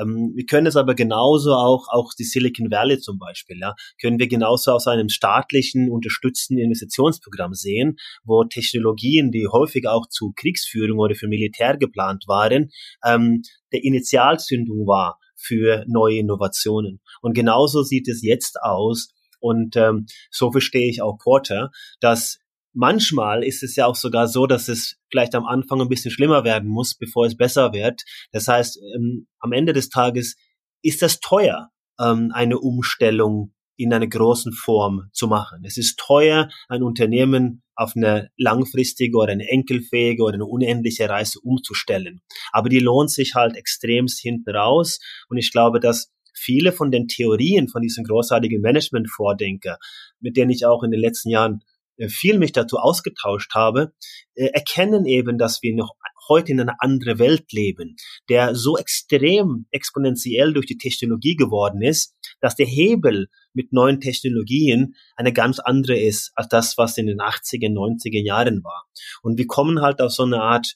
Ähm, 0.00 0.32
wir 0.34 0.46
können 0.46 0.66
es 0.66 0.76
aber 0.76 0.94
genauso 0.94 1.52
auch, 1.52 1.86
auch 1.88 2.12
die 2.18 2.24
Silicon 2.24 2.70
Valley 2.70 2.98
zum 2.98 3.18
Beispiel, 3.18 3.58
ja, 3.60 3.74
können 4.00 4.18
wir 4.18 4.28
genauso 4.28 4.72
aus 4.72 4.88
einem 4.88 5.10
staatlichen 5.10 5.90
unterstützenden 5.90 6.64
Investitionsprogramm 6.64 7.52
sehen, 7.52 7.96
wo 8.24 8.42
Technologien, 8.44 9.30
die 9.30 9.46
häufig 9.46 9.86
auch 9.86 10.08
zu 10.08 10.32
Kriegsführung 10.34 10.98
oder 10.98 11.14
für 11.14 11.28
Militär 11.28 11.76
geplant 11.76 12.24
waren, 12.26 12.70
ähm, 13.04 13.42
der 13.72 13.84
Initialzündung 13.84 14.86
war 14.86 15.20
für 15.36 15.84
neue 15.86 16.18
Innovationen. 16.18 17.00
Und 17.20 17.34
genauso 17.34 17.82
sieht 17.82 18.08
es 18.08 18.22
jetzt 18.22 18.56
aus 18.62 19.12
und 19.42 19.76
ähm, 19.76 20.06
so 20.30 20.52
verstehe 20.52 20.88
ich 20.88 21.02
auch 21.02 21.18
Porter, 21.18 21.70
dass 22.00 22.38
manchmal 22.72 23.44
ist 23.44 23.62
es 23.62 23.76
ja 23.76 23.86
auch 23.86 23.96
sogar 23.96 24.28
so, 24.28 24.46
dass 24.46 24.68
es 24.68 24.96
vielleicht 25.10 25.34
am 25.34 25.44
Anfang 25.44 25.80
ein 25.80 25.88
bisschen 25.88 26.10
schlimmer 26.10 26.44
werden 26.44 26.68
muss, 26.68 26.94
bevor 26.94 27.26
es 27.26 27.36
besser 27.36 27.72
wird. 27.72 28.02
Das 28.30 28.48
heißt, 28.48 28.78
ähm, 28.94 29.26
am 29.40 29.52
Ende 29.52 29.72
des 29.72 29.88
Tages 29.88 30.36
ist 30.82 31.02
das 31.02 31.20
teuer, 31.20 31.70
ähm, 32.00 32.30
eine 32.32 32.58
Umstellung 32.58 33.52
in 33.76 33.92
einer 33.92 34.06
großen 34.06 34.52
Form 34.52 35.08
zu 35.12 35.26
machen. 35.26 35.64
Es 35.64 35.76
ist 35.76 35.98
teuer, 35.98 36.48
ein 36.68 36.82
Unternehmen 36.82 37.62
auf 37.74 37.96
eine 37.96 38.30
langfristige 38.36 39.16
oder 39.16 39.32
eine 39.32 39.48
enkelfähige 39.48 40.22
oder 40.22 40.34
eine 40.34 40.46
unendliche 40.46 41.08
Reise 41.08 41.40
umzustellen. 41.40 42.20
Aber 42.52 42.68
die 42.68 42.78
lohnt 42.78 43.10
sich 43.10 43.34
halt 43.34 43.56
extremst 43.56 44.20
hinten 44.20 44.54
raus. 44.54 45.00
Und 45.28 45.38
ich 45.38 45.50
glaube, 45.50 45.80
dass 45.80 46.12
viele 46.32 46.72
von 46.72 46.90
den 46.90 47.08
Theorien 47.08 47.68
von 47.68 47.82
diesen 47.82 48.04
großartigen 48.04 48.60
Management-Vordenker, 48.60 49.78
mit 50.20 50.36
denen 50.36 50.50
ich 50.50 50.66
auch 50.66 50.82
in 50.82 50.90
den 50.90 51.00
letzten 51.00 51.30
Jahren 51.30 51.62
äh, 51.96 52.08
viel 52.08 52.38
mich 52.38 52.52
dazu 52.52 52.78
ausgetauscht 52.78 53.54
habe, 53.54 53.92
äh, 54.34 54.46
erkennen 54.46 55.06
eben, 55.06 55.38
dass 55.38 55.62
wir 55.62 55.74
noch 55.74 55.94
heute 56.28 56.52
in 56.52 56.60
einer 56.60 56.76
anderen 56.78 57.18
Welt 57.18 57.52
leben, 57.52 57.96
der 58.28 58.54
so 58.54 58.76
extrem 58.76 59.66
exponentiell 59.70 60.52
durch 60.52 60.66
die 60.66 60.78
Technologie 60.78 61.36
geworden 61.36 61.82
ist, 61.82 62.14
dass 62.40 62.54
der 62.54 62.66
Hebel 62.66 63.28
mit 63.52 63.72
neuen 63.72 64.00
Technologien 64.00 64.94
eine 65.16 65.32
ganz 65.32 65.58
andere 65.58 65.98
ist 65.98 66.32
als 66.34 66.48
das, 66.48 66.78
was 66.78 66.96
in 66.96 67.06
den 67.06 67.18
80er, 67.18 67.70
90er 67.72 68.22
Jahren 68.22 68.62
war. 68.64 68.84
Und 69.22 69.38
wir 69.38 69.46
kommen 69.46 69.82
halt 69.82 70.00
auf 70.00 70.12
so 70.12 70.22
eine 70.22 70.40
Art, 70.40 70.74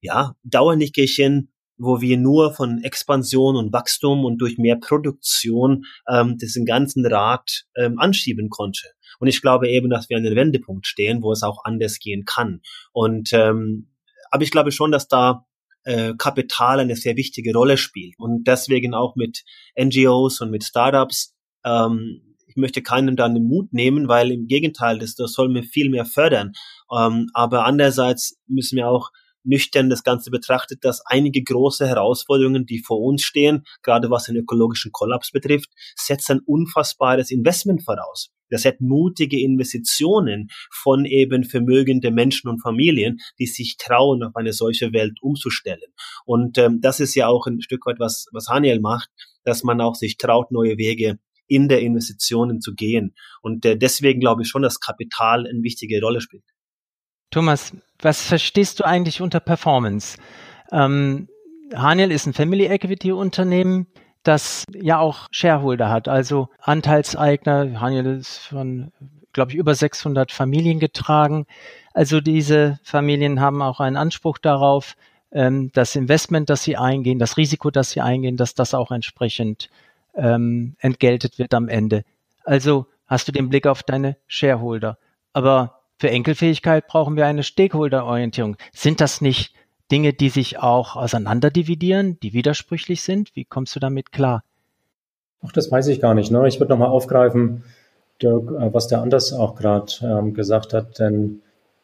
ja, 0.00 0.36
Dauernickerchen, 0.42 1.52
wo 1.76 2.00
wir 2.00 2.16
nur 2.16 2.52
von 2.52 2.82
Expansion 2.82 3.56
und 3.56 3.72
Wachstum 3.72 4.24
und 4.24 4.38
durch 4.38 4.58
mehr 4.58 4.76
Produktion 4.76 5.84
ähm, 6.08 6.38
diesen 6.38 6.64
ganzen 6.64 7.04
Rad 7.06 7.64
ähm, 7.76 7.98
anschieben 7.98 8.48
konnte. 8.48 8.88
Und 9.18 9.28
ich 9.28 9.40
glaube 9.42 9.68
eben, 9.68 9.90
dass 9.90 10.08
wir 10.08 10.16
an 10.16 10.26
einem 10.26 10.36
Wendepunkt 10.36 10.86
stehen, 10.86 11.22
wo 11.22 11.32
es 11.32 11.42
auch 11.42 11.64
anders 11.64 11.98
gehen 11.98 12.24
kann. 12.24 12.60
Und 12.92 13.32
ähm, 13.32 13.90
aber 14.30 14.42
ich 14.42 14.50
glaube 14.50 14.72
schon, 14.72 14.90
dass 14.90 15.08
da 15.08 15.46
äh, 15.84 16.14
Kapital 16.16 16.80
eine 16.80 16.96
sehr 16.96 17.16
wichtige 17.16 17.52
Rolle 17.52 17.76
spielt 17.76 18.14
und 18.18 18.44
deswegen 18.46 18.94
auch 18.94 19.16
mit 19.16 19.44
NGOs 19.78 20.40
und 20.40 20.50
mit 20.50 20.64
Startups. 20.64 21.34
Ähm, 21.64 22.34
ich 22.46 22.56
möchte 22.56 22.82
keinen 22.82 23.16
dann 23.16 23.34
den 23.34 23.46
Mut 23.46 23.72
nehmen, 23.72 24.08
weil 24.08 24.30
im 24.30 24.46
Gegenteil, 24.46 24.98
das, 24.98 25.14
das 25.14 25.32
soll 25.32 25.48
mir 25.48 25.62
viel 25.62 25.90
mehr 25.90 26.04
fördern. 26.04 26.52
Ähm, 26.96 27.28
aber 27.34 27.64
andererseits 27.64 28.40
müssen 28.46 28.76
wir 28.76 28.88
auch 28.88 29.10
nüchtern 29.44 29.90
das 29.90 30.02
Ganze 30.02 30.30
betrachtet, 30.30 30.84
dass 30.84 31.04
einige 31.06 31.42
große 31.42 31.86
Herausforderungen, 31.86 32.66
die 32.66 32.78
vor 32.78 33.00
uns 33.00 33.22
stehen, 33.22 33.64
gerade 33.82 34.10
was 34.10 34.24
den 34.24 34.36
ökologischen 34.36 34.92
Kollaps 34.92 35.30
betrifft, 35.30 35.70
setzen 35.96 36.40
unfassbares 36.44 37.30
Investment 37.30 37.82
voraus. 37.82 38.30
Das 38.50 38.64
hat 38.64 38.80
mutige 38.80 39.40
Investitionen 39.40 40.48
von 40.70 41.04
eben 41.06 41.44
vermögende 41.44 42.10
Menschen 42.10 42.48
und 42.48 42.60
Familien, 42.60 43.18
die 43.38 43.46
sich 43.46 43.76
trauen, 43.78 44.22
auf 44.22 44.36
eine 44.36 44.52
solche 44.52 44.92
Welt 44.92 45.18
umzustellen. 45.22 45.92
Und 46.24 46.58
ähm, 46.58 46.80
das 46.80 47.00
ist 47.00 47.14
ja 47.14 47.26
auch 47.26 47.46
ein 47.46 47.60
Stück 47.60 47.86
weit, 47.86 47.98
was, 47.98 48.26
was 48.32 48.48
Haniel 48.48 48.80
macht, 48.80 49.08
dass 49.44 49.64
man 49.64 49.80
auch 49.80 49.94
sich 49.94 50.18
traut, 50.18 50.50
neue 50.52 50.78
Wege 50.78 51.18
in 51.46 51.68
der 51.68 51.80
Investitionen 51.80 52.60
zu 52.60 52.74
gehen. 52.74 53.14
Und 53.42 53.64
äh, 53.64 53.76
deswegen 53.76 54.20
glaube 54.20 54.42
ich 54.42 54.48
schon, 54.48 54.62
dass 54.62 54.80
Kapital 54.80 55.46
eine 55.46 55.62
wichtige 55.62 56.00
Rolle 56.00 56.20
spielt. 56.20 56.44
Thomas, 57.34 57.76
was 58.00 58.24
verstehst 58.24 58.78
du 58.78 58.84
eigentlich 58.84 59.20
unter 59.20 59.40
Performance? 59.40 60.18
Ähm, 60.70 61.26
Haniel 61.74 62.12
ist 62.12 62.26
ein 62.26 62.32
Family 62.32 62.66
Equity 62.66 63.10
Unternehmen, 63.10 63.88
das 64.22 64.64
ja 64.72 65.00
auch 65.00 65.26
Shareholder 65.32 65.90
hat, 65.90 66.06
also 66.06 66.48
Anteilseigner. 66.60 67.80
Haniel 67.80 68.06
ist 68.06 68.36
von, 68.36 68.92
glaube 69.32 69.50
ich, 69.50 69.56
über 69.56 69.74
600 69.74 70.30
Familien 70.30 70.78
getragen. 70.78 71.46
Also 71.92 72.20
diese 72.20 72.78
Familien 72.84 73.40
haben 73.40 73.62
auch 73.62 73.80
einen 73.80 73.96
Anspruch 73.96 74.38
darauf, 74.38 74.94
ähm, 75.32 75.72
das 75.74 75.96
Investment, 75.96 76.48
das 76.50 76.62
sie 76.62 76.76
eingehen, 76.76 77.18
das 77.18 77.36
Risiko, 77.36 77.72
das 77.72 77.90
sie 77.90 78.00
eingehen, 78.00 78.36
dass 78.36 78.54
das 78.54 78.74
auch 78.74 78.92
entsprechend 78.92 79.70
ähm, 80.14 80.76
entgeltet 80.78 81.40
wird 81.40 81.52
am 81.52 81.68
Ende. 81.68 82.04
Also 82.44 82.86
hast 83.08 83.26
du 83.26 83.32
den 83.32 83.48
Blick 83.48 83.66
auf 83.66 83.82
deine 83.82 84.18
Shareholder. 84.28 84.98
Aber 85.32 85.80
für 86.04 86.10
Enkelfähigkeit 86.10 86.86
brauchen 86.86 87.16
wir 87.16 87.24
eine 87.24 87.42
Stakeholder-Orientierung. 87.42 88.58
Sind 88.74 89.00
das 89.00 89.22
nicht 89.22 89.54
Dinge, 89.90 90.12
die 90.12 90.28
sich 90.28 90.58
auch 90.58 90.96
auseinanderdividieren, 90.96 92.20
die 92.20 92.34
widersprüchlich 92.34 93.02
sind? 93.02 93.34
Wie 93.34 93.46
kommst 93.46 93.74
du 93.74 93.80
damit 93.80 94.12
klar? 94.12 94.44
Ach, 95.42 95.52
das 95.52 95.72
weiß 95.72 95.86
ich 95.86 96.02
gar 96.02 96.12
nicht. 96.12 96.30
Ne? 96.30 96.46
Ich 96.46 96.60
würde 96.60 96.74
nochmal 96.74 96.90
aufgreifen, 96.90 97.64
Dirk, 98.20 98.50
äh, 98.50 98.74
was 98.74 98.86
der 98.86 99.00
Anders 99.00 99.32
auch 99.32 99.54
gerade 99.54 99.92
ähm, 100.02 100.34
gesagt 100.34 100.74
hat, 100.74 100.98
denn 100.98 101.40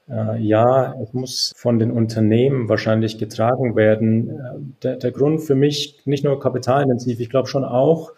äh, 0.06 0.38
ja, 0.38 0.94
es 1.02 1.14
muss 1.14 1.54
von 1.56 1.78
den 1.78 1.90
Unternehmen 1.90 2.68
wahrscheinlich 2.68 3.16
getragen 3.16 3.74
werden. 3.74 4.28
Äh, 4.28 4.42
der, 4.83 4.96
der 4.96 5.12
Grund 5.12 5.40
für 5.40 5.54
mich, 5.54 5.98
nicht 6.04 6.24
nur 6.24 6.38
kapitalintensiv, 6.38 7.20
ich 7.20 7.30
glaube 7.30 7.48
schon 7.48 7.64
auch, 7.64 8.12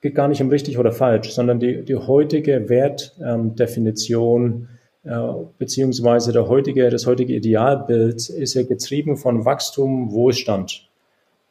geht 0.00 0.14
gar 0.14 0.28
nicht 0.28 0.40
um 0.40 0.48
richtig 0.48 0.78
oder 0.78 0.92
falsch, 0.92 1.30
sondern 1.32 1.58
die, 1.60 1.84
die 1.84 1.96
heutige 1.96 2.68
Wertdefinition 2.68 4.44
ähm, 4.44 4.68
äh, 5.04 5.44
beziehungsweise 5.58 6.32
der 6.32 6.48
heutige, 6.48 6.90
das 6.90 7.06
heutige 7.06 7.34
Idealbild 7.34 8.28
ist 8.28 8.54
ja 8.54 8.62
getrieben 8.62 9.16
von 9.16 9.44
Wachstum, 9.44 10.12
Wohlstand. 10.12 10.88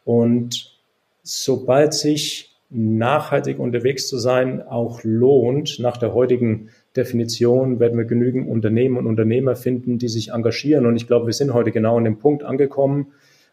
Und 0.05 0.77
sobald 1.23 1.93
sich 1.93 2.55
nachhaltig 2.69 3.59
unterwegs 3.59 4.07
zu 4.07 4.17
sein 4.17 4.61
auch 4.61 5.01
lohnt, 5.03 5.79
nach 5.79 5.97
der 5.97 6.13
heutigen 6.13 6.69
Definition 6.95 7.79
werden 7.79 7.97
wir 7.97 8.05
genügend 8.05 8.49
Unternehmen 8.49 8.97
und 8.97 9.07
Unternehmer 9.07 9.55
finden, 9.55 9.97
die 9.97 10.09
sich 10.09 10.31
engagieren. 10.31 10.85
Und 10.85 10.95
ich 10.95 11.07
glaube, 11.07 11.27
wir 11.27 11.33
sind 11.33 11.53
heute 11.53 11.71
genau 11.71 11.97
an 11.97 12.03
dem 12.03 12.19
Punkt 12.19 12.43
angekommen, 12.43 13.07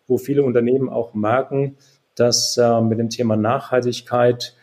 wo 0.07 0.19
viele 0.19 0.43
Unternehmen 0.43 0.89
auch 0.89 1.15
merken, 1.15 1.77
dass 2.17 2.57
äh, 2.57 2.81
mit 2.81 2.99
dem 2.99 3.11
Thema 3.11 3.37
Nachhaltigkeit 3.37 4.55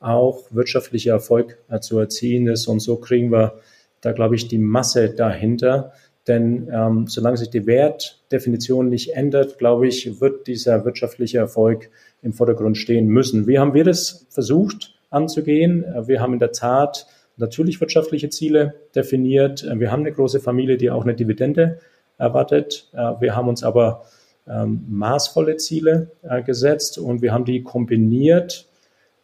auch 0.00 0.44
wirtschaftlicher 0.50 1.12
Erfolg 1.12 1.58
äh, 1.68 1.78
zu 1.80 1.98
erzielen 1.98 2.48
ist. 2.48 2.66
Und 2.66 2.80
so 2.80 2.96
kriegen 2.96 3.30
wir 3.30 3.60
da, 4.00 4.12
glaube 4.12 4.34
ich, 4.34 4.48
die 4.48 4.58
Masse 4.58 5.10
dahinter. 5.10 5.92
Denn 6.26 6.68
ähm, 6.72 7.06
solange 7.06 7.36
sich 7.36 7.50
die 7.50 7.66
Wertdefinition 7.66 8.88
nicht 8.88 9.10
ändert, 9.14 9.58
glaube 9.58 9.86
ich, 9.86 10.20
wird 10.20 10.46
dieser 10.46 10.84
wirtschaftliche 10.84 11.38
Erfolg 11.38 11.90
im 12.22 12.32
Vordergrund 12.32 12.76
stehen 12.76 13.06
müssen. 13.06 13.46
Wie 13.46 13.58
haben 13.58 13.74
wir 13.74 13.84
das 13.84 14.26
versucht 14.30 14.94
anzugehen? 15.10 15.84
Äh, 15.84 16.08
wir 16.08 16.20
haben 16.20 16.32
in 16.32 16.38
der 16.38 16.52
Tat 16.52 17.06
natürlich 17.36 17.80
wirtschaftliche 17.80 18.30
Ziele 18.30 18.74
definiert. 18.94 19.64
Äh, 19.64 19.78
wir 19.78 19.92
haben 19.92 20.00
eine 20.00 20.12
große 20.12 20.40
Familie, 20.40 20.78
die 20.78 20.90
auch 20.90 21.04
eine 21.04 21.14
Dividende 21.14 21.78
erwartet. 22.18 22.90
Wir 22.92 23.34
haben 23.34 23.48
uns 23.48 23.64
aber 23.64 24.04
ähm, 24.46 24.84
maßvolle 24.90 25.56
Ziele 25.56 26.10
gesetzt 26.44 26.98
und 26.98 27.22
wir 27.22 27.32
haben 27.32 27.46
die 27.46 27.62
kombiniert 27.62 28.69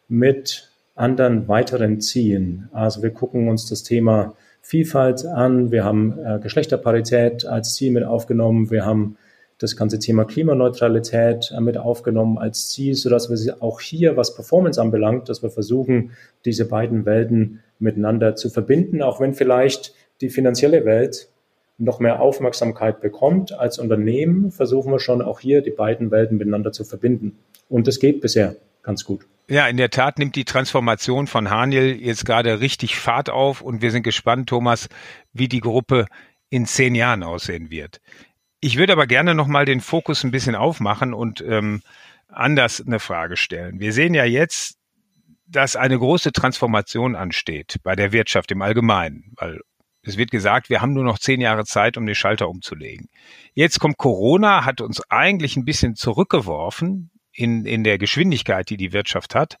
mit 0.07 0.71
anderen 0.95 1.47
weiteren 1.47 2.01
Zielen. 2.01 2.69
Also 2.71 3.03
wir 3.03 3.11
gucken 3.11 3.47
uns 3.49 3.67
das 3.67 3.83
Thema 3.83 4.33
Vielfalt 4.61 5.25
an, 5.25 5.71
wir 5.71 5.83
haben 5.83 6.17
äh, 6.19 6.39
Geschlechterparität 6.39 7.45
als 7.45 7.75
Ziel 7.75 7.91
mit 7.91 8.03
aufgenommen, 8.03 8.69
wir 8.69 8.85
haben 8.85 9.17
das 9.59 9.75
ganze 9.75 9.97
Thema 9.97 10.25
Klimaneutralität 10.25 11.53
äh, 11.55 11.61
mit 11.61 11.77
aufgenommen 11.77 12.37
als 12.37 12.69
Ziel, 12.69 12.95
sodass 12.95 13.29
wir 13.29 13.63
auch 13.63 13.79
hier, 13.79 14.17
was 14.17 14.35
Performance 14.35 14.81
anbelangt, 14.81 15.29
dass 15.29 15.41
wir 15.41 15.51
versuchen, 15.51 16.11
diese 16.45 16.67
beiden 16.67 17.05
Welten 17.05 17.61
miteinander 17.79 18.35
zu 18.35 18.49
verbinden, 18.49 19.01
auch 19.01 19.21
wenn 19.21 19.33
vielleicht 19.33 19.93
die 20.21 20.29
finanzielle 20.29 20.83
Welt 20.83 21.29
noch 21.77 21.99
mehr 21.99 22.21
Aufmerksamkeit 22.21 23.01
bekommt 23.01 23.53
als 23.53 23.77
Unternehmen, 23.77 24.51
versuchen 24.51 24.91
wir 24.91 24.99
schon 24.99 25.21
auch 25.21 25.39
hier 25.39 25.61
die 25.61 25.71
beiden 25.71 26.09
Welten 26.09 26.37
miteinander 26.37 26.71
zu 26.71 26.83
verbinden. 26.83 27.37
Und 27.69 27.87
das 27.87 27.99
geht 27.99 28.19
bisher 28.19 28.55
ganz 28.81 29.05
gut. 29.05 29.27
Ja, 29.49 29.67
in 29.67 29.77
der 29.77 29.89
Tat 29.89 30.19
nimmt 30.19 30.35
die 30.35 30.43
Transformation 30.43 31.25
von 31.25 31.49
Haniel 31.49 31.95
jetzt 32.01 32.25
gerade 32.25 32.59
richtig 32.59 32.97
Fahrt 32.97 33.29
auf 33.29 33.61
und 33.61 33.81
wir 33.81 33.91
sind 33.91 34.03
gespannt, 34.03 34.49
Thomas, 34.49 34.89
wie 35.31 35.47
die 35.47 35.61
Gruppe 35.61 36.05
in 36.49 36.65
zehn 36.65 36.95
Jahren 36.95 37.23
aussehen 37.23 37.69
wird. 37.69 38.01
Ich 38.59 38.77
würde 38.77 38.91
aber 38.91 39.07
gerne 39.07 39.35
nochmal 39.35 39.63
den 39.63 39.79
Fokus 39.79 40.25
ein 40.25 40.31
bisschen 40.31 40.55
aufmachen 40.55 41.13
und 41.13 41.39
ähm, 41.47 41.81
anders 42.27 42.83
eine 42.85 42.99
Frage 42.99 43.37
stellen. 43.37 43.79
Wir 43.79 43.93
sehen 43.93 44.13
ja 44.13 44.25
jetzt, 44.25 44.77
dass 45.45 45.77
eine 45.77 45.97
große 45.97 46.33
Transformation 46.33 47.15
ansteht 47.15 47.77
bei 47.83 47.95
der 47.95 48.11
Wirtschaft 48.11 48.51
im 48.51 48.61
Allgemeinen, 48.61 49.31
weil 49.37 49.61
es 50.01 50.17
wird 50.17 50.31
gesagt, 50.31 50.69
wir 50.69 50.81
haben 50.81 50.93
nur 50.93 51.05
noch 51.05 51.19
zehn 51.19 51.39
Jahre 51.39 51.63
Zeit, 51.63 51.95
um 51.95 52.05
den 52.05 52.15
Schalter 52.15 52.49
umzulegen. 52.49 53.07
Jetzt 53.53 53.79
kommt 53.79 53.97
Corona, 53.97 54.65
hat 54.65 54.81
uns 54.81 55.01
eigentlich 55.09 55.55
ein 55.55 55.65
bisschen 55.65 55.95
zurückgeworfen 55.95 57.11
in, 57.37 57.65
in 57.65 57.83
der 57.83 57.97
Geschwindigkeit, 57.97 58.69
die 58.69 58.77
die 58.77 58.93
Wirtschaft 58.93 59.35
hat, 59.35 59.57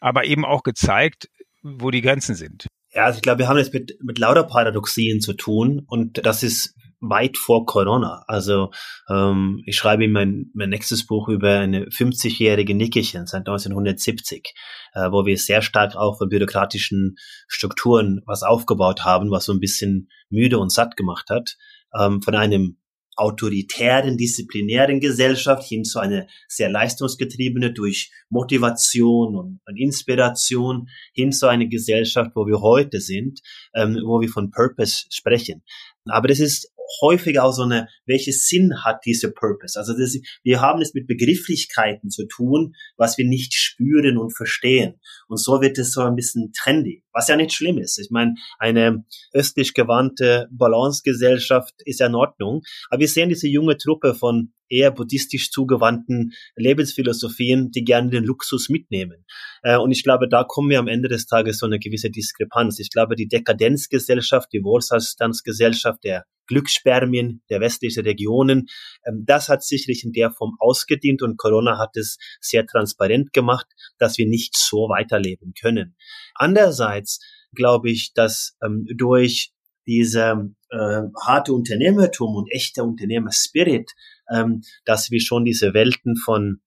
aber 0.00 0.24
eben 0.24 0.44
auch 0.44 0.64
gezeigt, 0.64 1.30
wo 1.62 1.90
die 1.90 2.02
Grenzen 2.02 2.34
sind. 2.34 2.66
Ja, 2.92 3.06
also 3.06 3.16
ich 3.16 3.22
glaube, 3.22 3.38
wir 3.38 3.48
haben 3.48 3.56
es 3.56 3.72
mit, 3.72 3.96
mit 4.02 4.18
lauter 4.18 4.44
Paradoxien 4.44 5.20
zu 5.20 5.32
tun 5.32 5.82
und 5.86 6.24
das 6.26 6.42
ist 6.42 6.74
weit 7.00 7.36
vor 7.36 7.66
Corona. 7.66 8.24
Also 8.26 8.70
ähm, 9.08 9.62
ich 9.64 9.76
schreibe 9.76 10.08
mein, 10.08 10.50
mein 10.54 10.70
nächstes 10.70 11.06
Buch 11.06 11.28
über 11.28 11.60
eine 11.60 11.86
50-jährige 11.86 12.74
Nickerchen 12.74 13.26
seit 13.26 13.40
1970, 13.40 14.54
äh, 14.94 15.10
wo 15.10 15.24
wir 15.24 15.36
sehr 15.38 15.62
stark 15.62 15.96
auch 15.96 16.18
von 16.18 16.28
bürokratischen 16.28 17.16
Strukturen 17.46 18.22
was 18.26 18.42
aufgebaut 18.42 19.04
haben, 19.04 19.30
was 19.30 19.44
so 19.44 19.52
ein 19.52 19.60
bisschen 19.60 20.08
müde 20.30 20.58
und 20.58 20.72
satt 20.72 20.96
gemacht 20.96 21.30
hat, 21.30 21.56
ähm, 21.98 22.22
von 22.22 22.34
einem 22.34 22.78
autoritären, 23.16 24.16
disziplinären 24.16 25.00
Gesellschaft 25.00 25.64
hin 25.64 25.84
zu 25.84 25.98
einer 25.98 26.26
sehr 26.48 26.70
leistungsgetriebene 26.70 27.72
durch 27.72 28.10
Motivation 28.28 29.36
und, 29.36 29.60
Inspiration 29.76 30.88
hin 31.12 31.32
zu 31.32 31.46
einer 31.46 31.66
Gesellschaft, 31.66 32.32
wo 32.34 32.46
wir 32.46 32.60
heute 32.60 33.00
sind, 33.00 33.40
ähm, 33.74 34.00
wo 34.04 34.20
wir 34.20 34.28
von 34.28 34.50
Purpose 34.50 35.06
sprechen. 35.10 35.62
Aber 36.06 36.28
das 36.28 36.40
ist 36.40 36.70
häufig 37.00 37.40
auch 37.40 37.52
so 37.52 37.62
eine, 37.62 37.88
welches 38.06 38.46
Sinn 38.46 38.84
hat 38.84 39.04
dieser 39.04 39.30
Purpose? 39.30 39.78
Also 39.78 39.96
das, 39.96 40.16
wir 40.42 40.60
haben 40.60 40.80
es 40.80 40.94
mit 40.94 41.06
Begrifflichkeiten 41.06 42.10
zu 42.10 42.26
tun, 42.26 42.74
was 42.96 43.18
wir 43.18 43.26
nicht 43.26 43.54
spüren 43.54 44.18
und 44.18 44.36
verstehen. 44.36 45.00
Und 45.28 45.38
so 45.38 45.60
wird 45.60 45.78
es 45.78 45.92
so 45.92 46.02
ein 46.02 46.16
bisschen 46.16 46.52
trendy, 46.52 47.02
was 47.12 47.28
ja 47.28 47.36
nicht 47.36 47.52
schlimm 47.52 47.78
ist. 47.78 47.98
Ich 47.98 48.10
meine, 48.10 48.34
eine 48.58 49.04
östlich 49.32 49.74
gewandte 49.74 50.48
Balancegesellschaft 50.50 51.74
ist 51.84 52.00
ja 52.00 52.06
in 52.06 52.14
Ordnung. 52.14 52.62
Aber 52.90 53.00
wir 53.00 53.08
sehen 53.08 53.28
diese 53.28 53.48
junge 53.48 53.76
Truppe 53.76 54.14
von 54.14 54.52
eher 54.68 54.90
buddhistisch 54.90 55.50
zugewandten 55.50 56.32
Lebensphilosophien, 56.56 57.70
die 57.70 57.84
gerne 57.84 58.10
den 58.10 58.24
Luxus 58.24 58.68
mitnehmen. 58.68 59.24
Äh, 59.62 59.76
und 59.76 59.92
ich 59.92 60.02
glaube, 60.02 60.28
da 60.28 60.44
kommen 60.44 60.70
wir 60.70 60.78
am 60.78 60.88
Ende 60.88 61.08
des 61.08 61.26
Tages 61.26 61.58
so 61.58 61.66
eine 61.66 61.78
gewisse 61.78 62.10
Diskrepanz. 62.10 62.78
Ich 62.78 62.90
glaube, 62.90 63.16
die 63.16 63.28
Dekadenzgesellschaft, 63.28 64.52
die 64.52 64.62
Wohlstandsgesellschaft 64.62 66.02
der 66.04 66.24
Glücksspermien 66.46 67.42
der 67.50 67.60
westlichen 67.60 68.04
Regionen, 68.04 68.66
ähm, 69.06 69.24
das 69.26 69.48
hat 69.48 69.62
sicherlich 69.62 70.04
in 70.04 70.12
der 70.12 70.30
Form 70.30 70.56
ausgedient 70.58 71.22
und 71.22 71.38
Corona 71.38 71.78
hat 71.78 71.96
es 71.96 72.18
sehr 72.40 72.66
transparent 72.66 73.32
gemacht, 73.32 73.66
dass 73.98 74.18
wir 74.18 74.26
nicht 74.26 74.56
so 74.56 74.88
weiterleben 74.88 75.54
können. 75.60 75.96
Andererseits 76.34 77.20
glaube 77.54 77.90
ich, 77.90 78.12
dass 78.14 78.56
ähm, 78.62 78.86
durch 78.96 79.52
diese 79.86 80.50
äh, 80.70 81.02
harte 81.24 81.52
Unternehmertum 81.52 82.34
und 82.34 82.50
echter 82.50 82.84
Unternehmerspirit 82.84 83.92
ähm, 84.32 84.62
dass 84.84 85.10
wir 85.10 85.20
schon 85.20 85.44
diese 85.44 85.74
Welten 85.74 86.16
von, 86.16 86.60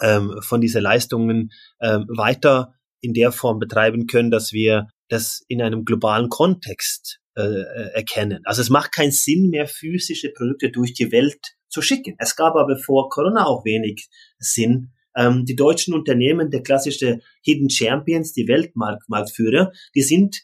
ähm, 0.00 0.38
von 0.42 0.60
diese 0.60 0.80
Leistungen 0.80 1.50
ähm, 1.80 2.06
weiter 2.08 2.74
in 3.00 3.14
der 3.14 3.32
Form 3.32 3.58
betreiben 3.58 4.06
können, 4.06 4.30
dass 4.30 4.52
wir 4.52 4.88
das 5.08 5.42
in 5.48 5.62
einem 5.62 5.84
globalen 5.84 6.28
Kontext 6.28 7.20
äh, 7.36 7.42
äh, 7.42 7.90
erkennen. 7.94 8.40
Also 8.44 8.60
es 8.60 8.70
macht 8.70 8.92
keinen 8.92 9.12
Sinn 9.12 9.50
mehr, 9.50 9.68
physische 9.68 10.32
Produkte 10.32 10.70
durch 10.70 10.92
die 10.92 11.12
Welt 11.12 11.38
zu 11.68 11.82
schicken. 11.82 12.16
Es 12.18 12.36
gab 12.36 12.56
aber 12.56 12.76
vor 12.76 13.08
Corona 13.10 13.46
auch 13.46 13.64
wenig 13.64 14.08
Sinn. 14.38 14.92
Ähm, 15.16 15.44
die 15.44 15.56
deutschen 15.56 15.94
Unternehmen, 15.94 16.50
der 16.50 16.62
klassische 16.62 17.20
Hidden 17.42 17.70
Champions, 17.70 18.32
die 18.32 18.48
Weltmarktführer, 18.48 19.72
die 19.94 20.02
sind 20.02 20.42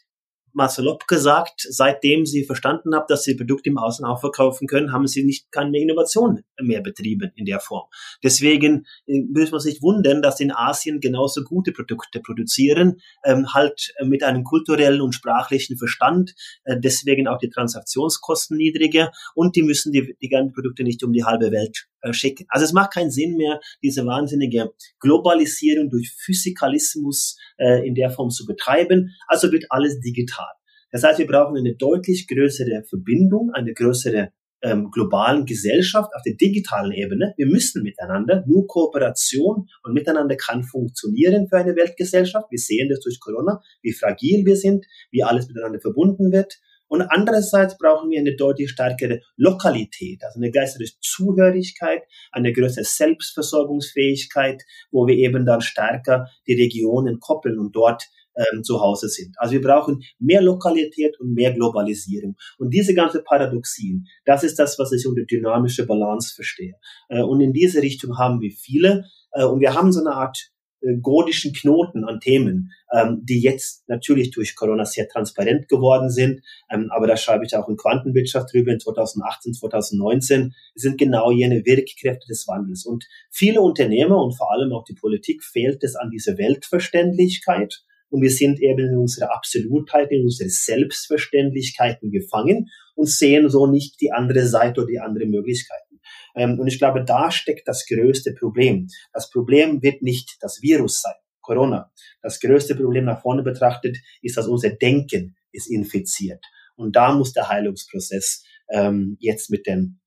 mal 0.55 0.69
salopp 0.69 1.07
gesagt, 1.07 1.65
seitdem 1.69 2.25
sie 2.25 2.45
verstanden 2.45 2.95
haben, 2.95 3.05
dass 3.07 3.23
sie 3.23 3.35
Produkte 3.35 3.69
im 3.69 3.77
Außen 3.77 4.05
auch 4.05 4.19
verkaufen 4.19 4.67
können, 4.67 4.91
haben 4.91 5.07
sie 5.07 5.23
nicht 5.23 5.51
keine 5.51 5.77
Innovation 5.79 6.43
mehr 6.61 6.81
betrieben 6.81 7.31
in 7.35 7.45
der 7.45 7.59
Form. 7.59 7.87
Deswegen 8.23 8.85
äh, 9.05 9.21
muss 9.29 9.51
man 9.51 9.59
sich 9.59 9.81
wundern, 9.81 10.21
dass 10.21 10.39
in 10.39 10.51
Asien 10.51 10.99
genauso 10.99 11.43
gute 11.43 11.71
Produkte 11.71 12.19
produzieren, 12.21 13.01
ähm, 13.23 13.53
halt 13.53 13.93
mit 14.03 14.23
einem 14.23 14.43
kulturellen 14.43 15.01
und 15.01 15.13
sprachlichen 15.13 15.77
Verstand, 15.77 16.33
äh, 16.63 16.79
deswegen 16.79 17.27
auch 17.27 17.37
die 17.37 17.49
Transaktionskosten 17.49 18.57
niedriger 18.57 19.11
und 19.33 19.55
die 19.55 19.63
müssen 19.63 19.91
die, 19.91 20.15
die 20.21 20.29
ganzen 20.29 20.53
Produkte 20.53 20.83
nicht 20.83 21.03
um 21.03 21.11
die 21.11 21.25
halbe 21.25 21.51
Welt 21.51 21.87
äh, 22.05 22.13
schicken. 22.13 22.45
Also 22.49 22.65
es 22.65 22.73
macht 22.73 22.93
keinen 22.93 23.11
Sinn 23.11 23.35
mehr, 23.35 23.59
diese 23.81 24.05
wahnsinnige 24.05 24.73
Globalisierung 24.99 25.89
durch 25.89 26.13
Physikalismus 26.17 27.37
äh, 27.57 27.85
in 27.87 27.95
der 27.95 28.11
Form 28.11 28.29
zu 28.29 28.45
betreiben. 28.45 29.15
Also 29.27 29.51
wird 29.51 29.65
alles 29.69 29.99
digital. 29.99 30.53
Das 30.91 31.03
heißt, 31.03 31.19
wir 31.19 31.27
brauchen 31.27 31.57
eine 31.57 31.75
deutlich 31.75 32.27
größere 32.27 32.83
Verbindung, 32.87 33.51
eine 33.53 33.73
größere 33.73 34.29
ähm, 34.61 34.89
globalen 34.91 35.45
Gesellschaft 35.45 36.11
auf 36.15 36.21
der 36.23 36.35
digitalen 36.35 36.91
Ebene. 36.91 37.33
Wir 37.37 37.47
müssen 37.47 37.83
miteinander, 37.83 38.43
nur 38.47 38.67
Kooperation 38.67 39.67
und 39.83 39.93
miteinander 39.93 40.35
kann 40.35 40.63
funktionieren 40.63 41.47
für 41.47 41.57
eine 41.57 41.75
Weltgesellschaft. 41.75 42.47
Wir 42.49 42.59
sehen 42.59 42.89
das 42.89 42.99
durch 43.01 43.19
Corona, 43.19 43.61
wie 43.81 43.93
fragil 43.93 44.45
wir 44.45 44.55
sind, 44.55 44.85
wie 45.11 45.23
alles 45.23 45.47
miteinander 45.47 45.79
verbunden 45.79 46.31
wird. 46.31 46.59
Und 46.87 47.01
andererseits 47.01 47.77
brauchen 47.77 48.09
wir 48.09 48.19
eine 48.19 48.35
deutlich 48.35 48.71
stärkere 48.71 49.21
Lokalität, 49.35 50.23
also 50.23 50.39
eine 50.39 50.51
geistige 50.51 50.89
Zuhörigkeit, 51.01 52.03
eine 52.31 52.53
größere 52.53 52.83
Selbstversorgungsfähigkeit, 52.83 54.63
wo 54.91 55.07
wir 55.07 55.15
eben 55.15 55.45
dann 55.45 55.61
stärker 55.61 56.27
die 56.47 56.53
Regionen 56.53 57.19
koppeln 57.19 57.59
und 57.59 57.75
dort 57.75 58.03
ähm, 58.35 58.63
zu 58.63 58.81
Hause 58.81 59.09
sind. 59.09 59.35
Also 59.39 59.53
wir 59.53 59.61
brauchen 59.61 60.03
mehr 60.19 60.41
Lokalität 60.41 61.19
und 61.19 61.33
mehr 61.33 61.53
Globalisierung. 61.53 62.35
Und 62.57 62.73
diese 62.73 62.93
ganze 62.93 63.23
Paradoxien, 63.23 64.07
das 64.25 64.43
ist 64.43 64.59
das, 64.59 64.77
was 64.77 64.91
ich 64.91 65.07
unter 65.07 65.23
dynamische 65.23 65.85
Balance 65.85 66.35
verstehe. 66.35 66.73
Äh, 67.09 67.21
und 67.21 67.41
in 67.41 67.53
diese 67.53 67.81
Richtung 67.81 68.17
haben 68.17 68.41
wir 68.41 68.51
viele. 68.51 69.05
Äh, 69.31 69.45
und 69.45 69.59
wir 69.59 69.73
haben 69.73 69.91
so 69.91 70.01
eine 70.01 70.15
Art 70.15 70.51
äh, 70.85 70.97
godischen 71.01 71.53
Knoten 71.53 72.05
an 72.05 72.19
Themen, 72.19 72.71
ähm, 72.93 73.21
die 73.23 73.41
jetzt 73.41 73.87
natürlich 73.87 74.31
durch 74.31 74.55
Corona 74.55 74.85
sehr 74.85 75.07
transparent 75.07 75.67
geworden 75.67 76.09
sind. 76.09 76.41
Ähm, 76.71 76.89
aber 76.91 77.07
da 77.07 77.17
schreibe 77.17 77.45
ich 77.45 77.55
auch 77.55 77.67
in 77.67 77.77
Quantenwirtschaft 77.77 78.53
drüber 78.53 78.71
in 78.71 78.79
2018, 78.79 79.53
2019, 79.53 80.53
sind 80.75 80.97
genau 80.97 81.31
jene 81.31 81.65
Wirkkräfte 81.65 82.27
des 82.27 82.47
Wandels. 82.47 82.85
Und 82.85 83.05
viele 83.31 83.61
Unternehmer 83.61 84.21
und 84.21 84.33
vor 84.33 84.51
allem 84.51 84.71
auch 84.73 84.83
die 84.83 84.93
Politik 84.95 85.43
fehlt 85.43 85.83
es 85.83 85.95
an 85.95 86.11
dieser 86.11 86.37
Weltverständlichkeit. 86.37 87.83
Und 88.09 88.21
wir 88.21 88.29
sind 88.29 88.61
eben 88.61 88.87
in 88.87 88.97
unserer 88.97 89.33
Absolutheit, 89.33 90.11
in 90.11 90.23
unsere 90.23 90.49
Selbstverständlichkeiten 90.49 92.11
gefangen 92.11 92.69
und 92.93 93.09
sehen 93.09 93.49
so 93.49 93.67
nicht 93.67 93.99
die 93.99 94.11
andere 94.11 94.45
Seite 94.45 94.81
oder 94.81 94.89
die 94.89 94.99
andere 94.99 95.25
Möglichkeiten. 95.25 95.94
Ähm, 96.35 96.59
und 96.59 96.67
ich 96.67 96.77
glaube, 96.77 97.03
da 97.03 97.31
steckt 97.31 97.67
das 97.67 97.85
größte 97.87 98.33
Problem. 98.33 98.87
Das 99.13 99.29
Problem 99.29 99.81
wird 99.81 100.01
nicht 100.01 100.37
das 100.41 100.61
Virus 100.61 101.01
sein, 101.01 101.15
Corona. 101.41 101.91
Das 102.21 102.39
größte 102.39 102.75
Problem 102.75 103.05
nach 103.05 103.21
vorne 103.21 103.43
betrachtet 103.43 103.97
ist, 104.21 104.37
dass 104.37 104.47
unser 104.47 104.71
Denken 104.71 105.35
ist 105.51 105.67
infiziert. 105.67 106.43
Und 106.75 106.95
da 106.95 107.13
muss 107.13 107.33
der 107.33 107.49
Heilungsprozess 107.49 108.43
ähm, 108.69 109.17
jetzt 109.19 109.49
mit 109.49 109.65
dem 109.65 109.99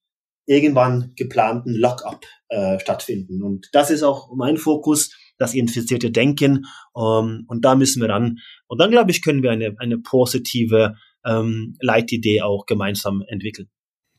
irgendwann 0.46 1.12
geplanten 1.14 1.74
Lock-up 1.74 2.24
äh, 2.48 2.80
stattfinden. 2.80 3.42
Und 3.42 3.68
das 3.72 3.90
ist 3.90 4.02
auch 4.02 4.34
mein 4.34 4.56
Fokus, 4.56 5.14
das 5.36 5.54
infizierte 5.54 6.10
Denken. 6.10 6.66
Ähm, 6.96 7.44
und 7.46 7.64
da 7.64 7.74
müssen 7.74 8.00
wir 8.02 8.08
ran. 8.08 8.38
Und 8.66 8.80
dann, 8.80 8.90
glaube 8.90 9.10
ich, 9.10 9.22
können 9.22 9.42
wir 9.42 9.50
eine, 9.50 9.74
eine 9.78 9.98
positive 9.98 10.94
ähm, 11.24 11.76
Leitidee 11.80 12.42
auch 12.42 12.66
gemeinsam 12.66 13.22
entwickeln. 13.28 13.68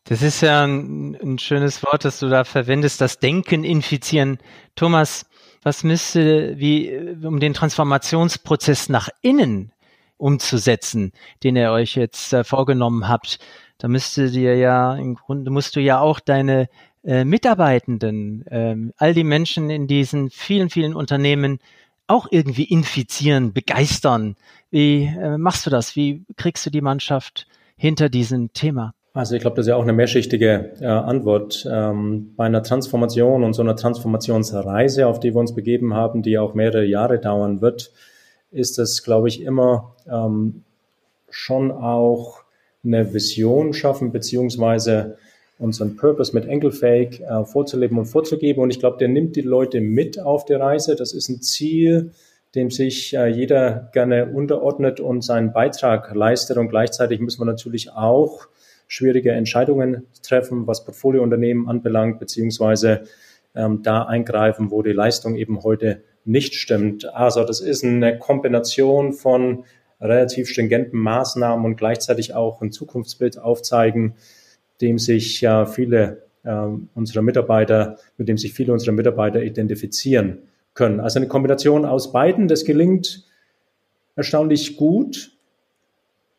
Das 0.05 0.21
ist 0.21 0.41
ja 0.41 0.63
ein, 0.63 1.15
ein, 1.21 1.39
schönes 1.39 1.83
Wort, 1.83 2.05
das 2.05 2.19
du 2.19 2.29
da 2.29 2.43
verwendest, 2.43 3.01
das 3.01 3.19
Denken 3.19 3.63
infizieren. 3.63 4.39
Thomas, 4.75 5.25
was 5.61 5.83
müsste, 5.83 6.57
wie, 6.57 7.15
um 7.23 7.39
den 7.39 7.53
Transformationsprozess 7.53 8.89
nach 8.89 9.09
innen 9.21 9.71
umzusetzen, 10.17 11.11
den 11.43 11.55
ihr 11.55 11.71
euch 11.71 11.95
jetzt 11.95 12.33
äh, 12.33 12.43
vorgenommen 12.43 13.07
habt, 13.07 13.39
da 13.77 13.87
müsste 13.87 14.29
dir 14.29 14.55
ja, 14.57 14.95
im 14.95 15.15
Grunde 15.15 15.51
musst 15.51 15.75
du 15.75 15.79
ja 15.79 15.99
auch 15.99 16.19
deine 16.19 16.67
äh, 17.03 17.23
Mitarbeitenden, 17.23 18.45
äh, 18.47 18.75
all 18.97 19.13
die 19.13 19.23
Menschen 19.23 19.69
in 19.69 19.87
diesen 19.87 20.29
vielen, 20.29 20.69
vielen 20.69 20.93
Unternehmen 20.93 21.59
auch 22.07 22.27
irgendwie 22.29 22.65
infizieren, 22.65 23.53
begeistern. 23.53 24.35
Wie 24.69 25.05
äh, 25.05 25.37
machst 25.37 25.65
du 25.65 25.69
das? 25.69 25.95
Wie 25.95 26.25
kriegst 26.35 26.65
du 26.65 26.69
die 26.69 26.81
Mannschaft 26.81 27.47
hinter 27.77 28.09
diesem 28.09 28.51
Thema? 28.51 28.93
Also 29.13 29.35
ich 29.35 29.41
glaube, 29.41 29.55
das 29.55 29.65
ist 29.65 29.69
ja 29.69 29.75
auch 29.75 29.83
eine 29.83 29.93
mehrschichtige 29.93 30.71
äh, 30.79 30.85
Antwort. 30.85 31.67
Ähm, 31.69 32.33
bei 32.35 32.45
einer 32.45 32.61
Transformation 32.61 33.43
und 33.43 33.53
so 33.53 33.61
einer 33.61 33.75
Transformationsreise, 33.75 35.07
auf 35.07 35.19
die 35.19 35.33
wir 35.33 35.39
uns 35.39 35.55
begeben 35.55 35.93
haben, 35.95 36.21
die 36.21 36.37
auch 36.37 36.53
mehrere 36.53 36.85
Jahre 36.85 37.19
dauern 37.19 37.61
wird, 37.61 37.91
ist 38.51 38.77
es, 38.77 39.03
glaube 39.03 39.27
ich, 39.27 39.41
immer 39.41 39.95
ähm, 40.07 40.63
schon 41.29 41.71
auch 41.71 42.43
eine 42.83 43.13
Vision 43.13 43.73
schaffen, 43.73 44.11
beziehungsweise 44.11 45.17
unseren 45.57 45.97
Purpose 45.97 46.33
mit 46.33 46.47
Enkelfake 46.47 47.19
äh, 47.19 47.43
vorzuleben 47.43 47.97
und 47.97 48.05
vorzugeben. 48.05 48.61
Und 48.61 48.69
ich 48.69 48.79
glaube, 48.79 48.97
der 48.97 49.09
nimmt 49.09 49.35
die 49.35 49.41
Leute 49.41 49.81
mit 49.81 50.19
auf 50.19 50.45
der 50.45 50.59
Reise. 50.59 50.95
Das 50.95 51.13
ist 51.13 51.29
ein 51.29 51.41
Ziel, 51.41 52.11
dem 52.55 52.71
sich 52.71 53.13
äh, 53.15 53.27
jeder 53.27 53.89
gerne 53.91 54.27
unterordnet 54.27 54.99
und 54.99 55.23
seinen 55.23 55.51
Beitrag 55.51 56.13
leistet. 56.15 56.57
Und 56.57 56.69
gleichzeitig 56.69 57.19
müssen 57.19 57.41
wir 57.41 57.45
natürlich 57.45 57.91
auch 57.91 58.47
schwierige 58.89 59.31
Entscheidungen 59.31 60.07
treffen, 60.23 60.67
was 60.67 60.83
Portfoliounternehmen 60.83 61.69
anbelangt, 61.69 62.19
beziehungsweise 62.19 63.03
ähm, 63.55 63.83
da 63.83 64.03
eingreifen, 64.03 64.71
wo 64.71 64.81
die 64.81 64.91
Leistung 64.91 65.35
eben 65.35 65.63
heute 65.63 66.01
nicht 66.25 66.55
stimmt. 66.55 67.05
Also 67.13 67.43
das 67.43 67.61
ist 67.61 67.85
eine 67.85 68.17
Kombination 68.17 69.13
von 69.13 69.63
relativ 70.01 70.49
stringenten 70.49 70.99
Maßnahmen 70.99 71.65
und 71.65 71.75
gleichzeitig 71.75 72.33
auch 72.33 72.61
ein 72.61 72.71
Zukunftsbild 72.71 73.37
aufzeigen, 73.37 74.15
dem 74.81 74.97
sich 74.97 75.39
ja 75.39 75.65
viele 75.65 76.23
äh, 76.43 76.67
unserer 76.95 77.21
Mitarbeiter, 77.21 77.97
mit 78.17 78.27
dem 78.27 78.37
sich 78.37 78.53
viele 78.53 78.73
unserer 78.73 78.93
Mitarbeiter 78.93 79.43
identifizieren 79.43 80.39
können. 80.73 80.99
Also 80.99 81.19
eine 81.19 81.27
Kombination 81.27 81.85
aus 81.85 82.11
beiden, 82.11 82.47
das 82.47 82.65
gelingt 82.65 83.23
erstaunlich 84.15 84.77
gut 84.77 85.31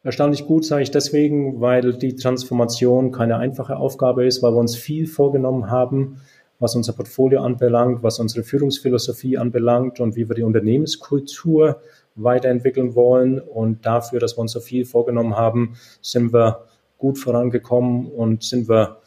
Erstaunlich 0.02 0.46
gut 0.46 0.64
sage 0.64 0.82
ich 0.82 0.90
deswegen, 0.90 1.60
weil 1.60 1.92
die 1.92 2.16
Transformation 2.16 3.12
keine 3.12 3.36
einfache 3.36 3.76
Aufgabe 3.76 4.24
ist, 4.24 4.42
weil 4.42 4.52
wir 4.52 4.58
uns 4.58 4.74
viel 4.74 5.06
vorgenommen 5.06 5.70
haben, 5.70 6.22
was 6.58 6.74
unser 6.74 6.94
Portfolio 6.94 7.42
anbelangt, 7.42 8.02
was 8.02 8.18
unsere 8.18 8.42
Führungsphilosophie 8.42 9.36
anbelangt 9.36 10.00
und 10.00 10.16
wie 10.16 10.26
wir 10.26 10.34
die 10.36 10.42
Unternehmenskultur 10.42 11.82
weiterentwickeln 12.14 12.94
wollen. 12.94 13.40
Und 13.40 13.84
dafür, 13.84 14.20
dass 14.20 14.38
wir 14.38 14.40
uns 14.40 14.52
so 14.52 14.60
viel 14.60 14.86
vorgenommen 14.86 15.36
haben, 15.36 15.76
sind 16.00 16.32
wir 16.32 16.64
gut 16.96 17.18
vorangekommen 17.18 18.06
und 18.06 18.42
sind 18.42 18.68
wir 18.70 19.00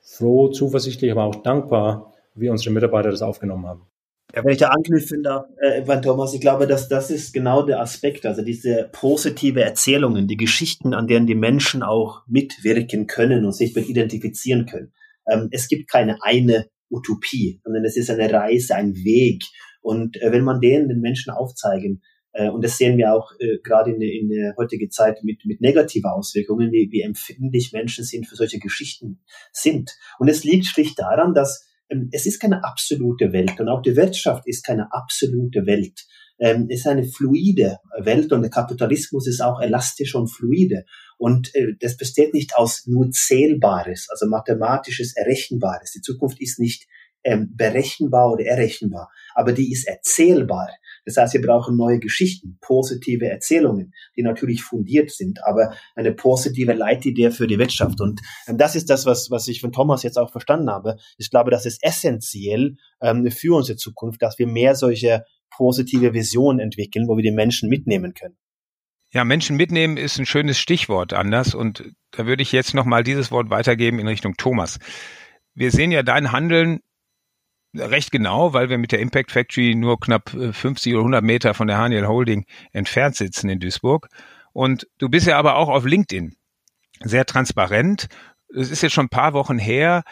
froh, 0.00 0.48
zuversichtlich, 0.48 1.10
aber 1.12 1.24
auch 1.24 1.36
dankbar, 1.36 2.14
wie 2.34 2.48
unsere 2.48 2.72
Mitarbeiter 2.72 3.10
das 3.10 3.20
aufgenommen 3.20 3.66
haben. 3.66 3.89
Ja, 4.34 4.44
wenn 4.44 4.52
ich 4.52 4.58
da 4.58 4.68
anknüpfen 4.68 5.22
darf, 5.22 5.46
äh, 5.60 5.82
Evan 5.82 6.02
Thomas, 6.02 6.34
ich 6.34 6.40
glaube, 6.40 6.66
dass 6.66 6.88
das 6.88 7.10
ist 7.10 7.32
genau 7.32 7.62
der 7.62 7.80
Aspekt, 7.80 8.26
also 8.26 8.42
diese 8.42 8.88
positive 8.92 9.62
Erzählungen, 9.62 10.28
die 10.28 10.36
Geschichten, 10.36 10.94
an 10.94 11.08
denen 11.08 11.26
die 11.26 11.34
Menschen 11.34 11.82
auch 11.82 12.22
mitwirken 12.28 13.06
können 13.06 13.44
und 13.44 13.52
sich 13.52 13.74
mit 13.74 13.88
identifizieren 13.88 14.66
können. 14.66 14.92
Ähm, 15.28 15.48
es 15.50 15.68
gibt 15.68 15.90
keine 15.90 16.22
eine 16.22 16.66
Utopie, 16.90 17.60
sondern 17.64 17.84
es 17.84 17.96
ist 17.96 18.10
eine 18.10 18.32
Reise, 18.32 18.74
ein 18.74 18.94
Weg. 18.94 19.42
Und 19.80 20.20
äh, 20.20 20.30
wenn 20.32 20.44
man 20.44 20.60
denen 20.60 20.88
den 20.88 21.00
Menschen 21.00 21.32
aufzeigen, 21.32 22.02
äh, 22.32 22.48
und 22.50 22.64
das 22.64 22.78
sehen 22.78 22.98
wir 22.98 23.14
auch 23.14 23.32
äh, 23.40 23.58
gerade 23.62 23.92
in, 23.92 24.00
der, 24.00 24.12
in 24.12 24.28
der 24.28 24.54
heutigen 24.56 24.90
Zeit 24.90 25.22
mit, 25.22 25.44
mit 25.44 25.60
negativer 25.60 26.14
Auswirkungen, 26.14 26.70
wie, 26.72 26.88
wie 26.90 27.00
empfindlich 27.00 27.72
Menschen 27.72 28.04
sind 28.04 28.26
für 28.26 28.36
solche 28.36 28.58
Geschichten 28.58 29.20
sind. 29.52 29.90
Und 30.18 30.28
es 30.28 30.44
liegt 30.44 30.66
schlicht 30.66 30.98
daran, 30.98 31.34
dass 31.34 31.69
es 32.12 32.26
ist 32.26 32.40
keine 32.40 32.64
absolute 32.64 33.32
Welt 33.32 33.58
und 33.58 33.68
auch 33.68 33.82
die 33.82 33.96
Wirtschaft 33.96 34.46
ist 34.46 34.64
keine 34.64 34.92
absolute 34.92 35.66
Welt. 35.66 36.06
Ähm, 36.38 36.68
es 36.70 36.80
ist 36.80 36.86
eine 36.86 37.04
fluide 37.04 37.78
Welt 37.98 38.32
und 38.32 38.42
der 38.42 38.50
Kapitalismus 38.50 39.26
ist 39.26 39.42
auch 39.42 39.60
elastisch 39.60 40.14
und 40.14 40.28
fluide. 40.28 40.84
Und 41.18 41.54
äh, 41.54 41.74
das 41.78 41.96
besteht 41.96 42.32
nicht 42.32 42.56
aus 42.56 42.86
nur 42.86 43.10
Zählbares, 43.10 44.08
also 44.10 44.26
mathematisches, 44.26 45.14
Errechenbares. 45.16 45.92
Die 45.92 46.00
Zukunft 46.00 46.40
ist 46.40 46.58
nicht 46.58 46.86
ähm, 47.24 47.54
berechenbar 47.54 48.32
oder 48.32 48.44
errechenbar, 48.46 49.10
aber 49.34 49.52
die 49.52 49.70
ist 49.70 49.86
erzählbar. 49.86 50.70
Das 51.16 51.24
heißt, 51.24 51.34
wir 51.34 51.42
brauchen 51.42 51.76
neue 51.76 51.98
Geschichten, 51.98 52.58
positive 52.60 53.28
Erzählungen, 53.28 53.92
die 54.16 54.22
natürlich 54.22 54.62
fundiert 54.62 55.10
sind, 55.10 55.44
aber 55.44 55.74
eine 55.94 56.12
positive 56.12 56.72
Leitidee 56.72 57.30
für 57.30 57.46
die 57.46 57.58
Wirtschaft. 57.58 58.00
Und 58.00 58.20
ähm, 58.46 58.58
das 58.58 58.76
ist 58.76 58.90
das, 58.90 59.06
was, 59.06 59.30
was 59.30 59.48
ich 59.48 59.60
von 59.60 59.72
Thomas 59.72 60.02
jetzt 60.02 60.18
auch 60.18 60.30
verstanden 60.30 60.70
habe. 60.70 60.96
Ich 61.18 61.30
glaube, 61.30 61.50
das 61.50 61.66
ist 61.66 61.82
essentiell 61.82 62.76
ähm, 63.00 63.30
für 63.30 63.56
unsere 63.56 63.76
Zukunft, 63.76 64.22
dass 64.22 64.38
wir 64.38 64.46
mehr 64.46 64.74
solche 64.74 65.24
positive 65.50 66.14
Visionen 66.14 66.60
entwickeln, 66.60 67.08
wo 67.08 67.16
wir 67.16 67.24
die 67.24 67.32
Menschen 67.32 67.68
mitnehmen 67.68 68.14
können. 68.14 68.36
Ja, 69.12 69.24
Menschen 69.24 69.56
mitnehmen 69.56 69.96
ist 69.96 70.18
ein 70.18 70.26
schönes 70.26 70.58
Stichwort 70.58 71.12
anders 71.12 71.54
und 71.54 71.90
da 72.12 72.26
würde 72.26 72.44
ich 72.44 72.52
jetzt 72.52 72.74
nochmal 72.74 73.02
dieses 73.02 73.32
Wort 73.32 73.50
weitergeben 73.50 73.98
in 73.98 74.06
Richtung 74.06 74.36
Thomas. 74.36 74.78
Wir 75.54 75.72
sehen 75.72 75.90
ja 75.90 76.04
dein 76.04 76.30
Handeln 76.30 76.78
recht 77.74 78.10
genau, 78.10 78.52
weil 78.52 78.68
wir 78.68 78.78
mit 78.78 78.92
der 78.92 79.00
Impact 79.00 79.32
Factory 79.32 79.74
nur 79.74 80.00
knapp 80.00 80.30
50 80.30 80.92
äh, 80.92 80.94
oder 80.94 81.02
100 81.02 81.24
Meter 81.24 81.54
von 81.54 81.66
der 81.66 81.78
Haniel 81.78 82.06
Holding 82.06 82.46
entfernt 82.72 83.16
sitzen 83.16 83.48
in 83.48 83.60
Duisburg. 83.60 84.08
Und 84.52 84.88
du 84.98 85.08
bist 85.08 85.26
ja 85.26 85.38
aber 85.38 85.56
auch 85.56 85.68
auf 85.68 85.84
LinkedIn 85.84 86.34
sehr 87.02 87.24
transparent. 87.24 88.08
Es 88.54 88.70
ist 88.70 88.82
jetzt 88.82 88.92
schon 88.92 89.06
ein 89.06 89.10
paar 89.10 89.32
Wochen 89.32 89.58
her. 89.58 90.02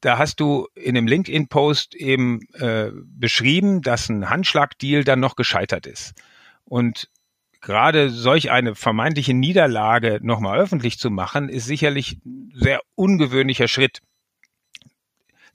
Da 0.00 0.18
hast 0.18 0.40
du 0.40 0.66
in 0.74 0.94
dem 0.94 1.06
LinkedIn-Post 1.06 1.94
eben 1.94 2.40
äh, 2.54 2.90
beschrieben, 3.04 3.82
dass 3.82 4.08
ein 4.08 4.30
Handschlagdeal 4.30 5.04
dann 5.04 5.20
noch 5.20 5.36
gescheitert 5.36 5.86
ist. 5.86 6.14
Und 6.64 7.08
gerade 7.60 8.10
solch 8.10 8.50
eine 8.50 8.74
vermeintliche 8.74 9.34
Niederlage 9.34 10.18
nochmal 10.22 10.58
öffentlich 10.58 10.98
zu 10.98 11.10
machen, 11.10 11.48
ist 11.48 11.66
sicherlich 11.66 12.18
ein 12.24 12.50
sehr 12.54 12.80
ungewöhnlicher 12.94 13.68
Schritt 13.68 14.00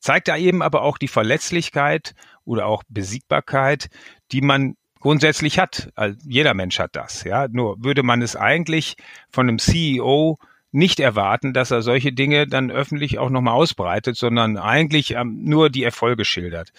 zeigt 0.06 0.28
da 0.28 0.38
eben 0.38 0.62
aber 0.62 0.84
auch 0.84 1.00
die 1.00 1.08
Verletzlichkeit 1.08 2.14
oder 2.46 2.68
auch 2.68 2.84
Besiegbarkeit, 2.88 3.88
die 4.32 4.42
man 4.42 4.76
grundsätzlich 5.00 5.58
hat. 5.58 5.90
Jeder 6.24 6.54
Mensch 6.54 6.78
hat 6.78 6.96
das, 6.96 7.24
ja. 7.24 7.48
Nur 7.50 7.84
würde 7.84 8.04
man 8.04 8.22
es 8.22 8.36
eigentlich 8.36 8.98
von 9.32 9.50
einem 9.50 9.58
CEO 9.58 10.38
nicht 10.72 11.00
erwarten, 11.00 11.54
dass 11.54 11.72
er 11.72 11.82
solche 11.82 12.14
Dinge 12.14 12.46
dann 12.46 12.70
öffentlich 12.70 13.18
auch 13.18 13.32
nochmal 13.32 13.56
ausbreitet, 13.56 14.16
sondern 14.16 14.58
eigentlich 14.58 15.12
ähm, 15.12 15.44
nur 15.44 15.72
die 15.72 15.84
Erfolge 15.84 16.24
schildert. 16.24 16.72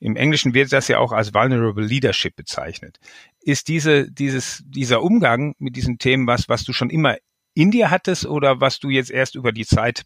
Im 0.00 0.16
Englischen 0.16 0.52
wird 0.52 0.72
das 0.72 0.88
ja 0.88 0.98
auch 0.98 1.12
als 1.12 1.32
Vulnerable 1.34 1.84
Leadership 1.84 2.34
bezeichnet. 2.34 2.98
Ist 3.42 3.68
diese, 3.68 4.10
dieses, 4.10 4.64
dieser 4.66 5.02
Umgang 5.02 5.54
mit 5.58 5.76
diesen 5.76 5.98
Themen 5.98 6.26
was, 6.26 6.48
was 6.48 6.64
du 6.64 6.72
schon 6.72 6.90
immer 6.90 7.16
in 7.54 7.70
dir 7.70 7.90
hattest 7.90 8.26
oder 8.26 8.60
was 8.60 8.80
du 8.80 8.88
jetzt 8.88 9.10
erst 9.10 9.36
über 9.36 9.52
die 9.52 9.66
Zeit 9.66 10.02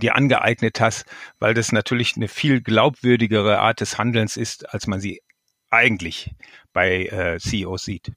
dir 0.00 0.16
angeeignet 0.16 0.80
hast, 0.80 1.04
weil 1.38 1.54
das 1.54 1.72
natürlich 1.72 2.16
eine 2.16 2.28
viel 2.28 2.60
glaubwürdigere 2.60 3.58
Art 3.58 3.80
des 3.80 3.98
Handelns 3.98 4.36
ist, 4.36 4.72
als 4.72 4.86
man 4.86 5.00
sie 5.00 5.22
eigentlich 5.70 6.30
bei 6.72 7.06
äh, 7.06 7.38
CEOs 7.38 7.84
sieht. 7.84 8.12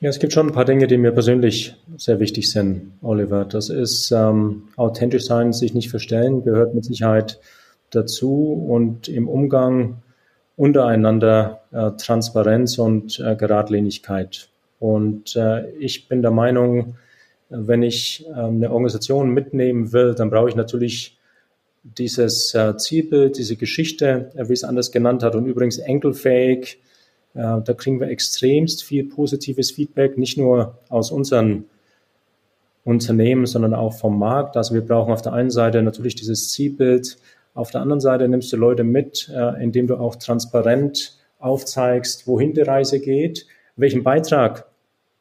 Ja, 0.00 0.10
es 0.10 0.18
gibt 0.18 0.32
schon 0.32 0.48
ein 0.48 0.52
paar 0.52 0.64
Dinge, 0.64 0.86
die 0.86 0.98
mir 0.98 1.12
persönlich 1.12 1.76
sehr 1.96 2.20
wichtig 2.20 2.50
sind, 2.50 2.92
Oliver. 3.00 3.44
Das 3.44 3.70
ist 3.70 4.10
ähm, 4.10 4.64
authentisch 4.76 5.24
sein, 5.24 5.52
sich 5.52 5.72
nicht 5.72 5.88
verstellen, 5.88 6.42
gehört 6.42 6.74
mit 6.74 6.84
Sicherheit 6.84 7.40
dazu 7.90 8.52
und 8.68 9.08
im 9.08 9.28
Umgang 9.28 10.02
untereinander 10.56 11.62
äh, 11.72 11.92
Transparenz 11.92 12.78
und 12.78 13.18
äh, 13.20 13.36
Geradlinigkeit. 13.36 14.50
Und 14.78 15.36
äh, 15.36 15.70
ich 15.78 16.08
bin 16.08 16.22
der 16.22 16.30
Meinung, 16.30 16.96
wenn 17.48 17.82
ich 17.82 18.24
ähm, 18.28 18.56
eine 18.56 18.70
Organisation 18.70 19.30
mitnehmen 19.30 19.92
will, 19.92 20.14
dann 20.14 20.30
brauche 20.30 20.48
ich 20.48 20.56
natürlich 20.56 21.18
dieses 21.84 22.54
äh, 22.54 22.76
Zielbild, 22.76 23.36
diese 23.36 23.56
Geschichte, 23.56 24.30
äh, 24.34 24.48
wie 24.48 24.54
es 24.54 24.64
anders 24.64 24.90
genannt 24.90 25.22
hat. 25.22 25.34
Und 25.34 25.46
übrigens 25.46 25.78
enkelfähig, 25.78 26.80
äh, 27.34 27.60
da 27.62 27.74
kriegen 27.76 28.00
wir 28.00 28.08
extremst 28.08 28.84
viel 28.84 29.04
positives 29.04 29.70
Feedback, 29.70 30.16
nicht 30.16 30.38
nur 30.38 30.78
aus 30.88 31.10
unseren 31.10 31.64
Unternehmen, 32.84 33.46
sondern 33.46 33.74
auch 33.74 33.94
vom 33.94 34.18
Markt. 34.18 34.56
Also 34.56 34.74
wir 34.74 34.82
brauchen 34.82 35.12
auf 35.12 35.22
der 35.22 35.32
einen 35.32 35.50
Seite 35.50 35.82
natürlich 35.82 36.14
dieses 36.14 36.50
Zielbild, 36.52 37.18
auf 37.54 37.70
der 37.70 37.82
anderen 37.82 38.00
Seite 38.00 38.28
nimmst 38.28 38.52
du 38.52 38.56
Leute 38.56 38.82
mit, 38.82 39.30
indem 39.60 39.86
du 39.86 39.94
auch 39.94 40.16
transparent 40.16 41.16
aufzeigst, 41.38 42.26
wohin 42.26 42.52
die 42.52 42.62
Reise 42.62 42.98
geht, 42.98 43.46
welchen 43.76 44.02
Beitrag 44.02 44.66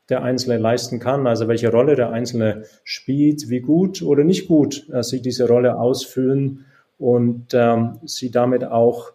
der 0.09 0.23
Einzelne 0.23 0.57
leisten 0.57 0.99
kann, 0.99 1.27
also 1.27 1.47
welche 1.47 1.71
Rolle 1.71 1.95
der 1.95 2.11
Einzelne 2.11 2.63
spielt, 2.83 3.49
wie 3.49 3.61
gut 3.61 4.01
oder 4.01 4.23
nicht 4.23 4.47
gut 4.47 4.89
äh, 4.91 5.03
sie 5.03 5.21
diese 5.21 5.47
Rolle 5.47 5.77
ausfüllen 5.79 6.65
und 6.97 7.53
ähm, 7.53 7.99
sie 8.03 8.31
damit 8.31 8.65
auch 8.65 9.13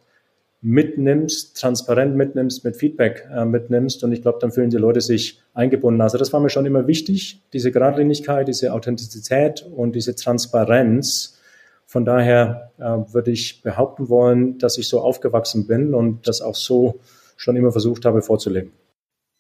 mitnimmst, 0.61 1.61
transparent 1.61 2.17
mitnimmst, 2.17 2.65
mit 2.65 2.77
Feedback 2.77 3.29
äh, 3.33 3.45
mitnimmst 3.45 4.03
und 4.03 4.13
ich 4.13 4.23
glaube, 4.23 4.39
dann 4.41 4.51
fühlen 4.51 4.71
die 4.71 4.77
Leute 4.77 5.01
sich 5.01 5.41
eingebunden. 5.55 6.01
Also 6.01 6.19
das 6.19 6.33
war 6.33 6.41
mir 6.41 6.51
schon 6.51 6.67
immer 6.67 6.87
wichtig, 6.87 7.43
diese 7.53 7.71
Geradlinigkeit, 7.71 8.49
diese 8.49 8.73
Authentizität 8.73 9.63
und 9.63 9.95
diese 9.95 10.17
Transparenz. 10.17 11.39
Von 11.87 12.05
daher 12.05 12.73
äh, 12.79 12.83
würde 12.83 13.31
ich 13.31 13.63
behaupten 13.63 14.09
wollen, 14.09 14.59
dass 14.59 14.79
ich 14.79 14.89
so 14.89 15.01
aufgewachsen 15.01 15.67
bin 15.67 15.95
und 15.95 16.27
das 16.27 16.41
auch 16.41 16.57
so 16.57 17.01
schon 17.37 17.57
immer 17.57 17.71
versucht 17.71 18.05
habe 18.05 18.21
vorzuleben. 18.21 18.73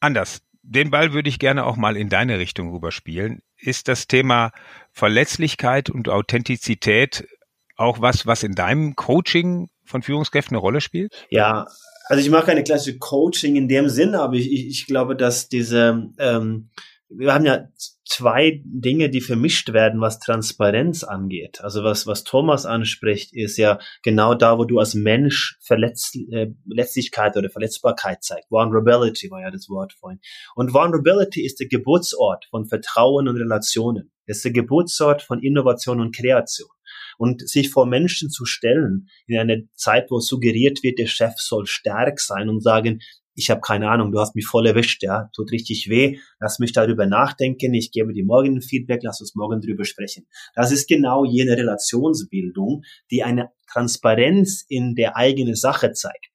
Anders 0.01 0.39
den 0.63 0.91
Ball 0.91 1.13
würde 1.13 1.29
ich 1.29 1.39
gerne 1.39 1.65
auch 1.65 1.77
mal 1.77 1.97
in 1.97 2.09
deine 2.09 2.39
Richtung 2.39 2.71
rüberspielen. 2.73 3.43
Ist 3.57 3.89
das 3.89 4.07
Thema 4.07 4.53
Verletzlichkeit 4.93 5.91
und 5.91 6.09
Authentizität 6.09 7.27
auch 7.77 8.01
was, 8.01 8.27
was 8.27 8.43
in 8.43 8.55
deinem 8.55 8.97
Coaching 8.97 9.69
von 9.85 10.03
Führungskräften 10.03 10.57
eine 10.57 10.61
Rolle 10.61 10.81
spielt? 10.81 11.27
Ja, 11.31 11.67
also 12.07 12.23
ich 12.23 12.31
mache 12.31 12.47
keine 12.47 12.65
klassische 12.65 12.99
Coaching 12.99 13.57
in 13.57 13.69
dem 13.69 13.89
Sinne, 13.89 14.21
aber 14.21 14.35
ich, 14.35 14.51
ich, 14.53 14.67
ich 14.67 14.87
glaube, 14.87 15.17
dass 15.17 15.49
diese 15.49 16.11
ähm, 16.19 16.71
wir 17.09 17.33
haben 17.33 17.45
ja 17.45 17.69
zwei 18.09 18.63
Dinge, 18.65 19.11
die 19.11 19.21
vermischt 19.21 19.73
werden, 19.73 20.01
was 20.01 20.19
Transparenz 20.19 21.05
angeht. 21.05 21.61
Also 21.61 21.85
was, 21.85 22.07
was 22.07 22.25
Thomas 22.25 22.65
anspricht, 22.65 23.35
ist 23.35 23.59
ja 23.59 23.79
genau 24.03 24.35
da, 24.35 24.59
wo 24.59 24.65
du 24.65 24.79
als 24.79 24.95
Mensch 24.95 25.59
Verletz, 25.61 26.15
äh, 26.15 26.49
Verletzlichkeit 26.67 27.37
oder 27.37 27.51
Verletzbarkeit 27.51 28.25
zeigst. 28.25 28.51
Vulnerability 28.51 29.31
war 29.31 29.43
ja 29.43 29.51
das 29.51 29.69
Wort 29.69 29.93
vorhin. 29.93 30.21
Und 30.55 30.73
Vulnerability 30.73 31.45
ist 31.45 31.61
der 31.61 31.69
Geburtsort 31.69 32.47
von 32.47 32.65
Vertrauen 32.65 33.29
und 33.29 33.37
Relationen. 33.37 34.11
Es 34.25 34.39
ist 34.39 34.45
der 34.47 34.53
Geburtsort 34.53 35.23
von 35.23 35.43
Innovation 35.43 36.01
und 36.01 36.17
Kreation. 36.17 36.69
Und 37.19 37.47
sich 37.47 37.71
vor 37.71 37.85
Menschen 37.85 38.31
zu 38.31 38.47
stellen 38.47 39.09
in 39.27 39.39
einer 39.39 39.59
Zeit, 39.75 40.11
wo 40.11 40.21
suggeriert 40.21 40.83
wird, 40.83 40.99
der 40.99 41.07
Chef 41.07 41.35
soll 41.37 41.67
stark 41.67 42.21
sein 42.21 42.49
und 42.49 42.63
sagen, 42.63 43.01
ich 43.39 43.51
habe 43.51 43.61
keine 43.61 43.89
Ahnung, 43.89 44.11
du 44.11 44.19
hast 44.19 44.35
mich 44.35 44.47
voll 44.47 44.67
erwischt, 44.67 45.05
ja, 45.05 45.31
tut 45.33 45.53
richtig 45.53 45.89
weh, 45.89 46.19
lass 46.41 46.59
mich 46.59 46.73
darüber 46.73 47.07
nachdenken, 47.07 47.73
ich 47.73 47.93
gebe 47.93 48.13
dir 48.13 48.25
morgen 48.25 48.57
ein 48.57 48.63
Feedback, 48.63 49.01
lass 49.05 49.21
uns 49.21 49.37
morgen 49.37 49.61
drüber 49.61 49.85
sprechen. 49.85 50.27
Das 50.57 50.73
ist 50.73 50.89
genau 50.89 51.25
jene 51.25 51.57
Relationsbildung, 51.57 52.83
die 53.13 53.23
eine 53.23 53.51
Transparenz 53.71 54.65
in 54.69 54.97
der 54.97 55.17
eigenen 55.17 55.55
Sache 55.55 55.93
zeigt. 55.93 56.27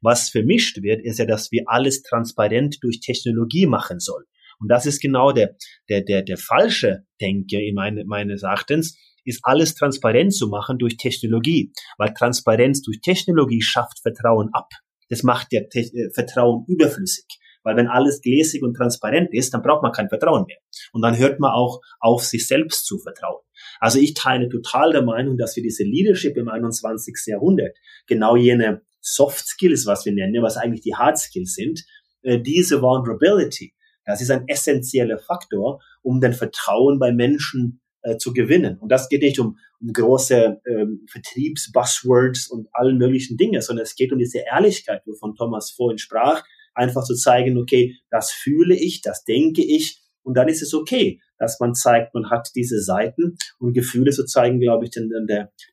Was 0.00 0.30
vermischt 0.30 0.82
wird, 0.82 1.00
ist 1.04 1.20
ja, 1.20 1.26
dass 1.26 1.52
wir 1.52 1.62
alles 1.66 2.02
transparent 2.02 2.78
durch 2.82 3.00
Technologie 3.00 3.66
machen 3.66 4.00
sollen. 4.00 4.24
Und 4.58 4.68
das 4.68 4.84
ist 4.84 5.00
genau 5.00 5.30
der, 5.30 5.54
der, 5.88 6.00
der, 6.00 6.22
der 6.22 6.38
falsche 6.38 7.04
Denke 7.20 7.62
in 7.62 7.76
meine, 7.76 8.04
meines 8.04 8.42
Erachtens, 8.42 8.98
ist 9.24 9.40
alles 9.44 9.74
transparent 9.74 10.34
zu 10.34 10.48
machen 10.48 10.78
durch 10.78 10.96
Technologie, 10.96 11.70
weil 11.98 12.14
Transparenz 12.14 12.82
durch 12.82 13.00
Technologie 13.00 13.62
schafft 13.62 14.00
Vertrauen 14.00 14.48
ab. 14.52 14.70
Das 15.08 15.22
macht 15.22 15.52
der 15.52 15.68
Te 15.68 15.80
äh, 15.80 16.10
Vertrauen 16.12 16.64
überflüssig. 16.68 17.26
Weil 17.64 17.76
wenn 17.76 17.88
alles 17.88 18.22
gläsig 18.22 18.62
und 18.62 18.74
transparent 18.74 19.34
ist, 19.34 19.52
dann 19.52 19.62
braucht 19.62 19.82
man 19.82 19.92
kein 19.92 20.08
Vertrauen 20.08 20.44
mehr. 20.46 20.58
Und 20.92 21.02
dann 21.02 21.18
hört 21.18 21.40
man 21.40 21.52
auch 21.52 21.80
auf, 22.00 22.24
sich 22.24 22.46
selbst 22.46 22.86
zu 22.86 22.98
vertrauen. 22.98 23.42
Also 23.80 23.98
ich 23.98 24.14
teile 24.14 24.48
total 24.48 24.92
der 24.92 25.02
Meinung, 25.02 25.36
dass 25.36 25.56
wir 25.56 25.62
diese 25.62 25.82
Leadership 25.82 26.36
im 26.36 26.48
21. 26.48 27.14
Jahrhundert, 27.26 27.76
genau 28.06 28.36
jene 28.36 28.82
Soft 29.00 29.46
Skills, 29.46 29.86
was 29.86 30.04
wir 30.06 30.12
nennen, 30.12 30.42
was 30.42 30.56
eigentlich 30.56 30.82
die 30.82 30.94
Hard 30.94 31.18
Skills 31.18 31.54
sind, 31.54 31.84
äh, 32.22 32.40
diese 32.40 32.80
Vulnerability, 32.80 33.74
das 34.04 34.22
ist 34.22 34.30
ein 34.30 34.48
essentieller 34.48 35.18
Faktor, 35.18 35.82
um 36.02 36.20
den 36.20 36.32
Vertrauen 36.32 36.98
bei 36.98 37.12
Menschen 37.12 37.82
äh, 38.08 38.18
zu 38.18 38.32
gewinnen. 38.32 38.78
Und 38.78 38.90
das 38.90 39.08
geht 39.08 39.22
nicht 39.22 39.38
um, 39.38 39.58
um 39.80 39.92
große 39.92 40.60
ähm, 40.66 41.06
Vertriebsbuzzwords 41.10 42.48
und 42.48 42.68
allen 42.72 42.98
möglichen 42.98 43.36
Dinge, 43.36 43.62
sondern 43.62 43.84
es 43.84 43.94
geht 43.94 44.12
um 44.12 44.18
diese 44.18 44.38
Ehrlichkeit, 44.38 45.02
wovon 45.06 45.34
Thomas 45.34 45.70
vorhin 45.70 45.98
sprach, 45.98 46.42
einfach 46.74 47.04
zu 47.04 47.14
zeigen, 47.14 47.58
okay, 47.58 47.96
das 48.10 48.30
fühle 48.30 48.76
ich, 48.76 49.02
das 49.02 49.24
denke 49.24 49.62
ich, 49.62 50.02
und 50.22 50.34
dann 50.34 50.48
ist 50.48 50.62
es 50.62 50.74
okay, 50.74 51.20
dass 51.38 51.58
man 51.58 51.74
zeigt, 51.74 52.12
man 52.12 52.28
hat 52.28 52.50
diese 52.54 52.82
Seiten 52.82 53.38
und 53.58 53.72
Gefühle 53.72 54.10
zu 54.10 54.26
zeigen, 54.26 54.60
glaube 54.60 54.84
ich, 54.84 54.90
dann, 54.90 55.10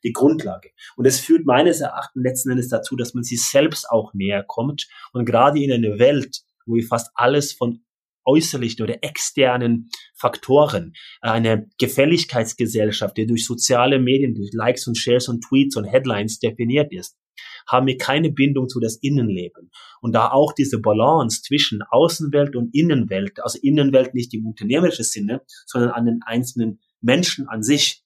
die 0.03 0.13
Grundlage. 0.13 0.69
Und 0.95 1.05
es 1.05 1.19
führt 1.19 1.45
meines 1.45 1.81
Erachtens 1.81 2.23
letzten 2.23 2.51
Endes 2.51 2.69
dazu, 2.69 2.95
dass 2.95 3.13
man 3.13 3.23
sich 3.23 3.43
selbst 3.43 3.89
auch 3.89 4.13
näher 4.13 4.45
kommt 4.47 4.88
und 5.11 5.25
gerade 5.25 5.59
in 5.61 5.71
einer 5.71 5.99
Welt, 5.99 6.43
wo 6.65 6.75
wir 6.75 6.88
fast 6.88 7.11
alles 7.15 7.51
von 7.51 7.81
äußerlichen 8.26 8.84
oder 8.84 9.03
externen 9.03 9.89
Faktoren, 10.15 10.93
eine 11.21 11.67
Gefälligkeitsgesellschaft, 11.78 13.17
die 13.17 13.28
durch 13.28 13.45
soziale 13.45 13.99
Medien, 13.99 14.36
durch 14.36 14.51
Likes 14.53 14.88
und 14.88 14.97
Shares 14.97 15.28
und 15.28 15.43
Tweets 15.43 15.78
und 15.78 15.86
Headlines 15.86 16.39
definiert 16.39 16.91
ist, 16.91 17.17
haben 17.67 17.88
wir 17.88 17.97
keine 17.97 18.32
Bindung 18.32 18.69
zu 18.69 18.80
das 18.80 18.97
Innenleben. 18.97 19.71
Und 20.01 20.13
da 20.13 20.32
auch 20.32 20.53
diese 20.53 20.80
Balance 20.80 21.41
zwischen 21.41 21.82
Außenwelt 21.82 22.55
und 22.55 22.73
Innenwelt, 22.73 23.39
also 23.43 23.59
Innenwelt 23.61 24.13
nicht 24.13 24.34
im 24.34 24.45
unternehmerischen 24.45 25.05
Sinne, 25.05 25.41
sondern 25.65 25.91
an 25.91 26.05
den 26.05 26.19
einzelnen 26.26 26.80
Menschen 27.01 27.47
an 27.47 27.63
sich, 27.63 28.03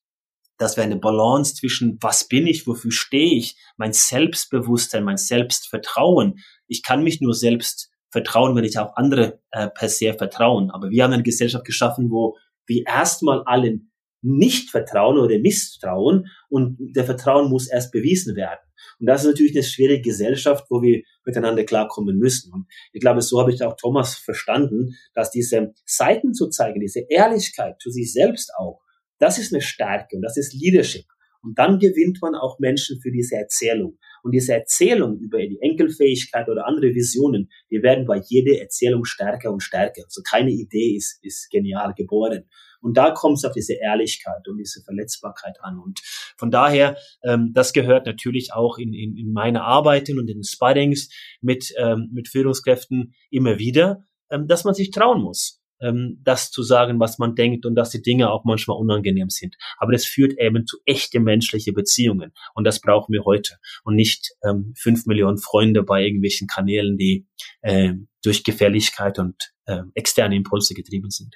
dass 0.57 0.75
wir 0.75 0.83
eine 0.83 0.97
Balance 0.97 1.55
zwischen 1.55 1.97
was 2.01 2.27
bin 2.27 2.45
ich, 2.45 2.67
wofür 2.67 2.91
stehe 2.91 3.37
ich, 3.37 3.55
mein 3.77 3.93
Selbstbewusstsein, 3.93 5.05
mein 5.05 5.17
Selbstvertrauen. 5.17 6.39
Ich 6.67 6.83
kann 6.83 7.03
mich 7.03 7.21
nur 7.21 7.33
selbst 7.33 7.88
vertrauen, 8.11 8.55
wenn 8.55 8.63
ich 8.63 8.77
auch 8.77 8.95
andere 8.95 9.39
äh, 9.51 9.69
per 9.69 9.89
se 9.89 10.13
vertrauen. 10.13 10.71
Aber 10.71 10.89
wir 10.89 11.03
haben 11.03 11.13
eine 11.13 11.23
Gesellschaft 11.23 11.65
geschaffen, 11.65 12.09
wo 12.09 12.37
wir 12.65 12.85
erstmal 12.85 13.43
allen 13.45 13.91
nicht 14.21 14.69
vertrauen 14.69 15.17
oder 15.17 15.39
misstrauen 15.39 16.27
und 16.49 16.77
der 16.95 17.05
Vertrauen 17.05 17.49
muss 17.49 17.67
erst 17.67 17.91
bewiesen 17.91 18.35
werden. 18.35 18.59
Und 18.99 19.07
das 19.07 19.21
ist 19.21 19.27
natürlich 19.27 19.55
eine 19.55 19.63
schwierige 19.63 20.01
Gesellschaft, 20.01 20.65
wo 20.69 20.81
wir 20.81 21.03
miteinander 21.25 21.63
klarkommen 21.63 22.17
müssen. 22.17 22.51
Und 22.53 22.65
ich 22.91 22.99
glaube, 22.99 23.21
so 23.21 23.39
habe 23.39 23.53
ich 23.53 23.63
auch 23.63 23.75
Thomas 23.77 24.15
verstanden, 24.15 24.95
dass 25.13 25.31
diese 25.31 25.73
Seiten 25.85 26.33
zu 26.33 26.49
zeigen, 26.49 26.81
diese 26.81 27.05
Ehrlichkeit 27.09 27.79
zu 27.79 27.91
sich 27.91 28.11
selbst 28.11 28.51
auch, 28.57 28.81
das 29.19 29.37
ist 29.37 29.53
eine 29.53 29.61
Stärke 29.61 30.15
und 30.17 30.21
das 30.21 30.37
ist 30.37 30.53
Leadership. 30.53 31.05
Und 31.41 31.57
dann 31.57 31.79
gewinnt 31.79 32.19
man 32.21 32.35
auch 32.35 32.59
Menschen 32.59 32.99
für 33.01 33.11
diese 33.11 33.35
Erzählung. 33.35 33.97
Und 34.23 34.33
diese 34.33 34.53
Erzählung 34.53 35.19
über 35.19 35.39
die 35.39 35.59
Enkelfähigkeit 35.61 36.49
oder 36.49 36.67
andere 36.67 36.93
Visionen, 36.93 37.49
die 37.71 37.81
werden 37.81 38.05
bei 38.05 38.21
jeder 38.27 38.59
Erzählung 38.61 39.05
stärker 39.05 39.51
und 39.51 39.61
stärker. 39.61 40.03
Also 40.03 40.21
keine 40.27 40.51
Idee 40.51 40.95
ist, 40.95 41.23
ist 41.23 41.49
genial 41.49 41.93
geboren. 41.95 42.45
Und 42.81 42.95
da 42.95 43.11
kommt 43.11 43.37
es 43.37 43.45
auf 43.45 43.53
diese 43.53 43.73
Ehrlichkeit 43.73 44.47
und 44.47 44.57
diese 44.57 44.81
Verletzbarkeit 44.81 45.57
an. 45.61 45.79
Und 45.79 45.99
von 46.37 46.49
daher, 46.49 46.97
ähm, 47.23 47.51
das 47.53 47.73
gehört 47.73 48.05
natürlich 48.05 48.53
auch 48.53 48.77
in, 48.77 48.93
in, 48.93 49.17
in 49.17 49.33
meine 49.33 49.63
Arbeiten 49.63 50.17
und 50.17 50.29
in 50.29 50.37
den 50.37 50.43
Sparrings 50.43 51.09
mit, 51.41 51.73
ähm, 51.77 52.09
mit 52.13 52.29
Führungskräften 52.29 53.13
immer 53.29 53.59
wieder, 53.59 54.05
ähm, 54.31 54.47
dass 54.47 54.63
man 54.63 54.73
sich 54.73 54.91
trauen 54.91 55.21
muss 55.21 55.58
ähm, 55.81 56.19
das 56.23 56.51
zu 56.51 56.63
sagen, 56.63 56.99
was 56.99 57.17
man 57.19 57.35
denkt 57.35 57.65
und 57.65 57.75
dass 57.75 57.89
die 57.89 58.01
Dinge 58.01 58.31
auch 58.31 58.43
manchmal 58.45 58.77
unangenehm 58.77 59.29
sind. 59.29 59.55
Aber 59.77 59.91
das 59.91 60.05
führt 60.05 60.37
eben 60.39 60.65
zu 60.65 60.77
echte 60.85 61.19
menschliche 61.19 61.73
Beziehungen 61.73 62.33
und 62.53 62.63
das 62.63 62.81
brauchen 62.81 63.13
wir 63.13 63.25
heute 63.25 63.55
und 63.83 63.95
nicht 63.95 64.31
ähm, 64.43 64.73
fünf 64.77 65.05
Millionen 65.05 65.37
Freunde 65.37 65.83
bei 65.83 66.03
irgendwelchen 66.03 66.47
Kanälen, 66.47 66.97
die 66.97 67.27
äh, 67.61 67.93
durch 68.23 68.43
Gefährlichkeit 68.43 69.19
und 69.19 69.35
äh, 69.65 69.81
externe 69.95 70.35
Impulse 70.35 70.73
getrieben 70.73 71.09
sind. 71.09 71.35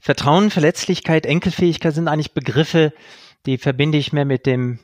Vertrauen, 0.00 0.50
Verletzlichkeit, 0.50 1.26
Enkelfähigkeit 1.26 1.94
sind 1.94 2.08
eigentlich 2.08 2.32
Begriffe, 2.32 2.92
die 3.44 3.58
verbinde 3.58 3.98
ich 3.98 4.12
mehr 4.12 4.24
mit 4.24 4.46
dem 4.46 4.78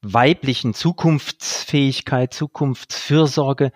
weiblichen 0.00 0.74
Zukunftsfähigkeit, 0.74 2.32
Zukunftsfürsorge. 2.32 3.72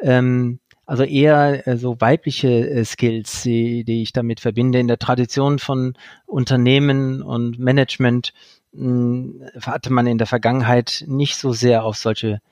Ähm, 0.00 0.60
also 0.92 1.04
eher 1.04 1.78
so 1.78 1.98
weibliche 2.02 2.68
äh, 2.68 2.84
Skills, 2.84 3.44
die, 3.44 3.82
die 3.82 4.02
ich 4.02 4.12
damit 4.12 4.40
verbinde. 4.40 4.78
In 4.78 4.88
der 4.88 4.98
Tradition 4.98 5.58
von 5.58 5.94
Unternehmen 6.26 7.22
und 7.22 7.58
Management 7.58 8.34
mh, 8.74 8.84
hm, 8.84 9.42
hatte 9.62 9.90
man 9.90 10.06
in 10.06 10.18
der 10.18 10.26
Vergangenheit 10.26 11.02
nicht 11.06 11.36
so 11.36 11.54
sehr 11.54 11.84
auf 11.84 11.96
solche 11.96 12.42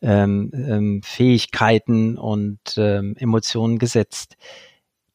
ähm, 0.00 0.52
ähm, 0.54 1.02
Fähigkeiten 1.02 2.16
und 2.16 2.60
ähm, 2.76 3.16
Emotionen 3.18 3.80
gesetzt. 3.80 4.36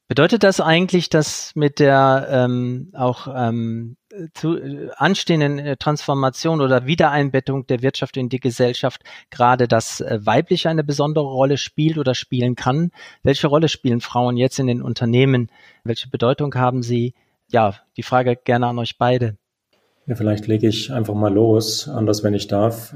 Bedeutet 0.10 0.44
das 0.44 0.60
eigentlich, 0.60 1.10
dass 1.10 1.54
mit 1.56 1.80
der 1.80 2.28
ähm, 2.30 2.92
auch 2.94 3.28
ähm, 3.34 3.96
zu, 4.34 4.58
äh, 4.58 4.90
anstehenden 4.98 5.78
Transformation 5.80 6.60
oder 6.60 6.86
Wiedereinbettung 6.86 7.66
der 7.68 7.82
Wirtschaft 7.82 8.18
in 8.18 8.28
die 8.28 8.42
Gesellschaft 8.42 9.02
gerade 9.32 9.68
das 9.68 10.02
äh, 10.02 10.20
Weibliche 10.22 10.70
eine 10.70 10.84
besondere 10.84 11.26
Rolle 11.26 11.58
spielt 11.58 11.98
oder 11.98 12.16
spielen 12.16 12.56
kann? 12.56 12.92
Welche 13.24 13.48
Rolle 13.48 13.70
spielen 13.70 14.02
Frauen 14.02 14.36
jetzt 14.36 14.60
in 14.60 14.68
den 14.68 14.82
Unternehmen? 14.82 15.50
Welche 15.86 16.10
Bedeutung 16.10 16.54
haben 16.56 16.84
sie? 16.84 17.14
Ja, 17.50 17.76
die 17.96 18.04
Frage 18.04 18.36
gerne 18.36 18.68
an 18.68 18.80
euch 18.80 18.98
beide. 18.98 19.38
Ja, 20.06 20.16
vielleicht 20.16 20.48
lege 20.48 20.68
ich 20.68 20.92
einfach 20.92 21.14
mal 21.14 21.34
los, 21.34 21.88
anders 21.88 22.24
wenn 22.24 22.34
ich 22.34 22.48
darf. 22.48 22.94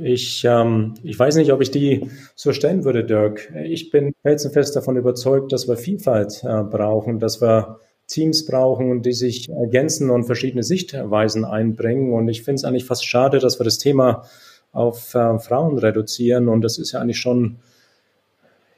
Ich, 0.00 0.42
ähm, 0.44 0.94
ich 1.02 1.18
weiß 1.18 1.36
nicht, 1.36 1.52
ob 1.52 1.60
ich 1.60 1.70
die 1.70 2.08
so 2.34 2.54
stellen 2.54 2.84
würde, 2.84 3.04
Dirk. 3.04 3.52
Ich 3.62 3.90
bin 3.90 4.14
felsenfest 4.22 4.74
davon 4.74 4.96
überzeugt, 4.96 5.52
dass 5.52 5.68
wir 5.68 5.76
Vielfalt 5.76 6.42
äh, 6.44 6.62
brauchen, 6.62 7.18
dass 7.18 7.42
wir 7.42 7.78
Teams 8.06 8.46
brauchen, 8.46 9.02
die 9.02 9.12
sich 9.12 9.50
ergänzen 9.50 10.08
und 10.08 10.24
verschiedene 10.24 10.62
Sichtweisen 10.62 11.44
einbringen. 11.44 12.14
Und 12.14 12.28
ich 12.28 12.42
finde 12.42 12.54
es 12.54 12.64
eigentlich 12.64 12.86
fast 12.86 13.06
schade, 13.06 13.38
dass 13.38 13.60
wir 13.60 13.64
das 13.64 13.76
Thema 13.76 14.24
auf 14.72 15.14
äh, 15.14 15.38
Frauen 15.38 15.76
reduzieren. 15.76 16.48
Und 16.48 16.62
das 16.62 16.78
ist 16.78 16.92
ja 16.92 17.00
eigentlich 17.00 17.20
schon, 17.20 17.58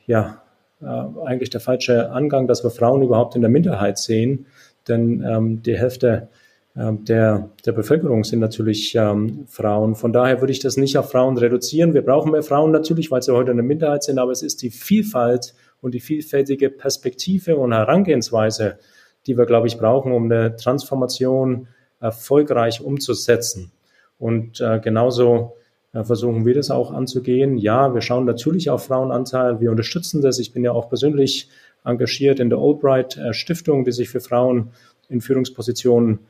ja, 0.06 0.42
äh, 0.82 0.86
eigentlich 0.86 1.50
der 1.50 1.60
falsche 1.60 2.10
Angang, 2.10 2.48
dass 2.48 2.64
wir 2.64 2.70
Frauen 2.70 3.02
überhaupt 3.02 3.36
in 3.36 3.40
der 3.42 3.50
Minderheit 3.50 3.98
sehen. 3.98 4.46
Denn 4.88 5.24
ähm, 5.24 5.62
die 5.62 5.78
Hälfte 5.78 6.28
der, 6.76 7.50
der 7.64 7.72
Bevölkerung 7.72 8.24
sind 8.24 8.40
natürlich 8.40 8.96
ähm, 8.96 9.46
Frauen. 9.46 9.94
Von 9.94 10.12
daher 10.12 10.40
würde 10.40 10.52
ich 10.52 10.58
das 10.58 10.76
nicht 10.76 10.98
auf 10.98 11.12
Frauen 11.12 11.38
reduzieren. 11.38 11.94
Wir 11.94 12.02
brauchen 12.02 12.32
mehr 12.32 12.42
Frauen 12.42 12.72
natürlich, 12.72 13.12
weil 13.12 13.22
sie 13.22 13.32
heute 13.32 13.52
eine 13.52 13.62
Minderheit 13.62 14.02
sind, 14.02 14.18
aber 14.18 14.32
es 14.32 14.42
ist 14.42 14.60
die 14.60 14.70
Vielfalt 14.70 15.54
und 15.80 15.94
die 15.94 16.00
vielfältige 16.00 16.70
Perspektive 16.70 17.56
und 17.56 17.72
Herangehensweise, 17.72 18.78
die 19.26 19.38
wir, 19.38 19.46
glaube 19.46 19.68
ich, 19.68 19.78
brauchen, 19.78 20.10
um 20.10 20.24
eine 20.24 20.56
Transformation 20.56 21.68
erfolgreich 22.00 22.80
umzusetzen. 22.80 23.70
Und 24.18 24.60
äh, 24.60 24.80
genauso 24.80 25.56
äh, 25.92 26.02
versuchen 26.02 26.44
wir 26.44 26.54
das 26.54 26.70
auch 26.70 26.90
anzugehen. 26.90 27.56
Ja, 27.56 27.94
wir 27.94 28.00
schauen 28.00 28.24
natürlich 28.24 28.70
auf 28.70 28.86
Frauenanteil, 28.86 29.60
wir 29.60 29.70
unterstützen 29.70 30.22
das. 30.22 30.40
Ich 30.40 30.52
bin 30.52 30.64
ja 30.64 30.72
auch 30.72 30.88
persönlich 30.88 31.48
engagiert 31.84 32.40
in 32.40 32.50
der 32.50 32.58
Albright 32.58 33.16
äh, 33.16 33.32
Stiftung, 33.32 33.84
die 33.84 33.92
sich 33.92 34.08
für 34.08 34.20
Frauen 34.20 34.70
in 35.08 35.20
Führungspositionen 35.20 36.20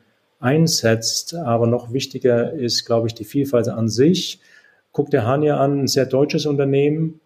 einsetzt. 0.45 1.33
Aber 1.33 1.67
noch 1.67 1.91
wichtiger 1.91 2.53
ist, 2.53 2.85
glaube 2.85 3.07
ich, 3.07 3.15
die 3.15 3.25
Vielfalt 3.25 3.67
an 3.67 3.89
sich. 3.89 4.39
Guckt 4.91 5.11
der 5.11 5.25
Hania 5.25 5.57
an, 5.57 5.81
ein 5.81 5.87
sehr 5.87 6.05
deutsches 6.05 6.45
Unternehmen. 6.45 7.19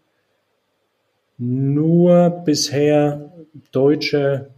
Nur 1.37 2.29
bisher 2.45 3.31
deutsche 3.71 4.49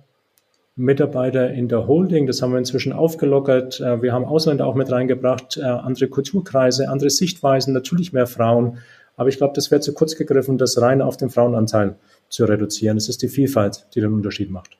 Mitarbeiter 0.75 1.51
in 1.51 1.67
der 1.67 1.87
Holding. 1.87 2.27
Das 2.27 2.41
haben 2.41 2.51
wir 2.51 2.59
inzwischen 2.59 2.93
aufgelockert. 2.93 3.81
Äh, 3.81 4.01
wir 4.01 4.13
haben 4.13 4.25
Ausländer 4.25 4.65
auch 4.65 4.75
mit 4.75 4.91
reingebracht, 4.91 5.57
äh, 5.57 5.63
andere 5.63 6.07
Kulturkreise, 6.07 6.89
andere 6.89 7.09
Sichtweisen, 7.09 7.73
natürlich 7.73 8.13
mehr 8.13 8.27
Frauen. 8.27 8.77
Aber 9.17 9.29
ich 9.29 9.37
glaube, 9.37 9.53
das 9.55 9.69
wäre 9.69 9.81
zu 9.81 9.93
kurz 9.93 10.15
gegriffen, 10.15 10.57
das 10.57 10.81
rein 10.81 11.01
auf 11.01 11.17
den 11.17 11.29
Frauenanteil 11.29 11.97
zu 12.29 12.45
reduzieren. 12.45 12.97
Es 12.97 13.09
ist 13.09 13.21
die 13.21 13.27
Vielfalt, 13.27 13.85
die 13.93 14.01
den 14.01 14.13
Unterschied 14.13 14.49
macht. 14.49 14.77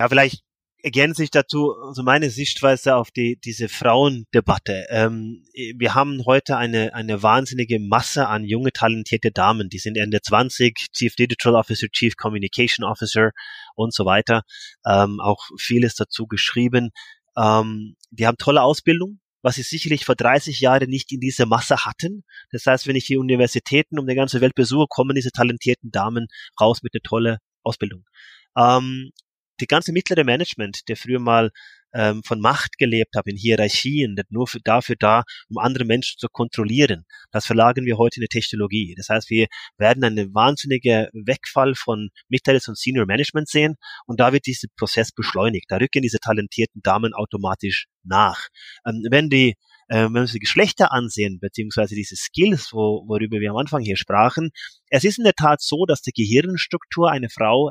Ja, 0.00 0.08
vielleicht 0.08 0.42
ergänze 0.82 1.24
ich 1.24 1.30
dazu 1.30 1.74
also 1.74 2.02
meine 2.02 2.30
Sichtweise 2.30 2.96
auf 2.96 3.10
die, 3.10 3.38
diese 3.44 3.68
Frauendebatte. 3.68 4.86
Ähm, 4.90 5.44
wir 5.76 5.94
haben 5.94 6.24
heute 6.24 6.56
eine, 6.56 6.94
eine 6.94 7.22
wahnsinnige 7.22 7.80
Masse 7.80 8.28
an 8.28 8.44
junge, 8.44 8.72
talentierte 8.72 9.30
Damen. 9.32 9.68
Die 9.68 9.78
sind 9.78 9.96
Ende 9.96 10.20
20, 10.20 10.88
Chief 10.92 11.14
Digital 11.16 11.54
Officer, 11.56 11.88
Chief 11.88 12.16
Communication 12.16 12.84
Officer 12.84 13.30
und 13.74 13.92
so 13.92 14.04
weiter. 14.04 14.42
Ähm, 14.86 15.20
auch 15.20 15.48
vieles 15.58 15.94
dazu 15.94 16.26
geschrieben. 16.26 16.90
Ähm, 17.36 17.96
die 18.10 18.26
haben 18.26 18.38
tolle 18.38 18.62
Ausbildung, 18.62 19.20
was 19.42 19.56
sie 19.56 19.62
sicherlich 19.62 20.04
vor 20.04 20.14
30 20.14 20.60
Jahren 20.60 20.88
nicht 20.88 21.12
in 21.12 21.20
dieser 21.20 21.46
Masse 21.46 21.84
hatten. 21.84 22.22
Das 22.52 22.66
heißt, 22.66 22.86
wenn 22.86 22.96
ich 22.96 23.06
die 23.06 23.18
Universitäten 23.18 23.98
um 23.98 24.06
die 24.06 24.14
ganze 24.14 24.40
Welt 24.40 24.54
besuche, 24.54 24.86
kommen 24.88 25.16
diese 25.16 25.32
talentierten 25.32 25.90
Damen 25.90 26.28
raus 26.60 26.82
mit 26.82 26.94
einer 26.94 27.02
tollen 27.02 27.38
Ausbildung. 27.64 28.04
Ähm, 28.56 29.10
die 29.60 29.66
ganze 29.66 29.92
mittlere 29.92 30.24
Management, 30.24 30.88
der 30.88 30.96
früher 30.96 31.20
mal 31.20 31.50
ähm, 31.94 32.22
von 32.24 32.40
Macht 32.40 32.78
gelebt 32.78 33.16
hat, 33.16 33.26
in 33.26 33.36
Hierarchien, 33.36 34.16
nur 34.30 34.46
für, 34.46 34.60
dafür 34.60 34.96
da, 34.98 35.22
um 35.48 35.58
andere 35.58 35.84
Menschen 35.84 36.18
zu 36.18 36.28
kontrollieren, 36.30 37.04
das 37.30 37.46
verlagern 37.46 37.86
wir 37.86 37.96
heute 37.96 38.20
in 38.20 38.22
die 38.22 38.28
Technologie. 38.28 38.94
Das 38.96 39.08
heißt, 39.08 39.30
wir 39.30 39.46
werden 39.78 40.04
einen 40.04 40.34
wahnsinnigen 40.34 41.08
Wegfall 41.12 41.74
von 41.74 42.10
mittleres 42.28 42.68
und 42.68 42.78
Senior 42.78 43.06
Management 43.06 43.48
sehen 43.48 43.76
und 44.06 44.20
da 44.20 44.32
wird 44.32 44.46
dieser 44.46 44.68
Prozess 44.76 45.12
beschleunigt. 45.12 45.66
Da 45.68 45.76
rücken 45.76 46.02
diese 46.02 46.18
talentierten 46.18 46.82
Damen 46.82 47.14
automatisch 47.14 47.86
nach. 48.04 48.48
Ähm, 48.86 49.02
wenn 49.10 49.28
die 49.30 49.54
äh, 49.88 50.04
wenn 50.04 50.12
wir 50.12 50.20
uns 50.20 50.32
die 50.32 50.38
Geschlechter 50.38 50.92
ansehen, 50.92 51.38
beziehungsweise 51.40 51.94
diese 51.94 52.14
Skills, 52.14 52.72
wo, 52.72 53.04
worüber 53.08 53.40
wir 53.40 53.50
am 53.50 53.56
Anfang 53.56 53.82
hier 53.82 53.96
sprachen, 53.96 54.50
es 54.90 55.04
ist 55.04 55.16
in 55.16 55.24
der 55.24 55.32
Tat 55.32 55.62
so, 55.62 55.86
dass 55.86 56.02
die 56.02 56.12
Gehirnstruktur 56.12 57.10
eine 57.10 57.30
Frau 57.30 57.70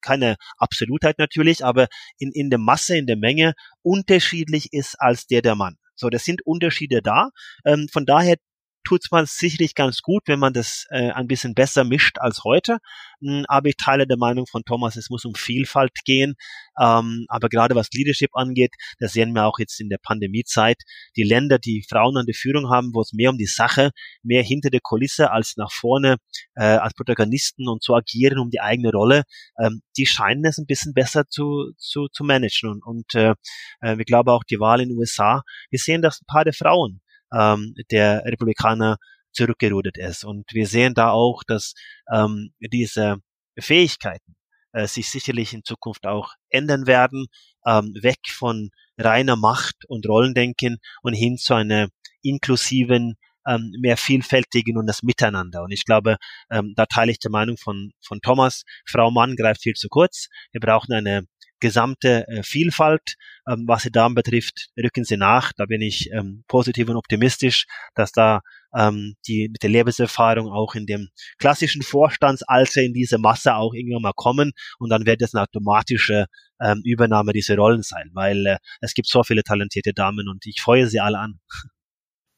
keine 0.00 0.36
Absolutheit 0.58 1.18
natürlich, 1.18 1.64
aber 1.64 1.88
in, 2.18 2.30
in 2.32 2.50
der 2.50 2.58
Masse, 2.58 2.96
in 2.96 3.06
der 3.06 3.16
Menge 3.16 3.54
unterschiedlich 3.82 4.72
ist 4.72 4.96
als 5.00 5.26
der 5.26 5.42
der 5.42 5.54
Mann. 5.54 5.76
So, 5.94 6.08
das 6.08 6.24
sind 6.24 6.46
Unterschiede 6.46 7.02
da. 7.02 7.28
Ähm, 7.64 7.88
von 7.92 8.06
daher 8.06 8.36
tut's 8.84 9.10
man 9.10 9.26
sicherlich 9.26 9.74
ganz 9.74 10.02
gut, 10.02 10.22
wenn 10.26 10.38
man 10.38 10.52
das 10.52 10.86
äh, 10.90 11.10
ein 11.10 11.26
bisschen 11.26 11.54
besser 11.54 11.84
mischt 11.84 12.18
als 12.18 12.44
heute. 12.44 12.78
Hm, 13.22 13.44
aber 13.48 13.68
ich 13.68 13.76
teile 13.76 14.06
der 14.06 14.16
Meinung 14.16 14.46
von 14.46 14.62
Thomas, 14.64 14.96
es 14.96 15.10
muss 15.10 15.24
um 15.24 15.34
Vielfalt 15.34 15.92
gehen. 16.04 16.34
Ähm, 16.80 17.26
aber 17.28 17.48
gerade 17.48 17.74
was 17.74 17.90
Leadership 17.92 18.30
angeht, 18.34 18.74
das 18.98 19.12
sehen 19.12 19.32
wir 19.32 19.44
auch 19.46 19.58
jetzt 19.58 19.80
in 19.80 19.88
der 19.88 19.98
Pandemiezeit. 20.02 20.78
Die 21.16 21.22
Länder, 21.22 21.58
die 21.58 21.84
Frauen 21.88 22.16
an 22.16 22.26
der 22.26 22.34
Führung 22.34 22.70
haben, 22.70 22.90
wo 22.94 23.02
es 23.02 23.12
mehr 23.12 23.30
um 23.30 23.38
die 23.38 23.46
Sache, 23.46 23.90
mehr 24.22 24.42
hinter 24.42 24.70
der 24.70 24.80
Kulisse 24.80 25.30
als 25.30 25.56
nach 25.56 25.72
vorne 25.72 26.16
äh, 26.54 26.64
als 26.64 26.94
Protagonisten 26.94 27.68
und 27.68 27.82
zu 27.82 27.94
agieren 27.94 28.38
um 28.38 28.50
die 28.50 28.60
eigene 28.60 28.90
Rolle, 28.90 29.24
ähm, 29.58 29.82
die 29.96 30.06
scheinen 30.06 30.44
es 30.44 30.58
ein 30.58 30.66
bisschen 30.66 30.94
besser 30.94 31.28
zu, 31.28 31.72
zu, 31.76 32.08
zu 32.08 32.24
managen. 32.24 32.70
Und, 32.70 32.84
und 32.84 33.14
äh, 33.14 33.34
äh 33.80 33.98
wir 33.98 34.04
glauben 34.04 34.30
auch 34.30 34.44
die 34.44 34.60
Wahl 34.60 34.80
in 34.80 34.90
den 34.90 34.98
USA, 34.98 35.42
wir 35.70 35.78
sehen, 35.78 36.02
dass 36.02 36.20
ein 36.20 36.26
paar 36.26 36.44
der 36.44 36.54
Frauen 36.54 37.00
ähm, 37.32 37.74
der 37.90 38.24
Republikaner 38.24 38.98
zurückgerudert 39.32 39.96
ist. 39.96 40.24
Und 40.24 40.46
wir 40.52 40.66
sehen 40.66 40.94
da 40.94 41.10
auch, 41.10 41.42
dass 41.46 41.74
ähm, 42.12 42.52
diese 42.60 43.16
Fähigkeiten 43.58 44.34
äh, 44.72 44.86
sich 44.86 45.10
sicherlich 45.10 45.52
in 45.52 45.64
Zukunft 45.64 46.06
auch 46.06 46.34
ändern 46.48 46.86
werden, 46.86 47.26
ähm, 47.66 47.94
weg 48.00 48.20
von 48.28 48.70
reiner 48.98 49.36
Macht 49.36 49.84
und 49.88 50.06
Rollendenken 50.06 50.78
und 51.02 51.14
hin 51.14 51.36
zu 51.36 51.54
einer 51.54 51.88
inklusiven, 52.22 53.14
ähm, 53.46 53.72
mehr 53.80 53.96
vielfältigen 53.96 54.76
und 54.76 54.86
das 54.86 55.02
Miteinander. 55.02 55.62
Und 55.62 55.72
ich 55.72 55.84
glaube, 55.84 56.16
ähm, 56.50 56.74
da 56.76 56.86
teile 56.86 57.10
ich 57.10 57.18
die 57.18 57.30
Meinung 57.30 57.56
von, 57.56 57.92
von 58.04 58.20
Thomas, 58.20 58.64
Frau 58.86 59.10
Mann 59.10 59.36
greift 59.36 59.62
viel 59.62 59.74
zu 59.74 59.88
kurz. 59.88 60.28
Wir 60.52 60.60
brauchen 60.60 60.92
eine 60.92 61.24
gesamte 61.60 62.26
äh, 62.28 62.42
Vielfalt. 62.42 63.14
Ähm, 63.48 63.64
was 63.66 63.82
die 63.82 63.92
Damen 63.92 64.14
betrifft, 64.14 64.70
rücken 64.76 65.04
sie 65.04 65.16
nach. 65.16 65.52
Da 65.56 65.66
bin 65.66 65.82
ich 65.82 66.10
ähm, 66.12 66.44
positiv 66.48 66.88
und 66.88 66.96
optimistisch, 66.96 67.66
dass 67.94 68.12
da 68.12 68.40
ähm, 68.74 69.14
die 69.26 69.48
mit 69.48 69.62
der 69.62 69.70
Lebenserfahrung 69.70 70.48
auch 70.50 70.74
in 70.74 70.86
dem 70.86 71.08
klassischen 71.38 71.82
Vorstandsalter 71.82 72.82
in 72.82 72.92
diese 72.92 73.18
Masse 73.18 73.54
auch 73.54 73.74
irgendwann 73.74 74.02
mal 74.02 74.12
kommen 74.14 74.52
und 74.78 74.90
dann 74.90 75.06
wird 75.06 75.22
es 75.22 75.34
eine 75.34 75.42
automatische 75.42 76.26
ähm, 76.60 76.80
Übernahme 76.84 77.32
dieser 77.32 77.56
Rollen 77.56 77.82
sein, 77.82 78.10
weil 78.12 78.46
äh, 78.46 78.58
es 78.80 78.94
gibt 78.94 79.08
so 79.08 79.22
viele 79.22 79.42
talentierte 79.42 79.92
Damen 79.92 80.28
und 80.28 80.46
ich 80.46 80.60
freue 80.60 80.86
sie 80.86 81.00
alle 81.00 81.18
an. 81.18 81.40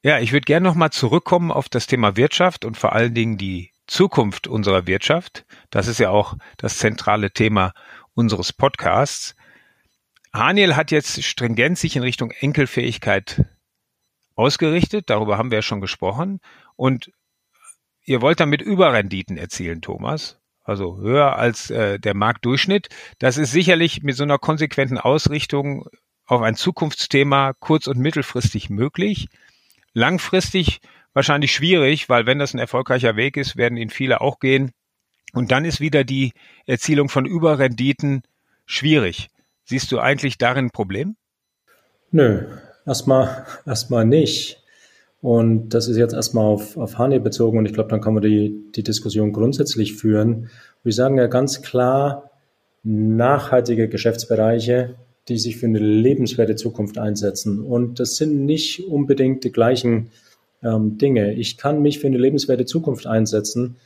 Ja, 0.04 0.18
ich 0.18 0.32
würde 0.32 0.44
gerne 0.44 0.66
nochmal 0.66 0.90
zurückkommen 0.90 1.52
auf 1.52 1.68
das 1.68 1.86
Thema 1.86 2.16
Wirtschaft 2.16 2.64
und 2.64 2.76
vor 2.76 2.92
allen 2.92 3.14
Dingen 3.14 3.38
die 3.38 3.70
Zukunft 3.86 4.48
unserer 4.48 4.86
Wirtschaft. 4.86 5.44
Das 5.70 5.86
ist 5.86 5.98
ja 5.98 6.10
auch 6.10 6.34
das 6.56 6.78
zentrale 6.78 7.30
Thema 7.32 7.72
unseres 8.14 8.52
Podcasts. 8.52 9.34
Haniel 10.32 10.76
hat 10.76 10.90
jetzt 10.90 11.22
stringent 11.22 11.78
sich 11.78 11.96
in 11.96 12.02
Richtung 12.02 12.30
Enkelfähigkeit 12.30 13.44
ausgerichtet. 14.34 15.10
Darüber 15.10 15.38
haben 15.38 15.50
wir 15.50 15.58
ja 15.58 15.62
schon 15.62 15.80
gesprochen. 15.80 16.40
Und 16.76 17.12
ihr 18.04 18.22
wollt 18.22 18.40
damit 18.40 18.62
Überrenditen 18.62 19.36
erzielen, 19.36 19.82
Thomas. 19.82 20.38
Also 20.64 20.98
höher 20.98 21.36
als 21.36 21.70
äh, 21.70 21.98
der 21.98 22.14
Marktdurchschnitt. 22.14 22.88
Das 23.18 23.36
ist 23.36 23.50
sicherlich 23.50 24.02
mit 24.02 24.16
so 24.16 24.22
einer 24.22 24.38
konsequenten 24.38 24.96
Ausrichtung 24.96 25.88
auf 26.24 26.40
ein 26.40 26.54
Zukunftsthema 26.54 27.52
kurz- 27.58 27.88
und 27.88 27.98
mittelfristig 27.98 28.70
möglich. 28.70 29.28
Langfristig 29.92 30.80
wahrscheinlich 31.12 31.52
schwierig, 31.52 32.08
weil 32.08 32.26
wenn 32.26 32.38
das 32.38 32.54
ein 32.54 32.58
erfolgreicher 32.58 33.16
Weg 33.16 33.36
ist, 33.36 33.56
werden 33.56 33.76
ihn 33.76 33.90
viele 33.90 34.20
auch 34.20 34.38
gehen. 34.38 34.72
Und 35.32 35.50
dann 35.50 35.64
ist 35.64 35.80
wieder 35.80 36.04
die 36.04 36.32
Erzielung 36.66 37.08
von 37.08 37.24
Überrenditen 37.26 38.22
schwierig. 38.66 39.28
Siehst 39.64 39.90
du 39.92 39.98
eigentlich 39.98 40.38
darin 40.38 40.66
ein 40.66 40.70
Problem? 40.70 41.16
Nö, 42.10 42.46
erstmal, 42.86 43.46
erstmal 43.66 44.04
nicht. 44.04 44.62
Und 45.20 45.70
das 45.70 45.86
ist 45.86 45.96
jetzt 45.96 46.14
erstmal 46.14 46.44
auf, 46.44 46.76
auf 46.76 46.98
Hane 46.98 47.20
bezogen 47.20 47.58
und 47.58 47.66
ich 47.66 47.72
glaube, 47.72 47.90
dann 47.90 48.00
kann 48.00 48.14
man 48.14 48.24
die, 48.24 48.72
die 48.74 48.82
Diskussion 48.82 49.32
grundsätzlich 49.32 49.94
führen. 49.94 50.50
Wir 50.82 50.92
sagen 50.92 51.16
ja 51.16 51.28
ganz 51.28 51.62
klar, 51.62 52.30
nachhaltige 52.82 53.88
Geschäftsbereiche, 53.88 54.96
die 55.28 55.38
sich 55.38 55.58
für 55.58 55.66
eine 55.66 55.78
lebenswerte 55.78 56.56
Zukunft 56.56 56.98
einsetzen. 56.98 57.60
Und 57.60 58.00
das 58.00 58.16
sind 58.16 58.44
nicht 58.44 58.84
unbedingt 58.88 59.44
die 59.44 59.52
gleichen 59.52 60.10
ähm, 60.62 60.98
Dinge. 60.98 61.34
Ich 61.34 61.56
kann 61.56 61.82
mich 61.82 62.00
für 62.00 62.08
eine 62.08 62.18
lebenswerte 62.18 62.66
Zukunft 62.66 63.06
einsetzen, 63.06 63.76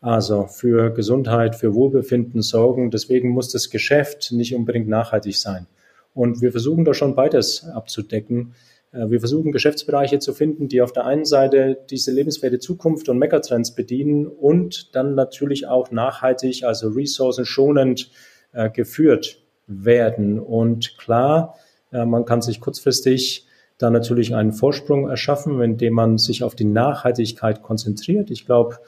also 0.00 0.46
für 0.46 0.90
Gesundheit, 0.90 1.56
für 1.56 1.74
Wohlbefinden 1.74 2.42
sorgen. 2.42 2.90
Deswegen 2.90 3.30
muss 3.30 3.50
das 3.50 3.70
Geschäft 3.70 4.32
nicht 4.32 4.54
unbedingt 4.54 4.88
nachhaltig 4.88 5.36
sein. 5.36 5.66
Und 6.14 6.40
wir 6.40 6.50
versuchen 6.50 6.84
da 6.84 6.94
schon 6.94 7.14
beides 7.14 7.64
abzudecken. 7.64 8.54
Äh, 8.92 9.10
wir 9.10 9.20
versuchen 9.20 9.52
Geschäftsbereiche 9.52 10.18
zu 10.18 10.32
finden, 10.32 10.68
die 10.68 10.80
auf 10.80 10.92
der 10.92 11.06
einen 11.06 11.24
Seite 11.24 11.78
diese 11.90 12.12
lebenswerte 12.12 12.58
Zukunft 12.58 13.08
und 13.08 13.18
Megatrends 13.18 13.74
bedienen 13.74 14.26
und 14.26 14.94
dann 14.94 15.14
natürlich 15.14 15.66
auch 15.66 15.90
nachhaltig, 15.90 16.64
also 16.64 16.88
ressourcenschonend 16.88 18.10
äh, 18.52 18.70
geführt 18.70 19.42
werden. 19.66 20.38
Und 20.38 20.96
klar, 20.98 21.56
äh, 21.92 22.04
man 22.04 22.24
kann 22.24 22.42
sich 22.42 22.60
kurzfristig 22.60 23.46
da 23.78 23.90
natürlich 23.90 24.34
einen 24.34 24.52
Vorsprung 24.52 25.10
erschaffen, 25.10 25.60
indem 25.60 25.92
man 25.92 26.16
sich 26.16 26.42
auf 26.42 26.54
die 26.54 26.64
Nachhaltigkeit 26.64 27.62
konzentriert. 27.62 28.30
Ich 28.30 28.46
glaube, 28.46 28.78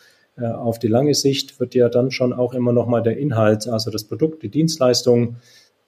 auf 0.47 0.79
die 0.79 0.89
lange 0.89 1.15
Sicht 1.15 1.59
wird 1.61 1.75
ja 1.75 1.89
dann 1.89 2.11
schon 2.11 2.33
auch 2.33 2.55
immer 2.55 2.73
noch 2.73 2.87
mal 2.87 3.03
der 3.03 3.19
Inhalt, 3.19 3.69
also 3.69 3.91
das 3.91 4.05
Produkt, 4.05 4.43
die 4.43 4.49
Dienstleistung, 4.49 5.37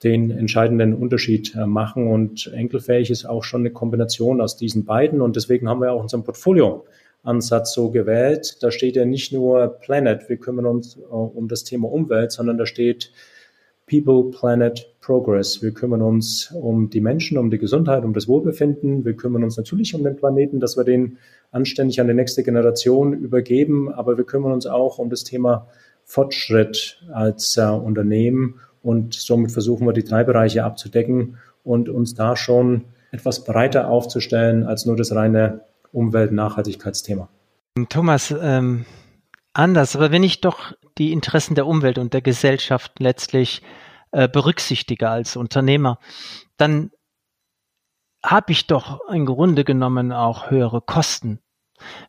den 0.03 0.30
entscheidenden 0.30 0.94
Unterschied 0.94 1.55
äh, 1.55 1.66
machen. 1.66 2.09
Und 2.09 2.51
enkelfähig 2.55 3.11
ist 3.11 3.26
auch 3.26 3.44
schon 3.44 3.62
eine 3.62 3.70
Kombination 3.70 4.40
aus 4.40 4.57
diesen 4.57 4.84
beiden. 4.84 5.20
Und 5.20 5.36
deswegen 5.36 5.68
haben 5.68 5.80
wir 5.80 5.92
auch 5.92 6.03
unseren 6.03 6.24
Portfolio-Ansatz 6.24 7.74
so 7.74 7.90
gewählt. 7.90 8.57
Da 8.61 8.70
steht 8.70 8.96
ja 8.96 9.05
nicht 9.05 9.32
nur 9.32 9.68
Planet, 9.80 10.28
wir 10.28 10.38
kümmern 10.38 10.66
uns 10.66 10.96
äh, 10.96 11.01
um 11.01 11.48
das 11.48 11.64
Thema 11.64 11.90
Umwelt, 11.90 12.32
sondern 12.32 12.57
da 12.57 12.66
steht 12.66 13.12
People, 13.91 14.30
Planet, 14.30 14.95
Progress. 15.01 15.62
Wir 15.62 15.72
kümmern 15.72 16.01
uns 16.01 16.53
um 16.53 16.91
die 16.91 17.01
Menschen, 17.01 17.36
um 17.36 17.51
die 17.51 17.59
Gesundheit, 17.59 18.05
um 18.05 18.12
das 18.12 18.28
Wohlbefinden. 18.28 19.05
Wir 19.05 19.14
kümmern 19.14 19.43
uns 19.43 19.57
natürlich 19.57 19.95
um 19.97 20.05
den 20.05 20.14
Planeten, 20.14 20.61
dass 20.61 20.76
wir 20.76 20.84
den 20.84 21.18
anständig 21.51 22.01
an 22.01 22.07
die 22.07 22.14
nächste 22.14 22.45
Generation 22.45 23.12
übergeben. 23.12 23.93
Aber 23.93 24.16
wir 24.16 24.24
kümmern 24.24 24.53
uns 24.53 24.66
auch 24.66 24.99
um 24.99 25.11
das 25.11 25.24
Thema 25.24 25.66
Fortschritt 26.05 27.03
als 27.12 27.57
äh, 27.57 27.62
Unternehmen. 27.62 28.61
Und 28.82 29.14
somit 29.14 29.51
versuchen 29.51 29.86
wir 29.86 29.93
die 29.93 30.05
drei 30.05 30.22
Bereiche 30.22 30.62
abzudecken 30.62 31.38
und 31.64 31.88
uns 31.88 32.14
da 32.14 32.36
schon 32.36 32.84
etwas 33.11 33.45
breiter 33.45 33.88
aufzustellen 33.88 34.62
als 34.62 34.86
nur 34.86 34.97
das 34.97 35.12
reine 35.14 35.62
Umwelt-Nachhaltigkeitsthema. 35.93 37.28
Thomas, 37.88 38.32
ähm, 38.41 38.84
anders, 39.53 39.96
aber 39.96 40.11
wenn 40.11 40.22
ich 40.22 40.40
doch 40.40 40.72
die 40.98 41.12
Interessen 41.12 41.55
der 41.55 41.66
Umwelt 41.66 41.98
und 41.98 42.14
der 42.14 42.22
Gesellschaft 42.22 42.98
letztlich 42.98 43.62
äh, 44.12 44.28
berücksichtige 44.28 45.09
als 45.09 45.36
Unternehmer, 45.36 45.98
dann 46.57 46.90
habe 48.22 48.53
ich 48.53 48.66
doch 48.66 49.01
im 49.09 49.26
Grunde 49.26 49.64
genommen 49.64 50.12
auch 50.12 50.51
höhere 50.51 50.80
Kosten. 50.80 51.40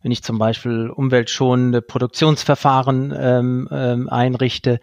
Wenn 0.02 0.12
ich 0.12 0.24
zum 0.24 0.38
Beispiel 0.38 0.90
umweltschonende 0.90 1.82
Produktionsverfahren 1.82 3.14
ähm, 3.16 3.70
ähm, 3.72 4.10
einrichte 4.10 4.82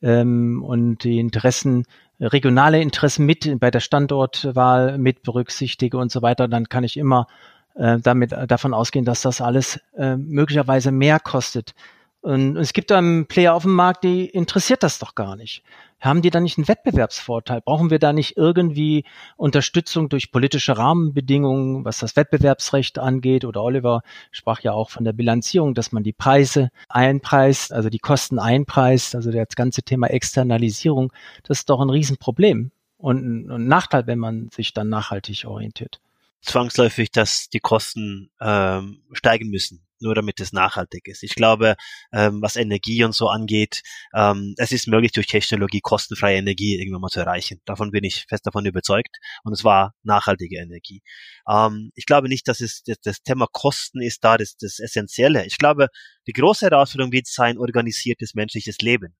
ähm, 0.00 0.62
und 0.62 1.04
die 1.04 1.18
Interessen 1.18 1.84
regionale 2.18 2.80
Interessen 2.80 3.26
mit 3.26 3.58
bei 3.60 3.70
der 3.70 3.80
Standortwahl 3.80 4.98
mit 4.98 5.22
berücksichtige 5.22 5.98
und 5.98 6.10
so 6.10 6.22
weiter, 6.22 6.48
dann 6.48 6.68
kann 6.68 6.84
ich 6.84 6.96
immer 6.96 7.26
äh, 7.74 7.98
damit 7.98 8.32
davon 8.32 8.74
ausgehen, 8.74 9.04
dass 9.04 9.22
das 9.22 9.40
alles 9.40 9.80
äh, 9.96 10.16
möglicherweise 10.16 10.92
mehr 10.92 11.20
kostet. 11.20 11.74
Und 12.22 12.58
es 12.58 12.74
gibt 12.74 12.92
einen 12.92 13.26
Player 13.26 13.54
auf 13.54 13.62
dem 13.62 13.74
Markt, 13.74 14.04
die 14.04 14.26
interessiert 14.26 14.82
das 14.82 14.98
doch 14.98 15.14
gar 15.14 15.36
nicht. 15.36 15.62
Haben 16.00 16.20
die 16.20 16.28
da 16.30 16.40
nicht 16.40 16.58
einen 16.58 16.68
Wettbewerbsvorteil? 16.68 17.62
Brauchen 17.62 17.88
wir 17.90 17.98
da 17.98 18.12
nicht 18.12 18.36
irgendwie 18.36 19.04
Unterstützung 19.36 20.10
durch 20.10 20.30
politische 20.30 20.76
Rahmenbedingungen, 20.76 21.84
was 21.84 21.98
das 21.98 22.16
Wettbewerbsrecht 22.16 22.98
angeht? 22.98 23.46
Oder 23.46 23.62
Oliver 23.62 24.02
sprach 24.32 24.60
ja 24.60 24.72
auch 24.72 24.90
von 24.90 25.04
der 25.04 25.14
Bilanzierung, 25.14 25.74
dass 25.74 25.92
man 25.92 26.02
die 26.02 26.12
Preise 26.12 26.70
einpreist, 26.90 27.72
also 27.72 27.88
die 27.88 27.98
Kosten 27.98 28.38
einpreist, 28.38 29.14
also 29.14 29.30
das 29.30 29.56
ganze 29.56 29.82
Thema 29.82 30.08
Externalisierung. 30.08 31.12
Das 31.44 31.60
ist 31.60 31.70
doch 31.70 31.80
ein 31.80 31.90
Riesenproblem 31.90 32.70
und 32.98 33.48
ein 33.48 33.66
Nachteil, 33.66 34.06
wenn 34.06 34.18
man 34.18 34.50
sich 34.50 34.74
dann 34.74 34.90
nachhaltig 34.90 35.46
orientiert 35.46 36.00
zwangsläufig, 36.42 37.10
dass 37.10 37.50
die 37.50 37.60
Kosten 37.60 38.30
ähm, 38.40 39.02
steigen 39.12 39.50
müssen, 39.50 39.82
nur 40.02 40.14
damit 40.14 40.40
es 40.40 40.52
nachhaltig 40.52 41.08
ist. 41.08 41.22
Ich 41.22 41.34
glaube, 41.34 41.76
ähm, 42.12 42.40
was 42.42 42.56
Energie 42.56 43.04
und 43.04 43.14
so 43.14 43.28
angeht, 43.28 43.82
ähm, 44.14 44.54
es 44.56 44.72
ist 44.72 44.88
möglich, 44.88 45.12
durch 45.12 45.26
Technologie 45.26 45.80
kostenfreie 45.80 46.38
Energie 46.38 46.78
irgendwann 46.78 47.02
mal 47.02 47.08
zu 47.08 47.20
erreichen. 47.20 47.60
Davon 47.64 47.90
bin 47.90 48.04
ich 48.04 48.26
fest 48.28 48.46
davon 48.46 48.66
überzeugt. 48.66 49.18
Und 49.44 49.52
es 49.52 49.64
war 49.64 49.94
nachhaltige 50.02 50.58
Energie. 50.58 51.02
Ähm, 51.48 51.90
ich 51.94 52.06
glaube 52.06 52.28
nicht, 52.28 52.48
dass 52.48 52.60
es 52.60 52.82
das, 52.84 52.98
das 53.02 53.22
Thema 53.22 53.46
Kosten 53.50 54.00
ist 54.02 54.24
da 54.24 54.36
das, 54.36 54.56
das 54.56 54.78
Essentielle. 54.78 55.46
Ich 55.46 55.58
glaube, 55.58 55.88
die 56.26 56.32
große 56.32 56.66
Herausforderung 56.66 57.12
wird 57.12 57.26
sein, 57.26 57.58
organisiertes 57.58 58.34
menschliches 58.34 58.78
Leben. 58.78 59.16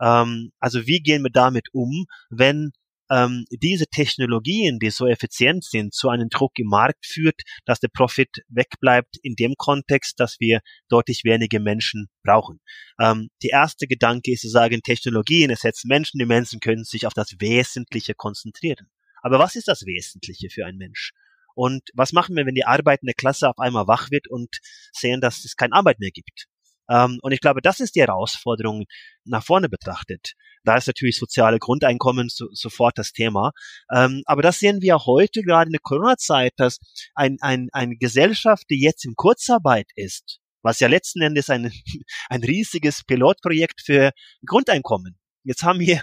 Ähm, 0.00 0.52
also 0.60 0.86
wie 0.86 1.00
gehen 1.00 1.22
wir 1.22 1.30
damit 1.30 1.68
um, 1.72 2.06
wenn 2.30 2.72
ähm, 3.10 3.44
diese 3.50 3.86
Technologien, 3.86 4.78
die 4.78 4.90
so 4.90 5.06
effizient 5.06 5.64
sind, 5.64 5.94
zu 5.94 6.08
einem 6.08 6.28
Druck 6.28 6.58
im 6.58 6.68
Markt 6.68 7.06
führt, 7.06 7.40
dass 7.64 7.80
der 7.80 7.88
Profit 7.88 8.42
wegbleibt 8.48 9.16
in 9.22 9.34
dem 9.34 9.54
Kontext, 9.56 10.20
dass 10.20 10.36
wir 10.40 10.60
deutlich 10.88 11.24
weniger 11.24 11.60
Menschen 11.60 12.08
brauchen. 12.22 12.60
Ähm, 13.00 13.28
die 13.42 13.48
erste 13.48 13.86
Gedanke 13.86 14.32
ist 14.32 14.42
zu 14.42 14.48
sagen, 14.48 14.80
Technologien 14.82 15.50
ersetzen 15.50 15.88
Menschen, 15.88 16.18
die 16.18 16.26
Menschen 16.26 16.60
können 16.60 16.84
sich 16.84 17.06
auf 17.06 17.14
das 17.14 17.34
Wesentliche 17.38 18.14
konzentrieren. 18.14 18.88
Aber 19.22 19.38
was 19.38 19.56
ist 19.56 19.68
das 19.68 19.82
Wesentliche 19.82 20.48
für 20.50 20.66
einen 20.66 20.78
Mensch? 20.78 21.12
Und 21.54 21.90
was 21.94 22.12
machen 22.12 22.36
wir, 22.36 22.46
wenn 22.46 22.54
die 22.54 22.66
arbeitende 22.66 23.14
Klasse 23.14 23.48
auf 23.48 23.58
einmal 23.58 23.88
wach 23.88 24.10
wird 24.12 24.28
und 24.28 24.58
sehen, 24.92 25.20
dass 25.20 25.44
es 25.44 25.56
keine 25.56 25.74
Arbeit 25.74 25.98
mehr 25.98 26.12
gibt? 26.12 26.46
Ähm, 26.90 27.18
und 27.22 27.32
ich 27.32 27.40
glaube, 27.40 27.60
das 27.62 27.80
ist 27.80 27.94
die 27.94 28.00
Herausforderung 28.00 28.84
nach 29.24 29.44
vorne 29.44 29.68
betrachtet. 29.68 30.32
Da 30.64 30.76
ist 30.76 30.86
natürlich 30.86 31.18
soziale 31.18 31.58
Grundeinkommen 31.58 32.28
so, 32.28 32.46
sofort 32.52 32.98
das 32.98 33.12
Thema. 33.12 33.52
Ähm, 33.94 34.22
aber 34.26 34.42
das 34.42 34.58
sehen 34.58 34.82
wir 34.82 34.98
heute 35.06 35.42
gerade 35.42 35.68
in 35.68 35.72
der 35.72 35.80
Corona-Zeit, 35.82 36.52
dass 36.56 36.78
ein, 37.14 37.36
ein, 37.40 37.68
eine 37.72 37.96
Gesellschaft, 37.96 38.64
die 38.70 38.80
jetzt 38.80 39.04
in 39.04 39.14
Kurzarbeit 39.14 39.88
ist, 39.94 40.40
was 40.62 40.80
ja 40.80 40.88
letzten 40.88 41.22
Endes 41.22 41.50
ein, 41.50 41.72
ein 42.28 42.42
riesiges 42.42 43.04
Pilotprojekt 43.04 43.82
für 43.84 44.10
Grundeinkommen. 44.44 45.18
Jetzt 45.44 45.62
haben 45.62 45.80
wir 45.80 46.02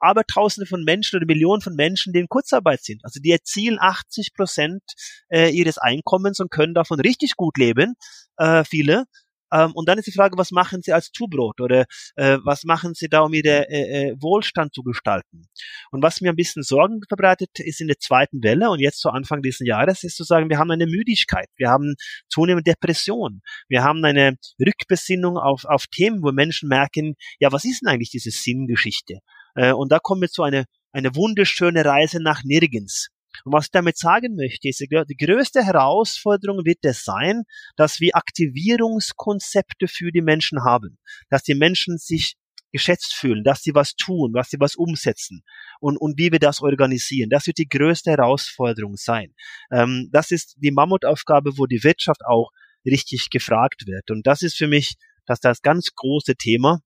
aber 0.00 0.22
Tausende 0.24 0.66
von 0.66 0.84
Menschen 0.84 1.16
oder 1.16 1.26
Millionen 1.26 1.60
von 1.60 1.74
Menschen, 1.74 2.12
die 2.12 2.20
in 2.20 2.28
Kurzarbeit 2.28 2.84
sind. 2.84 3.04
Also 3.04 3.18
die 3.20 3.32
erzielen 3.32 3.78
80 3.80 4.32
Prozent 4.34 4.82
äh, 5.28 5.50
ihres 5.50 5.78
Einkommens 5.78 6.38
und 6.38 6.50
können 6.50 6.74
davon 6.74 7.00
richtig 7.00 7.34
gut 7.36 7.56
leben, 7.58 7.94
äh, 8.36 8.62
viele. 8.64 9.06
Ähm, 9.52 9.72
und 9.74 9.88
dann 9.88 9.98
ist 9.98 10.06
die 10.06 10.12
Frage, 10.12 10.36
was 10.38 10.50
machen 10.50 10.82
Sie 10.82 10.92
als 10.92 11.10
Zubrot 11.12 11.60
oder 11.60 11.86
äh, 12.16 12.38
was 12.44 12.64
machen 12.64 12.94
Sie 12.94 13.08
da, 13.08 13.20
um 13.20 13.32
Ihre 13.32 13.68
äh, 13.68 14.10
äh, 14.10 14.16
Wohlstand 14.20 14.74
zu 14.74 14.82
gestalten? 14.82 15.48
Und 15.90 16.02
was 16.02 16.20
mir 16.20 16.30
ein 16.30 16.36
bisschen 16.36 16.62
Sorgen 16.62 17.00
verbreitet, 17.08 17.50
ist 17.58 17.80
in 17.80 17.88
der 17.88 17.98
zweiten 17.98 18.42
Welle 18.42 18.70
und 18.70 18.80
jetzt 18.80 19.00
zu 19.00 19.10
Anfang 19.10 19.42
dieses 19.42 19.66
Jahres, 19.66 20.04
ist 20.04 20.16
zu 20.16 20.24
sagen, 20.24 20.50
wir 20.50 20.58
haben 20.58 20.70
eine 20.70 20.86
Müdigkeit, 20.86 21.48
wir 21.56 21.68
haben 21.68 21.94
zunehmend 22.28 22.66
Depression, 22.66 23.40
wir 23.68 23.82
haben 23.82 24.04
eine 24.04 24.36
Rückbesinnung 24.58 25.36
auf, 25.36 25.64
auf 25.64 25.86
Themen, 25.86 26.22
wo 26.22 26.32
Menschen 26.32 26.68
merken, 26.68 27.14
ja, 27.38 27.52
was 27.52 27.64
ist 27.64 27.82
denn 27.82 27.88
eigentlich 27.88 28.10
diese 28.10 28.30
Sinngeschichte? 28.30 29.18
Äh, 29.54 29.72
und 29.72 29.90
da 29.92 29.98
kommen 29.98 30.22
wir 30.22 30.28
zu 30.28 30.42
einer 30.42 30.64
eine 30.92 31.14
wunderschöne 31.14 31.84
Reise 31.84 32.20
nach 32.20 32.42
nirgends. 32.44 33.08
Und 33.44 33.52
was 33.52 33.66
ich 33.66 33.70
damit 33.70 33.98
sagen 33.98 34.36
möchte, 34.36 34.68
ist, 34.68 34.80
die 34.80 35.16
größte 35.16 35.64
Herausforderung 35.64 36.64
wird 36.64 36.78
es 36.82 37.04
sein, 37.04 37.44
dass 37.76 38.00
wir 38.00 38.16
Aktivierungskonzepte 38.16 39.88
für 39.88 40.10
die 40.12 40.22
Menschen 40.22 40.64
haben, 40.64 40.98
dass 41.28 41.42
die 41.42 41.54
Menschen 41.54 41.98
sich 41.98 42.36
geschätzt 42.72 43.14
fühlen, 43.14 43.44
dass 43.44 43.62
sie 43.62 43.74
was 43.74 43.94
tun, 43.94 44.32
dass 44.32 44.50
sie 44.50 44.60
was 44.60 44.76
umsetzen 44.76 45.42
und, 45.80 45.96
und 45.96 46.18
wie 46.18 46.32
wir 46.32 46.38
das 46.38 46.60
organisieren. 46.60 47.30
Das 47.30 47.46
wird 47.46 47.58
die 47.58 47.68
größte 47.68 48.12
Herausforderung 48.12 48.96
sein. 48.96 49.34
Ähm, 49.72 50.08
das 50.12 50.30
ist 50.30 50.56
die 50.58 50.70
Mammutaufgabe, 50.70 51.58
wo 51.58 51.66
die 51.66 51.82
Wirtschaft 51.82 52.20
auch 52.24 52.50
richtig 52.84 53.28
gefragt 53.30 53.86
wird. 53.86 54.10
Und 54.10 54.26
das 54.26 54.42
ist 54.42 54.56
für 54.56 54.68
mich 54.68 54.94
das, 55.26 55.40
das 55.40 55.62
ganz 55.62 55.94
große 55.94 56.36
Thema, 56.36 56.80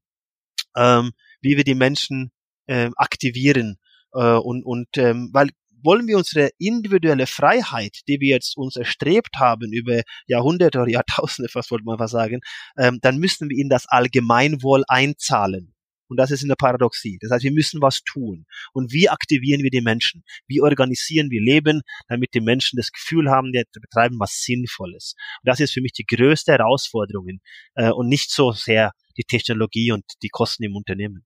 ähm, 0.77 1.13
wie 1.41 1.57
wir 1.57 1.65
die 1.65 1.75
Menschen 1.75 2.33
äh, 2.67 2.91
aktivieren. 2.97 3.77
Äh, 4.13 4.37
und 4.37 4.65
und 4.65 4.89
ähm, 4.97 5.31
weil 5.33 5.51
wollen 5.85 6.07
wir 6.07 6.17
unsere 6.17 6.51
individuelle 6.59 7.27
Freiheit, 7.27 8.01
die 8.09 8.21
wir 8.21 8.31
jetzt 8.31 8.57
uns 8.57 8.77
erstrebt 8.77 9.37
haben 9.37 9.73
über 9.73 10.03
Jahrhunderte 10.27 10.81
oder 10.81 10.91
Jahrtausende, 10.91 11.51
was 11.55 11.71
wollte 11.71 11.85
man 11.85 11.99
was 11.99 12.11
sagen, 12.11 12.41
ähm, 12.79 12.99
dann 13.03 13.19
müssen 13.19 13.51
wir 13.51 13.59
in 13.59 13.69
das 13.69 13.87
Allgemeinwohl 13.87 14.85
einzahlen. 14.89 15.75
Und 16.09 16.19
das 16.19 16.31
ist 16.31 16.43
in 16.43 16.49
der 16.49 16.57
Paradoxie. 16.57 17.19
Das 17.21 17.31
heißt, 17.31 17.45
wir 17.45 17.53
müssen 17.53 17.81
was 17.81 18.03
tun. 18.03 18.45
Und 18.73 18.93
wie 18.93 19.09
aktivieren 19.09 19.63
wir 19.63 19.71
die 19.71 19.81
Menschen? 19.81 20.23
Wie 20.47 20.61
organisieren 20.61 21.31
wir 21.31 21.41
Leben, 21.41 21.81
damit 22.09 22.35
die 22.35 22.41
Menschen 22.41 22.77
das 22.77 22.93
Gefühl 22.93 23.31
haben, 23.31 23.53
wir 23.53 23.65
betreiben 23.73 24.21
was 24.21 24.43
Sinnvolles? 24.43 25.15
Und 25.43 25.49
das 25.49 25.61
ist 25.61 25.73
für 25.73 25.81
mich 25.81 25.93
die 25.93 26.05
größte 26.05 26.53
Herausforderung 26.53 27.41
äh, 27.75 27.91
und 27.91 28.09
nicht 28.09 28.31
so 28.31 28.53
sehr 28.53 28.93
die 29.17 29.25
Technologie 29.25 29.93
und 29.93 30.05
die 30.23 30.29
Kosten 30.29 30.65
im 30.65 30.77
Unternehmen. 30.77 31.25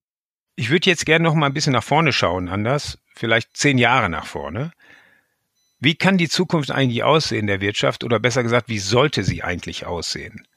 Ich 0.59 0.71
würde 0.71 0.91
jetzt 0.91 1.07
gerne 1.07 1.23
noch 1.23 1.37
mal 1.37 1.47
ein 1.47 1.55
bisschen 1.55 1.75
nach 1.75 1.85
vorne 1.85 2.13
schauen, 2.13 2.49
anders, 2.49 2.99
vielleicht 3.15 3.57
zehn 3.57 3.79
Jahre 3.79 4.11
nach 4.11 4.27
vorne. 4.27 4.73
Wie 5.79 5.95
kann 5.95 6.19
die 6.19 6.29
Zukunft 6.29 6.73
eigentlich 6.73 7.05
aussehen 7.05 7.47
der 7.47 7.61
Wirtschaft 7.61 8.03
oder 8.03 8.19
besser 8.19 8.43
gesagt, 8.43 8.69
wie 8.69 8.81
sollte 8.81 9.23
sie 9.23 9.45
eigentlich 9.45 9.87
aussehen? 9.87 10.49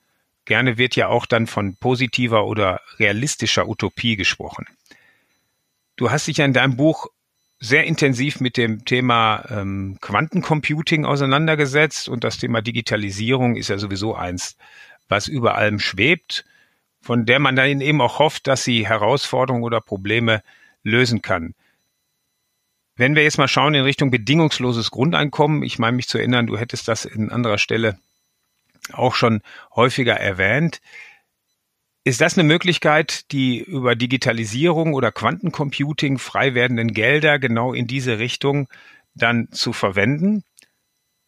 Gerne 0.45 0.79
wird 0.79 0.95
ja 0.95 1.07
auch 1.09 1.27
dann 1.27 1.45
von 1.45 1.75
positiver 1.75 2.47
oder 2.47 2.81
realistischer 2.97 3.67
Utopie 3.67 4.15
gesprochen. 4.15 4.65
Du 5.97 6.09
hast 6.09 6.25
dich 6.25 6.37
ja 6.37 6.45
in 6.45 6.53
deinem 6.53 6.77
Buch 6.77 7.05
sehr 7.59 7.83
intensiv 7.83 8.39
mit 8.39 8.57
dem 8.57 8.85
Thema 8.85 9.45
ähm, 9.51 9.99
Quantencomputing 10.01 11.05
auseinandergesetzt 11.05 12.09
und 12.09 12.23
das 12.23 12.39
Thema 12.39 12.63
Digitalisierung 12.63 13.55
ist 13.55 13.67
ja 13.67 13.77
sowieso 13.77 14.15
eins, 14.15 14.57
was 15.07 15.27
über 15.27 15.53
allem 15.53 15.77
schwebt 15.77 16.43
von 17.01 17.25
der 17.25 17.39
man 17.39 17.55
dann 17.55 17.81
eben 17.81 18.01
auch 18.01 18.19
hofft, 18.19 18.47
dass 18.47 18.63
sie 18.63 18.87
Herausforderungen 18.87 19.63
oder 19.63 19.81
Probleme 19.81 20.43
lösen 20.83 21.21
kann. 21.21 21.53
Wenn 22.95 23.15
wir 23.15 23.23
jetzt 23.23 23.37
mal 23.37 23.47
schauen 23.47 23.73
in 23.73 23.83
Richtung 23.83 24.11
bedingungsloses 24.11 24.91
Grundeinkommen, 24.91 25.63
ich 25.63 25.79
meine 25.79 25.95
mich 25.95 26.07
zu 26.07 26.17
erinnern, 26.17 26.47
du 26.47 26.57
hättest 26.57 26.87
das 26.87 27.05
in 27.05 27.31
anderer 27.31 27.57
Stelle 27.57 27.97
auch 28.93 29.15
schon 29.15 29.41
häufiger 29.75 30.15
erwähnt. 30.15 30.81
Ist 32.03 32.21
das 32.21 32.37
eine 32.37 32.47
Möglichkeit, 32.47 33.31
die 33.31 33.59
über 33.59 33.95
Digitalisierung 33.95 34.93
oder 34.93 35.11
Quantencomputing 35.11 36.17
frei 36.17 36.55
werdenden 36.55 36.93
Gelder 36.93 37.39
genau 37.39 37.73
in 37.73 37.87
diese 37.87 38.19
Richtung 38.19 38.67
dann 39.13 39.51
zu 39.51 39.71
verwenden? 39.71 40.43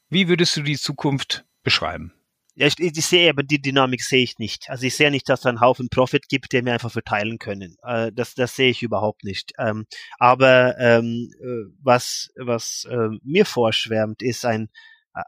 Wie 0.09 0.27
würdest 0.27 0.57
du 0.57 0.61
die 0.61 0.77
Zukunft 0.77 1.45
beschreiben? 1.63 2.13
Ja, 2.55 2.67
ich, 2.67 2.79
ich 2.79 3.05
sehe 3.05 3.29
aber 3.31 3.41
die 3.41 3.61
Dynamik 3.61 4.03
sehe 4.03 4.23
ich 4.23 4.37
nicht. 4.37 4.69
Also 4.69 4.85
ich 4.85 4.95
sehe 4.95 5.09
nicht, 5.09 5.27
dass 5.27 5.39
es 5.41 5.45
einen 5.47 5.59
Haufen 5.59 5.89
Profit 5.89 6.29
gibt, 6.29 6.53
den 6.53 6.65
wir 6.65 6.73
einfach 6.73 6.91
verteilen 6.91 7.39
können. 7.39 7.77
Äh, 7.83 8.11
das, 8.13 8.35
das 8.35 8.55
sehe 8.55 8.69
ich 8.69 8.83
überhaupt 8.83 9.23
nicht. 9.23 9.53
Ähm, 9.57 9.85
aber 10.19 10.77
ähm, 10.77 11.31
äh, 11.41 11.73
was, 11.81 12.29
was 12.37 12.85
äh, 12.89 13.09
mir 13.23 13.45
vorschwärmt, 13.45 14.21
ist 14.21 14.45
ein 14.45 14.69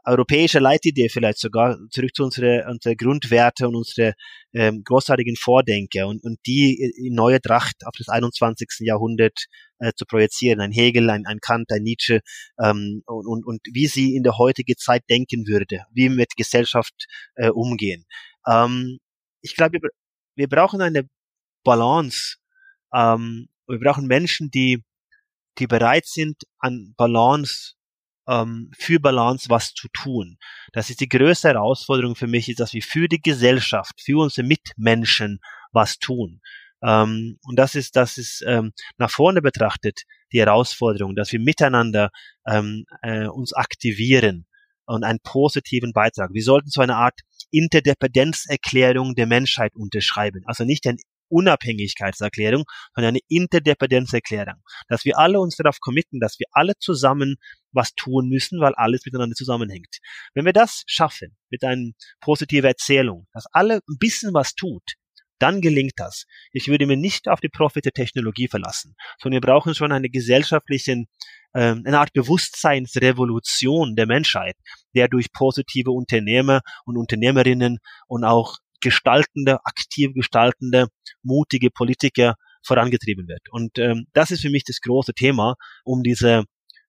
europäische 0.04 0.58
Leitidee 0.58 1.08
vielleicht 1.08 1.38
sogar, 1.38 1.76
zurück 1.90 2.14
zu 2.14 2.24
unsere, 2.24 2.66
unsere 2.68 2.96
Grundwerte 2.96 3.68
und 3.68 3.76
unsere 3.76 4.14
ähm, 4.52 4.82
großartigen 4.84 5.36
Vordenker 5.36 6.08
und, 6.08 6.22
und 6.24 6.38
die 6.46 6.92
in 6.96 7.14
neue 7.14 7.40
Tracht 7.40 7.86
auf 7.86 7.94
das 7.96 8.08
21. 8.08 8.68
Jahrhundert 8.80 9.46
äh, 9.78 9.92
zu 9.94 10.04
projizieren. 10.04 10.60
Ein 10.60 10.72
Hegel, 10.72 11.08
ein, 11.10 11.24
ein 11.26 11.38
Kant, 11.40 11.70
ein 11.70 11.82
Nietzsche 11.82 12.20
ähm, 12.60 13.02
und, 13.06 13.26
und, 13.26 13.46
und 13.46 13.60
wie 13.72 13.86
sie 13.86 14.16
in 14.16 14.24
der 14.24 14.38
heutigen 14.38 14.76
Zeit 14.76 15.04
denken 15.08 15.46
würde, 15.46 15.84
wie 15.92 16.08
mit 16.08 16.34
Gesellschaft 16.36 17.06
äh, 17.36 17.50
umgehen. 17.50 18.06
Ähm, 18.46 18.98
ich 19.40 19.54
glaube, 19.54 19.78
wir, 19.80 19.90
wir 20.34 20.48
brauchen 20.48 20.80
eine 20.80 21.08
Balance. 21.64 22.36
Ähm, 22.92 23.48
wir 23.68 23.78
brauchen 23.78 24.06
Menschen, 24.06 24.50
die, 24.50 24.82
die 25.58 25.66
bereit 25.66 26.06
sind, 26.06 26.42
an 26.58 26.94
Balance 26.96 27.75
ähm, 28.28 28.70
für 28.76 29.00
Balance 29.00 29.48
was 29.48 29.72
zu 29.74 29.88
tun. 29.92 30.38
Das 30.72 30.90
ist 30.90 31.00
die 31.00 31.08
größte 31.08 31.48
Herausforderung 31.48 32.16
für 32.16 32.26
mich, 32.26 32.48
ist, 32.48 32.60
dass 32.60 32.72
wir 32.72 32.82
für 32.82 33.08
die 33.08 33.20
Gesellschaft, 33.20 34.00
für 34.00 34.22
unsere 34.22 34.46
Mitmenschen 34.46 35.40
was 35.72 35.98
tun. 35.98 36.40
Ähm, 36.82 37.38
und 37.42 37.58
das 37.58 37.74
ist, 37.74 37.96
das 37.96 38.18
ist 38.18 38.44
ähm, 38.46 38.72
nach 38.98 39.10
vorne 39.10 39.42
betrachtet 39.42 40.02
die 40.32 40.40
Herausforderung, 40.40 41.14
dass 41.14 41.32
wir 41.32 41.40
miteinander 41.40 42.10
ähm, 42.46 42.84
äh, 43.02 43.26
uns 43.26 43.52
aktivieren 43.52 44.46
und 44.86 45.04
einen 45.04 45.20
positiven 45.20 45.92
Beitrag. 45.92 46.30
Wir 46.32 46.42
sollten 46.42 46.70
so 46.70 46.80
eine 46.80 46.96
Art 46.96 47.20
Interdependenzerklärung 47.50 49.14
der 49.14 49.26
Menschheit 49.26 49.74
unterschreiben. 49.74 50.42
Also 50.46 50.64
nicht 50.64 50.86
eine 50.86 50.98
Unabhängigkeitserklärung, 51.28 52.64
sondern 52.94 53.14
eine 53.14 53.20
Interdependenzerklärung. 53.28 54.62
Dass 54.88 55.04
wir 55.04 55.18
alle 55.18 55.40
uns 55.40 55.56
darauf 55.56 55.80
committen, 55.80 56.20
dass 56.20 56.38
wir 56.38 56.46
alle 56.52 56.74
zusammen 56.78 57.36
was 57.76 57.94
tun 57.94 58.28
müssen, 58.28 58.60
weil 58.60 58.74
alles 58.74 59.04
miteinander 59.04 59.36
zusammenhängt. 59.36 59.98
Wenn 60.34 60.44
wir 60.44 60.52
das 60.52 60.82
schaffen, 60.86 61.36
mit 61.50 61.62
einer 61.62 61.92
positiven 62.20 62.66
Erzählung, 62.66 63.26
dass 63.32 63.46
alle 63.52 63.76
ein 63.88 63.98
bisschen 63.98 64.34
was 64.34 64.54
tut, 64.54 64.82
dann 65.38 65.60
gelingt 65.60 65.94
das. 65.96 66.24
Ich 66.52 66.68
würde 66.68 66.86
mir 66.86 66.96
nicht 66.96 67.28
auf 67.28 67.40
die 67.40 67.48
Profit 67.48 67.84
der 67.84 67.92
Technologie 67.92 68.48
verlassen, 68.48 68.94
sondern 69.20 69.42
wir 69.42 69.46
brauchen 69.46 69.74
schon 69.74 69.92
eine 69.92 70.08
gesellschaftliche, 70.08 71.04
ähm, 71.54 71.82
eine 71.84 71.98
Art 72.00 72.12
Bewusstseinsrevolution 72.12 73.96
der 73.96 74.06
Menschheit, 74.06 74.56
der 74.94 75.08
durch 75.08 75.32
positive 75.32 75.90
Unternehmer 75.90 76.62
und 76.84 76.96
Unternehmerinnen 76.96 77.78
und 78.08 78.24
auch 78.24 78.56
gestaltende, 78.80 79.58
aktiv 79.64 80.12
gestaltende, 80.14 80.88
mutige 81.22 81.70
Politiker 81.70 82.36
vorangetrieben 82.64 83.28
wird. 83.28 83.42
Und 83.50 83.78
ähm, 83.78 84.06
das 84.12 84.30
ist 84.30 84.42
für 84.42 84.50
mich 84.50 84.64
das 84.64 84.80
große 84.80 85.14
Thema, 85.14 85.54
um 85.84 86.02
diese 86.02 86.44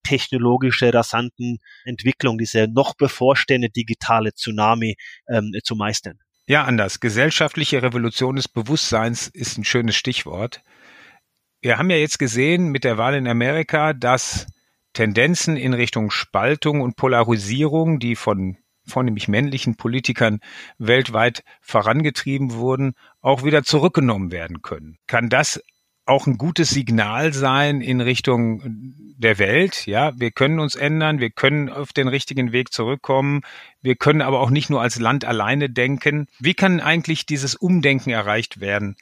technologische, 0.08 0.94
rasanten 0.94 1.60
Entwicklung, 1.84 2.38
diese 2.38 2.68
noch 2.68 2.96
bevorstehende 2.96 3.70
digitale 3.70 4.34
Tsunami 4.34 4.96
ähm, 5.30 5.52
zu 5.64 5.76
meistern. 5.76 6.20
Ja, 6.48 6.64
anders. 6.64 7.02
Gesellschaftliche 7.02 7.84
Revolution 7.84 8.38
des 8.38 8.48
Bewusstseins 8.48 9.28
ist 9.28 9.58
ein 9.58 9.66
schönes 9.66 9.96
Stichwort. 9.96 10.62
Wir 11.60 11.78
haben 11.78 11.90
ja 11.90 11.98
jetzt 11.98 12.20
gesehen 12.20 12.70
mit 12.70 12.86
der 12.86 12.98
Wahl 12.98 13.16
in 13.16 13.28
Amerika, 13.28 13.94
dass 13.94 14.48
Tendenzen 14.94 15.58
in 15.58 15.74
Richtung 15.74 16.10
Spaltung 16.10 16.82
und 16.82 16.96
Polarisierung, 16.96 18.00
die 18.00 18.16
von 18.16 18.58
vornehmlich 18.88 19.28
männlichen 19.28 19.76
Politikern 19.76 20.40
weltweit 20.78 21.44
vorangetrieben 21.62 22.54
wurden, 22.54 22.94
auch 23.20 23.44
wieder 23.44 23.64
zurückgenommen 23.64 24.32
werden 24.32 24.62
können. 24.62 24.98
Kann 25.06 25.28
das 25.30 25.62
auch 26.08 26.28
ein 26.28 26.38
gutes 26.38 26.70
Signal 26.70 27.34
sein 27.34 27.82
in 27.82 28.02
Richtung 28.02 28.94
der 29.18 29.40
Welt. 29.40 29.86
Ja, 29.88 30.18
wir 30.20 30.32
können 30.32 30.60
uns 30.60 30.76
ändern, 30.76 31.20
wir 31.20 31.30
können 31.30 31.70
auf 31.70 31.94
den 31.94 32.08
richtigen 32.08 32.52
Weg 32.52 32.72
zurückkommen. 32.72 33.42
Wir 33.82 33.96
können 33.96 34.22
aber 34.22 34.40
auch 34.40 34.50
nicht 34.50 34.70
nur 34.70 34.82
als 34.82 35.00
Land 35.00 35.26
alleine 35.26 35.70
denken. 35.70 36.28
Wie 36.40 36.54
kann 36.54 36.80
eigentlich 36.80 37.26
dieses 37.26 37.56
Umdenken 37.56 38.12
erreicht 38.12 38.60
werden? 38.60 38.96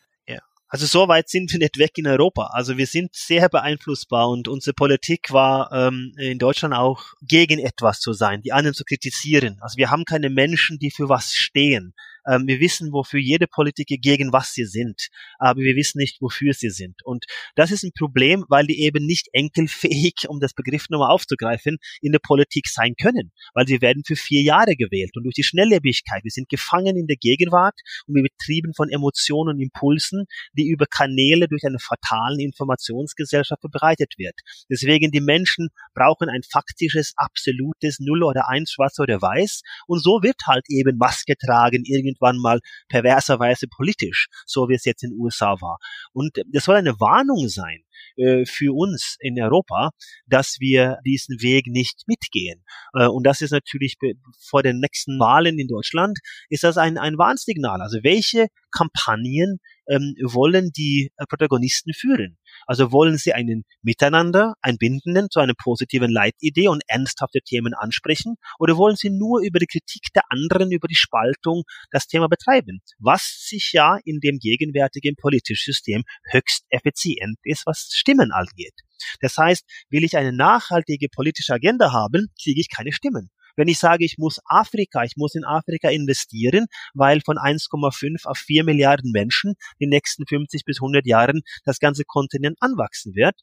Also 0.75 0.87
so 0.87 1.07
weit 1.07 1.29
sind 1.29 1.51
wir 1.53 1.59
nicht 1.59 1.77
weg 1.77 1.91
in 1.95 2.05
Europa. 2.05 2.49
Also 2.51 2.77
wir 2.77 2.87
sind 2.87 3.15
sehr 3.15 3.47
beeinflussbar 3.47 4.27
und 4.27 4.49
unsere 4.49 4.73
Politik 4.73 5.31
war 5.31 5.71
ähm, 5.71 6.13
in 6.17 6.39
Deutschland 6.39 6.73
auch 6.73 7.13
gegen 7.21 7.59
etwas 7.59 8.01
zu 8.01 8.13
sein, 8.13 8.41
die 8.41 8.51
anderen 8.51 8.73
zu 8.73 8.83
kritisieren. 8.83 9.59
Also 9.61 9.77
wir 9.77 9.91
haben 9.91 10.05
keine 10.05 10.29
Menschen, 10.29 10.77
die 10.79 10.91
für 10.91 11.07
was 11.07 11.33
stehen. 11.33 11.93
Ähm, 12.27 12.47
wir 12.47 12.59
wissen, 12.59 12.91
wofür 12.91 13.19
jede 13.19 13.47
Politiker 13.47 13.95
gegen 13.97 14.33
was 14.33 14.53
sie 14.53 14.65
sind, 14.65 15.09
aber 15.37 15.61
wir 15.61 15.75
wissen 15.75 15.99
nicht, 15.99 16.21
wofür 16.21 16.53
sie 16.53 16.69
sind. 16.69 17.03
Und 17.03 17.25
das 17.55 17.71
ist 17.71 17.83
ein 17.83 17.91
Problem, 17.97 18.45
weil 18.49 18.65
die 18.65 18.81
eben 18.81 19.05
nicht 19.05 19.27
enkelfähig, 19.33 20.27
um 20.27 20.39
das 20.39 20.53
Begriff 20.53 20.89
nochmal 20.89 21.11
aufzugreifen, 21.11 21.77
in 22.01 22.11
der 22.11 22.19
Politik 22.19 22.67
sein 22.67 22.95
können, 22.99 23.31
weil 23.53 23.67
sie 23.67 23.81
werden 23.81 24.03
für 24.05 24.15
vier 24.15 24.41
Jahre 24.41 24.75
gewählt 24.75 25.11
und 25.15 25.23
durch 25.23 25.35
die 25.35 25.43
Schnelllebigkeit, 25.43 26.23
wir 26.23 26.31
sind 26.31 26.49
gefangen 26.49 26.97
in 26.97 27.07
der 27.07 27.17
Gegenwart 27.17 27.79
und 28.07 28.15
wir 28.15 28.23
betrieben 28.23 28.73
von 28.73 28.89
Emotionen 28.89 29.55
und 29.55 29.61
Impulsen, 29.61 30.25
die 30.53 30.67
über 30.67 30.85
Kanäle 30.85 31.47
durch 31.47 31.63
eine 31.65 31.79
fatalen 31.79 32.39
Informationsgesellschaft 32.39 33.61
verbreitet 33.61 34.13
wird. 34.17 34.35
Deswegen 34.69 35.11
die 35.11 35.21
Menschen 35.21 35.69
brauchen 35.93 36.29
ein 36.29 36.41
faktisches, 36.43 37.13
absolutes 37.15 37.99
Null 37.99 38.23
oder 38.23 38.49
Eins, 38.49 38.71
Schwarz 38.71 38.99
oder 38.99 39.21
Weiß 39.21 39.61
und 39.87 40.01
so 40.01 40.23
wird 40.23 40.41
halt 40.47 40.65
eben 40.69 40.97
Maske 40.97 41.35
tragen, 41.37 41.83
irgendwie 41.85 42.14
irgendwann 42.15 42.37
mal 42.37 42.59
perverserweise 42.89 43.67
politisch, 43.67 44.27
so 44.45 44.69
wie 44.69 44.75
es 44.75 44.85
jetzt 44.85 45.03
in 45.03 45.11
den 45.11 45.19
USA 45.19 45.59
war. 45.61 45.77
Und 46.13 46.37
das 46.51 46.65
soll 46.65 46.75
eine 46.75 46.99
Warnung 46.99 47.47
sein 47.49 47.83
äh, 48.17 48.45
für 48.45 48.75
uns 48.75 49.17
in 49.19 49.41
Europa, 49.41 49.91
dass 50.25 50.57
wir 50.59 50.97
diesen 51.05 51.41
Weg 51.41 51.67
nicht 51.67 52.03
mitgehen. 52.07 52.63
Äh, 52.93 53.07
und 53.07 53.25
das 53.25 53.41
ist 53.41 53.51
natürlich 53.51 53.95
vor 54.39 54.63
den 54.63 54.79
nächsten 54.79 55.19
Wahlen 55.19 55.59
in 55.59 55.67
Deutschland, 55.67 56.19
ist 56.49 56.63
das 56.63 56.77
ein, 56.77 56.97
ein 56.97 57.17
Warnsignal. 57.17 57.81
Also 57.81 57.99
welche 58.03 58.47
Kampagnen 58.71 59.59
ähm, 59.87 60.15
wollen 60.21 60.71
die 60.71 61.11
äh, 61.17 61.25
Protagonisten 61.27 61.93
führen? 61.93 62.37
Also 62.67 62.91
wollen 62.91 63.17
sie 63.17 63.33
einen 63.33 63.63
Miteinander, 63.81 64.55
ein 64.61 64.77
Bindenden 64.77 65.29
zu 65.29 65.39
einer 65.39 65.53
positiven 65.53 66.11
Leitidee 66.11 66.67
und 66.67 66.83
ernsthafte 66.87 67.39
Themen 67.41 67.73
ansprechen 67.73 68.35
oder 68.59 68.77
wollen 68.77 68.95
sie 68.95 69.09
nur 69.09 69.41
über 69.41 69.59
die 69.59 69.67
Kritik 69.67 70.07
der 70.15 70.23
anderen, 70.29 70.71
über 70.71 70.87
die 70.87 70.95
Spaltung 70.95 71.63
das 71.91 72.07
Thema 72.07 72.27
betreiben? 72.27 72.79
Was 72.99 73.45
sich 73.47 73.71
ja 73.73 73.97
in 74.03 74.19
dem 74.19 74.39
gegenwärtigen 74.39 75.15
politischen 75.15 75.73
System 75.73 76.03
höchst 76.31 76.65
effizient 76.69 77.37
ist, 77.43 77.65
was 77.65 77.89
Stimmen 77.91 78.31
angeht. 78.31 78.73
Das 79.21 79.37
heißt, 79.37 79.63
will 79.89 80.03
ich 80.03 80.17
eine 80.17 80.33
nachhaltige 80.33 81.07
politische 81.09 81.53
Agenda 81.53 81.91
haben, 81.91 82.27
kriege 82.41 82.61
ich 82.61 82.69
keine 82.69 82.91
Stimmen. 82.91 83.29
Wenn 83.55 83.67
ich 83.67 83.79
sage, 83.79 84.05
ich 84.05 84.17
muss 84.17 84.39
Afrika, 84.45 85.03
ich 85.03 85.13
muss 85.15 85.35
in 85.35 85.45
Afrika 85.45 85.89
investieren, 85.89 86.67
weil 86.93 87.21
von 87.21 87.37
1,5 87.37 88.25
auf 88.25 88.37
4 88.37 88.63
Milliarden 88.63 89.11
Menschen 89.11 89.53
die 89.79 89.87
nächsten 89.87 90.25
50 90.27 90.63
bis 90.65 90.81
100 90.81 91.05
Jahren 91.05 91.41
das 91.63 91.79
ganze 91.79 92.03
Kontinent 92.05 92.57
anwachsen 92.59 93.15
wird, 93.15 93.35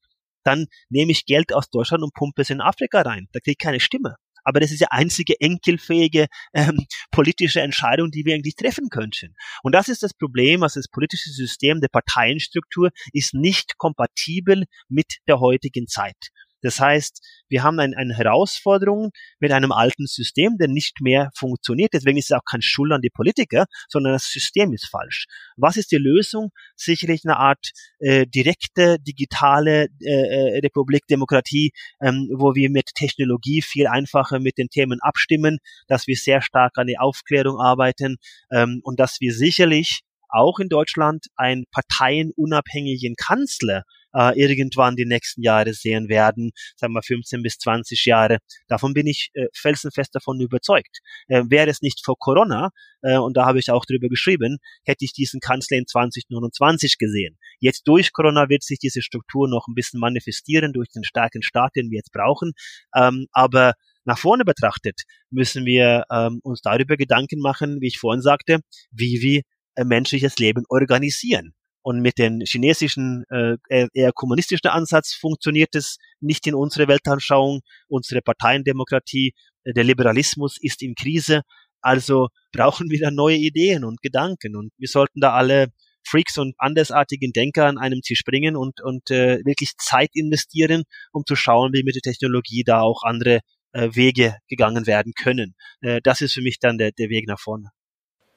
dann 0.44 0.66
nehme 0.88 1.12
ich 1.12 1.26
Geld 1.26 1.52
aus 1.52 1.70
Deutschland 1.70 2.02
und 2.02 2.14
pumpe 2.14 2.42
es 2.42 2.50
in 2.50 2.60
Afrika 2.60 3.02
rein. 3.02 3.28
Da 3.32 3.40
kriege 3.40 3.52
ich 3.52 3.64
keine 3.64 3.80
Stimme. 3.80 4.16
Aber 4.44 4.60
das 4.60 4.72
ist 4.72 4.80
die 4.80 4.90
einzige 4.90 5.40
enkelfähige 5.40 6.26
ähm, 6.52 6.86
politische 7.10 7.60
Entscheidung, 7.60 8.10
die 8.10 8.24
wir 8.24 8.34
eigentlich 8.34 8.56
treffen 8.56 8.88
könnten. 8.88 9.34
Und 9.62 9.72
das 9.72 9.88
ist 9.88 10.02
das 10.02 10.14
Problem, 10.14 10.62
also 10.62 10.80
das 10.80 10.88
politische 10.88 11.30
System 11.30 11.80
der 11.80 11.88
Parteienstruktur 11.88 12.90
ist 13.12 13.34
nicht 13.34 13.78
kompatibel 13.78 14.64
mit 14.88 15.18
der 15.28 15.40
heutigen 15.40 15.86
Zeit. 15.86 16.30
Das 16.62 16.80
heißt, 16.80 17.20
wir 17.48 17.62
haben 17.62 17.78
ein, 17.80 17.94
eine 17.94 18.16
Herausforderung 18.16 19.10
mit 19.38 19.52
einem 19.52 19.72
alten 19.72 20.06
System, 20.06 20.56
der 20.58 20.68
nicht 20.68 21.00
mehr 21.00 21.30
funktioniert. 21.36 21.92
Deswegen 21.92 22.16
ist 22.16 22.30
es 22.30 22.36
auch 22.36 22.44
kein 22.48 22.62
Schuld 22.62 22.92
an 22.92 23.02
die 23.02 23.10
Politiker, 23.10 23.66
sondern 23.88 24.14
das 24.14 24.24
System 24.24 24.72
ist 24.72 24.88
falsch. 24.88 25.26
Was 25.56 25.76
ist 25.76 25.92
die 25.92 25.98
Lösung? 25.98 26.50
Sicherlich 26.76 27.22
eine 27.24 27.36
Art 27.36 27.72
äh, 27.98 28.26
direkte 28.26 28.98
digitale 29.00 29.88
äh, 30.00 30.56
äh 30.56 30.58
Republik, 30.60 31.06
Demokratie, 31.08 31.72
ähm, 32.00 32.30
wo 32.34 32.54
wir 32.54 32.70
mit 32.70 32.94
Technologie 32.94 33.60
viel 33.60 33.86
einfacher 33.86 34.40
mit 34.40 34.56
den 34.56 34.68
Themen 34.68 35.00
abstimmen, 35.02 35.58
dass 35.88 36.06
wir 36.06 36.16
sehr 36.16 36.40
stark 36.40 36.78
an 36.78 36.86
die 36.86 36.98
Aufklärung 36.98 37.60
arbeiten 37.60 38.16
ähm, 38.50 38.80
und 38.84 38.98
dass 39.00 39.20
wir 39.20 39.34
sicherlich 39.34 40.00
auch 40.32 40.58
in 40.58 40.68
Deutschland 40.68 41.26
einen 41.36 41.64
parteienunabhängigen 41.70 43.14
Kanzler 43.16 43.82
äh, 44.14 44.38
irgendwann 44.38 44.96
die 44.96 45.06
nächsten 45.06 45.42
Jahre 45.42 45.72
sehen 45.74 46.08
werden, 46.08 46.52
sagen 46.76 46.94
wir 46.94 47.02
15 47.02 47.42
bis 47.42 47.58
20 47.58 48.04
Jahre. 48.04 48.38
Davon 48.68 48.94
bin 48.94 49.06
ich 49.06 49.30
äh, 49.34 49.46
felsenfest 49.54 50.14
davon 50.14 50.40
überzeugt. 50.40 50.98
Äh, 51.28 51.44
wäre 51.48 51.70
es 51.70 51.82
nicht 51.82 52.04
vor 52.04 52.16
Corona, 52.18 52.70
äh, 53.02 53.18
und 53.18 53.36
da 53.36 53.46
habe 53.46 53.58
ich 53.58 53.70
auch 53.70 53.84
drüber 53.84 54.08
geschrieben, 54.08 54.58
hätte 54.84 55.04
ich 55.04 55.12
diesen 55.12 55.40
Kanzler 55.40 55.76
in 55.76 55.86
2029 55.86 56.98
gesehen. 56.98 57.38
Jetzt 57.58 57.86
durch 57.86 58.12
Corona 58.12 58.48
wird 58.48 58.62
sich 58.62 58.78
diese 58.78 59.02
Struktur 59.02 59.48
noch 59.48 59.66
ein 59.68 59.74
bisschen 59.74 60.00
manifestieren 60.00 60.72
durch 60.72 60.88
den 60.90 61.04
starken 61.04 61.42
Staat, 61.42 61.72
den 61.76 61.90
wir 61.90 61.98
jetzt 61.98 62.12
brauchen. 62.12 62.52
Ähm, 62.96 63.26
aber 63.32 63.74
nach 64.04 64.18
vorne 64.18 64.44
betrachtet 64.44 65.02
müssen 65.30 65.64
wir 65.64 66.04
ähm, 66.10 66.40
uns 66.42 66.60
darüber 66.60 66.96
Gedanken 66.96 67.40
machen, 67.40 67.80
wie 67.80 67.88
ich 67.88 67.98
vorhin 67.98 68.22
sagte, 68.22 68.60
wie 68.90 69.20
wir 69.22 69.42
menschliches 69.84 70.36
Leben 70.36 70.64
organisieren. 70.68 71.54
Und 71.82 72.00
mit 72.00 72.18
dem 72.18 72.40
chinesischen, 72.44 73.24
äh, 73.28 73.56
eher 73.92 74.12
kommunistischen 74.12 74.70
Ansatz 74.70 75.14
funktioniert 75.14 75.74
es 75.74 75.98
nicht 76.20 76.46
in 76.46 76.54
unserer 76.54 76.88
Weltanschauung. 76.88 77.60
Unsere 77.88 78.22
Parteiendemokratie, 78.22 79.34
äh, 79.64 79.72
der 79.72 79.84
Liberalismus 79.84 80.58
ist 80.60 80.82
in 80.82 80.94
Krise. 80.94 81.42
Also 81.80 82.28
brauchen 82.52 82.90
wir 82.90 83.00
da 83.00 83.10
neue 83.10 83.36
Ideen 83.36 83.84
und 83.84 84.00
Gedanken. 84.02 84.56
Und 84.56 84.70
wir 84.78 84.88
sollten 84.88 85.20
da 85.20 85.32
alle 85.32 85.68
Freaks 86.06 86.38
und 86.38 86.54
andersartigen 86.58 87.32
Denker 87.32 87.66
an 87.66 87.78
einem 87.78 88.00
Tisch 88.00 88.24
bringen 88.24 88.56
und, 88.56 88.80
und 88.82 89.10
äh, 89.10 89.38
wirklich 89.44 89.72
Zeit 89.78 90.10
investieren, 90.14 90.84
um 91.12 91.24
zu 91.26 91.36
schauen, 91.36 91.72
wie 91.72 91.84
mit 91.84 91.94
der 91.94 92.02
Technologie 92.02 92.64
da 92.64 92.80
auch 92.80 93.02
andere 93.02 93.40
äh, 93.72 93.88
Wege 93.92 94.36
gegangen 94.48 94.86
werden 94.86 95.12
können. 95.20 95.54
Äh, 95.80 96.00
das 96.02 96.20
ist 96.20 96.34
für 96.34 96.42
mich 96.42 96.58
dann 96.58 96.78
der, 96.78 96.92
der 96.92 97.08
Weg 97.08 97.26
nach 97.28 97.40
vorne. 97.40 97.70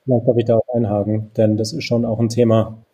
Vielleicht 0.03 0.27
darf 0.27 0.37
ich 0.37 0.45
da 0.45 0.55
auch 0.55 0.75
einhaken, 0.75 1.31
denn 1.35 1.57
das 1.57 1.73
ist 1.73 1.83
schon 1.83 2.05
auch 2.05 2.19
ein 2.19 2.29
Thema, 2.29 2.84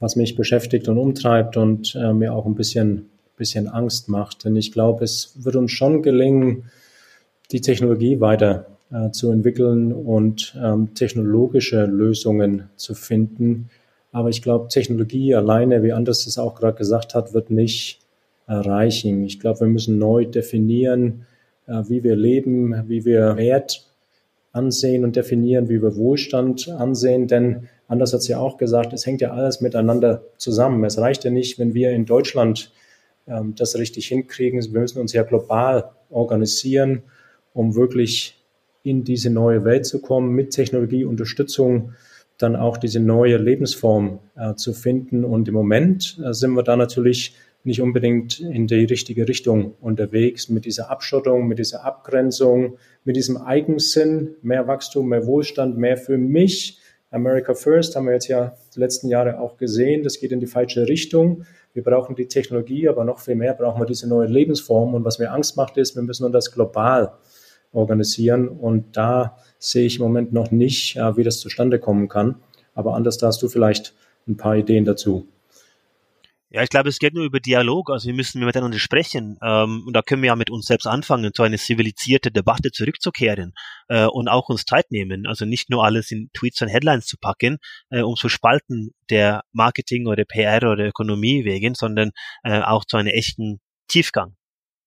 was 0.00 0.16
mich 0.16 0.36
beschäftigt 0.36 0.88
und 0.88 0.98
umtreibt 0.98 1.56
und 1.56 1.94
äh, 1.94 2.12
mir 2.12 2.34
auch 2.34 2.46
ein 2.46 2.54
bisschen, 2.54 3.10
bisschen 3.36 3.68
Angst 3.68 4.08
macht. 4.08 4.44
Denn 4.44 4.56
ich 4.56 4.72
glaube, 4.72 5.04
es 5.04 5.44
wird 5.44 5.56
uns 5.56 5.72
schon 5.72 6.02
gelingen, 6.02 6.64
die 7.52 7.60
Technologie 7.60 8.20
weiter 8.20 8.66
äh, 8.90 9.10
zu 9.10 9.30
entwickeln 9.30 9.92
und 9.92 10.56
ähm, 10.62 10.94
technologische 10.94 11.84
Lösungen 11.84 12.68
zu 12.76 12.94
finden. 12.94 13.70
Aber 14.12 14.28
ich 14.28 14.42
glaube, 14.42 14.68
Technologie 14.68 15.34
alleine, 15.34 15.82
wie 15.82 15.92
Anders 15.92 16.26
es 16.26 16.38
auch 16.38 16.54
gerade 16.54 16.76
gesagt 16.76 17.14
hat, 17.14 17.34
wird 17.34 17.50
nicht 17.50 18.00
erreichen. 18.46 19.24
Ich 19.24 19.40
glaube, 19.40 19.60
wir 19.60 19.66
müssen 19.68 19.98
neu 19.98 20.26
definieren, 20.26 21.26
äh, 21.66 21.82
wie 21.88 22.04
wir 22.04 22.16
leben, 22.16 22.88
wie 22.88 23.04
wir 23.04 23.36
Wert 23.36 23.86
ansehen 24.52 25.04
und 25.04 25.16
definieren, 25.16 25.68
wie 25.68 25.82
wir 25.82 25.96
Wohlstand 25.96 26.68
ansehen, 26.68 27.26
denn 27.26 27.68
anders 27.88 28.12
hat 28.12 28.20
es 28.20 28.28
ja 28.28 28.38
auch 28.38 28.56
gesagt, 28.56 28.92
es 28.92 29.06
hängt 29.06 29.20
ja 29.20 29.32
alles 29.32 29.60
miteinander 29.60 30.24
zusammen. 30.36 30.84
Es 30.84 30.98
reicht 30.98 31.24
ja 31.24 31.30
nicht, 31.30 31.58
wenn 31.58 31.74
wir 31.74 31.90
in 31.90 32.06
Deutschland 32.06 32.72
ähm, 33.26 33.54
das 33.56 33.76
richtig 33.76 34.06
hinkriegen. 34.08 34.62
Wir 34.62 34.80
müssen 34.80 35.00
uns 35.00 35.12
ja 35.12 35.22
global 35.22 35.90
organisieren, 36.10 37.02
um 37.52 37.74
wirklich 37.74 38.42
in 38.82 39.04
diese 39.04 39.30
neue 39.30 39.64
Welt 39.64 39.86
zu 39.86 40.00
kommen, 40.00 40.34
mit 40.34 40.50
Technologieunterstützung 40.50 41.92
dann 42.38 42.56
auch 42.56 42.76
diese 42.76 43.00
neue 43.00 43.36
Lebensform 43.36 44.18
äh, 44.36 44.54
zu 44.54 44.72
finden. 44.72 45.24
Und 45.24 45.48
im 45.48 45.54
Moment 45.54 46.20
äh, 46.24 46.32
sind 46.32 46.52
wir 46.52 46.62
da 46.62 46.76
natürlich 46.76 47.34
nicht 47.64 47.80
unbedingt 47.80 48.40
in 48.40 48.66
die 48.66 48.84
richtige 48.84 49.26
Richtung 49.26 49.74
unterwegs 49.80 50.50
mit 50.50 50.66
dieser 50.66 50.90
Abschottung, 50.90 51.48
mit 51.48 51.58
dieser 51.58 51.84
Abgrenzung, 51.84 52.76
mit 53.04 53.16
diesem 53.16 53.38
Eigensinn, 53.38 54.34
mehr 54.42 54.66
Wachstum, 54.66 55.08
mehr 55.08 55.26
Wohlstand, 55.26 55.78
mehr 55.78 55.96
für 55.96 56.18
mich. 56.18 56.78
America 57.14 57.54
First 57.54 57.94
haben 57.94 58.06
wir 58.06 58.12
jetzt 58.14 58.28
ja 58.28 58.54
die 58.74 58.80
letzten 58.80 59.08
Jahre 59.08 59.38
auch 59.38 59.56
gesehen. 59.56 60.02
Das 60.02 60.18
geht 60.18 60.32
in 60.32 60.40
die 60.40 60.46
falsche 60.46 60.88
Richtung. 60.88 61.44
Wir 61.72 61.84
brauchen 61.84 62.16
die 62.16 62.26
Technologie, 62.26 62.88
aber 62.88 63.04
noch 63.04 63.20
viel 63.20 63.36
mehr 63.36 63.54
brauchen 63.54 63.80
wir 63.80 63.86
diese 63.86 64.08
neue 64.08 64.26
Lebensform. 64.26 64.94
Und 64.94 65.04
was 65.04 65.18
mir 65.18 65.30
Angst 65.30 65.56
macht, 65.56 65.76
ist, 65.76 65.94
wir 65.94 66.02
müssen 66.02 66.30
das 66.32 66.52
global 66.52 67.12
organisieren. 67.72 68.48
Und 68.48 68.96
da 68.96 69.38
sehe 69.58 69.86
ich 69.86 69.96
im 69.96 70.02
Moment 70.02 70.32
noch 70.32 70.50
nicht, 70.50 70.96
wie 70.96 71.22
das 71.22 71.38
zustande 71.38 71.78
kommen 71.78 72.08
kann. 72.08 72.36
Aber 72.74 72.94
anders, 72.94 73.18
da 73.18 73.28
hast 73.28 73.42
du 73.42 73.48
vielleicht 73.48 73.94
ein 74.26 74.36
paar 74.36 74.56
Ideen 74.56 74.84
dazu. 74.84 75.28
Ja, 76.54 76.62
ich 76.62 76.68
glaube, 76.68 76.88
es 76.88 77.00
geht 77.00 77.14
nur 77.14 77.24
über 77.24 77.40
Dialog. 77.40 77.90
Also 77.90 78.06
wir 78.06 78.14
müssen 78.14 78.44
miteinander 78.44 78.78
sprechen. 78.78 79.36
Ähm, 79.42 79.82
und 79.88 79.92
da 79.92 80.02
können 80.02 80.22
wir 80.22 80.28
ja 80.28 80.36
mit 80.36 80.50
uns 80.50 80.66
selbst 80.66 80.86
anfangen, 80.86 81.32
so 81.34 81.42
eine 81.42 81.58
zivilisierte 81.58 82.30
Debatte 82.30 82.70
zurückzukehren 82.70 83.54
äh, 83.88 84.04
und 84.04 84.28
auch 84.28 84.48
uns 84.48 84.64
Zeit 84.64 84.88
nehmen. 84.92 85.26
Also 85.26 85.46
nicht 85.46 85.68
nur 85.68 85.84
alles 85.84 86.12
in 86.12 86.30
Tweets 86.32 86.62
und 86.62 86.68
Headlines 86.68 87.06
zu 87.06 87.16
packen, 87.20 87.58
äh, 87.90 88.02
um 88.02 88.14
zu 88.14 88.28
spalten 88.28 88.94
der 89.10 89.42
Marketing 89.50 90.06
oder 90.06 90.24
PR 90.24 90.58
oder 90.70 90.86
Ökonomie 90.86 91.44
wegen, 91.44 91.74
sondern 91.74 92.12
äh, 92.44 92.60
auch 92.60 92.84
zu 92.84 92.98
einem 92.98 93.08
echten 93.08 93.58
Tiefgang. 93.88 94.36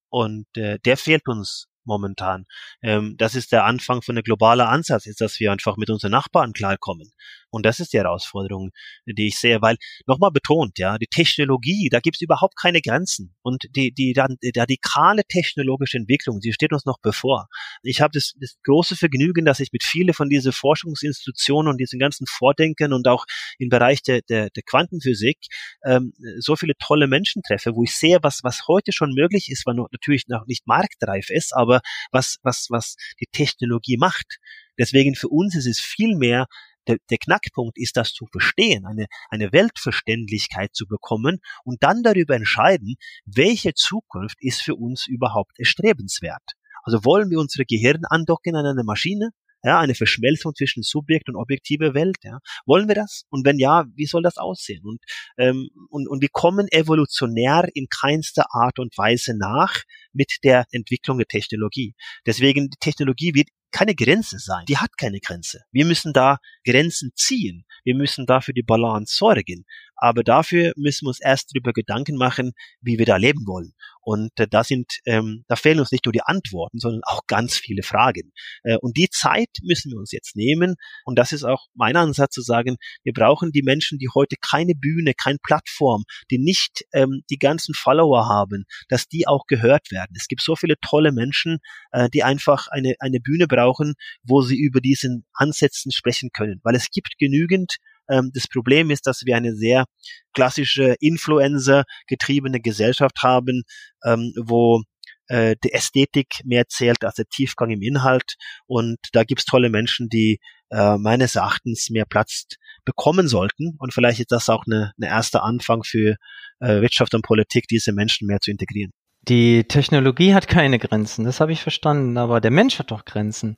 Und 0.07 0.47
äh, 0.55 0.79
der 0.85 0.95
fehlt 0.95 1.27
uns 1.27 1.67
momentan. 1.83 2.45
Ähm, 2.81 3.15
das 3.17 3.35
ist 3.35 3.51
der 3.51 3.65
Anfang 3.65 4.01
von 4.01 4.15
einem 4.15 4.23
globalen 4.23 4.67
Ansatz, 4.67 5.05
ist, 5.05 5.19
dass 5.19 5.39
wir 5.39 5.51
einfach 5.51 5.75
mit 5.75 5.89
unseren 5.89 6.11
Nachbarn 6.11 6.53
klarkommen. 6.53 7.11
Und 7.49 7.65
das 7.65 7.79
ist 7.79 7.93
die 7.93 7.97
Herausforderung, 7.97 8.71
die 9.05 9.27
ich 9.27 9.39
sehe, 9.39 9.61
weil 9.61 9.77
nochmal 10.05 10.31
betont, 10.31 10.77
ja, 10.79 10.97
die 10.97 11.07
Technologie, 11.07 11.89
da 11.89 11.99
gibt 11.99 12.17
es 12.17 12.21
überhaupt 12.21 12.55
keine 12.59 12.81
Grenzen. 12.81 13.35
Und 13.41 13.65
die, 13.75 13.93
die, 13.93 14.13
die 14.13 14.51
radikale 14.55 15.23
technologische 15.23 15.97
Entwicklung, 15.97 16.39
die 16.39 16.53
steht 16.53 16.73
uns 16.73 16.85
noch 16.85 16.97
bevor. 17.01 17.47
Ich 17.83 18.01
habe 18.01 18.11
das, 18.13 18.33
das 18.39 18.57
große 18.63 18.95
Vergnügen, 18.95 19.45
dass 19.45 19.59
ich 19.59 19.71
mit 19.71 19.83
vielen 19.83 20.13
von 20.13 20.29
diesen 20.29 20.51
Forschungsinstitutionen 20.51 21.71
und 21.71 21.77
diesen 21.77 21.99
ganzen 21.99 22.27
Vordenken 22.27 22.93
und 22.93 23.07
auch 23.07 23.25
im 23.59 23.69
Bereich 23.69 24.01
der, 24.03 24.21
der, 24.29 24.49
der 24.49 24.63
Quantenphysik 24.63 25.37
ähm, 25.85 26.13
so 26.39 26.55
viele 26.55 26.73
tolle 26.79 27.07
Menschen 27.07 27.41
treffe, 27.43 27.75
wo 27.75 27.83
ich 27.83 27.95
sehe, 27.95 28.19
was, 28.21 28.41
was 28.43 28.67
heute 28.67 28.91
schon 28.91 29.13
möglich 29.13 29.49
ist, 29.49 29.65
was 29.65 29.75
natürlich 29.91 30.27
noch 30.27 30.45
nicht 30.47 30.67
marktreif 30.67 31.29
ist, 31.29 31.55
aber 31.55 31.81
was, 32.11 32.37
was, 32.43 32.67
was 32.69 32.95
die 33.19 33.27
Technologie 33.31 33.97
macht. 33.97 34.37
Deswegen 34.77 35.15
für 35.15 35.29
uns 35.29 35.55
ist 35.55 35.65
es 35.65 35.79
viel 35.79 36.15
mehr 36.15 36.47
der, 36.87 36.97
der 37.09 37.17
Knackpunkt 37.17 37.77
ist, 37.77 37.97
das 37.97 38.13
zu 38.13 38.25
verstehen, 38.31 38.85
eine, 38.85 39.07
eine 39.29 39.51
Weltverständlichkeit 39.51 40.73
zu 40.73 40.85
bekommen 40.87 41.39
und 41.63 41.83
dann 41.83 42.03
darüber 42.03 42.35
entscheiden, 42.35 42.95
welche 43.25 43.73
Zukunft 43.73 44.37
ist 44.39 44.61
für 44.61 44.75
uns 44.75 45.07
überhaupt 45.07 45.59
erstrebenswert. 45.59 46.53
Also 46.83 47.03
wollen 47.03 47.29
wir 47.29 47.39
unsere 47.39 47.65
Gehirn 47.65 48.03
andocken 48.09 48.55
an 48.55 48.65
eine 48.65 48.83
Maschine? 48.83 49.31
Ja, 49.63 49.79
eine 49.79 49.95
Verschmelzung 49.95 50.53
zwischen 50.55 50.83
Subjekt 50.83 51.27
und 51.29 51.35
objektive 51.35 51.93
Welt. 51.93 52.17
Ja. 52.23 52.39
Wollen 52.65 52.87
wir 52.87 52.95
das? 52.95 53.23
Und 53.29 53.45
wenn 53.45 53.57
ja, 53.57 53.85
wie 53.95 54.05
soll 54.05 54.21
das 54.21 54.37
aussehen? 54.37 54.85
Und, 54.85 55.01
ähm, 55.37 55.69
und, 55.89 56.07
und 56.07 56.21
wir 56.21 56.29
kommen 56.31 56.67
evolutionär 56.69 57.67
in 57.73 57.87
keinster 57.89 58.45
Art 58.51 58.79
und 58.79 58.95
Weise 58.97 59.35
nach 59.35 59.81
mit 60.13 60.37
der 60.43 60.65
Entwicklung 60.71 61.17
der 61.17 61.27
Technologie. 61.27 61.95
Deswegen, 62.25 62.69
die 62.69 62.77
Technologie 62.79 63.33
wird 63.33 63.49
keine 63.71 63.95
Grenze 63.95 64.39
sein. 64.39 64.65
Die 64.67 64.77
hat 64.77 64.97
keine 64.97 65.19
Grenze. 65.19 65.61
Wir 65.71 65.85
müssen 65.85 66.13
da 66.13 66.37
Grenzen 66.65 67.11
ziehen. 67.15 67.65
Wir 67.83 67.95
müssen 67.95 68.25
dafür 68.25 68.53
die 68.53 68.63
Balance 68.63 69.15
sorgen. 69.15 69.65
Aber 69.97 70.23
dafür 70.23 70.73
müssen 70.75 71.05
wir 71.05 71.09
uns 71.09 71.19
erst 71.19 71.51
darüber 71.53 71.73
Gedanken 71.73 72.15
machen, 72.15 72.53
wie 72.81 72.97
wir 72.97 73.05
da 73.05 73.17
leben 73.17 73.45
wollen. 73.45 73.73
Und 74.01 74.31
äh, 74.39 74.47
da 74.47 74.63
sind, 74.63 74.99
ähm, 75.05 75.43
da 75.49 75.57
fehlen 75.57 75.79
uns 75.79 75.91
nicht 75.91 76.05
nur 76.05 76.13
die 76.13 76.21
Antworten, 76.21 76.79
sondern 76.79 77.01
auch 77.03 77.27
ganz 77.27 77.57
viele 77.57 77.83
Fragen. 77.83 78.31
Äh, 78.63 78.77
und 78.77 78.95
die 78.95 79.09
Zeit 79.09 79.49
müssen 79.63 79.91
wir 79.91 79.97
uns 79.97 80.13
jetzt 80.13 80.35
nehmen. 80.35 80.75
Und 81.03 81.19
das 81.19 81.33
ist 81.33 81.43
auch 81.43 81.65
mein 81.73 81.97
Ansatz 81.97 82.33
zu 82.33 82.41
sagen, 82.41 82.77
wir 83.03 83.11
brauchen 83.11 83.51
die 83.51 83.63
Menschen, 83.63 83.97
die 83.97 84.07
heute 84.15 84.37
keine 84.39 84.75
Bühne, 84.75 85.13
keine 85.13 85.39
Plattform, 85.43 86.03
die 86.31 86.37
nicht 86.37 86.85
ähm, 86.93 87.23
die 87.29 87.37
ganzen 87.37 87.73
Follower 87.73 88.29
haben, 88.29 88.63
dass 88.87 89.07
die 89.07 89.27
auch 89.27 89.45
gehört 89.45 89.91
werden. 89.91 90.13
Es 90.15 90.27
gibt 90.27 90.41
so 90.41 90.55
viele 90.55 90.75
tolle 90.79 91.11
Menschen, 91.11 91.57
äh, 91.91 92.09
die 92.09 92.23
einfach 92.23 92.67
eine, 92.69 92.95
eine 92.99 93.19
Bühne 93.19 93.47
brauchen, 93.47 93.95
wo 94.23 94.41
sie 94.41 94.57
über 94.57 94.79
diesen 94.79 95.25
Ansätzen 95.33 95.91
sprechen 95.91 96.29
können. 96.31 96.61
Weil 96.63 96.75
es 96.75 96.91
gibt 96.91 97.17
genügend 97.17 97.77
ähm, 98.09 98.31
das 98.33 98.47
Problem 98.47 98.89
ist, 98.89 99.07
dass 99.07 99.23
wir 99.25 99.35
eine 99.35 99.55
sehr 99.55 99.85
klassische 100.33 100.95
Influencer-getriebene 100.99 102.59
Gesellschaft 102.59 103.17
haben, 103.23 103.63
ähm, 104.03 104.33
wo 104.37 104.83
äh, 105.27 105.55
die 105.63 105.73
Ästhetik 105.73 106.41
mehr 106.43 106.67
zählt 106.67 107.03
als 107.03 107.15
der 107.15 107.25
Tiefgang 107.25 107.69
im 107.69 107.81
Inhalt. 107.81 108.35
Und 108.65 108.97
da 109.13 109.23
gibt's 109.23 109.45
tolle 109.45 109.69
Menschen, 109.69 110.09
die 110.09 110.39
äh, 110.69 110.97
meines 110.97 111.35
Erachtens 111.35 111.89
mehr 111.89 112.05
Platz 112.05 112.45
bekommen 112.85 113.27
sollten. 113.27 113.75
Und 113.79 113.93
vielleicht 113.93 114.19
ist 114.19 114.31
das 114.31 114.49
auch 114.49 114.65
eine, 114.65 114.93
eine 114.99 115.09
erster 115.09 115.43
Anfang 115.43 115.83
für 115.83 116.15
äh, 116.59 116.81
Wirtschaft 116.81 117.13
und 117.13 117.23
Politik, 117.23 117.67
diese 117.67 117.93
Menschen 117.93 118.27
mehr 118.27 118.39
zu 118.39 118.51
integrieren. 118.51 118.91
Die 119.27 119.65
Technologie 119.65 120.33
hat 120.33 120.47
keine 120.47 120.79
Grenzen, 120.79 121.25
das 121.25 121.41
habe 121.41 121.51
ich 121.51 121.61
verstanden, 121.61 122.17
aber 122.17 122.39
der 122.39 122.51
Mensch 122.51 122.79
hat 122.79 122.91
doch 122.91 123.03
Grenzen. 123.03 123.57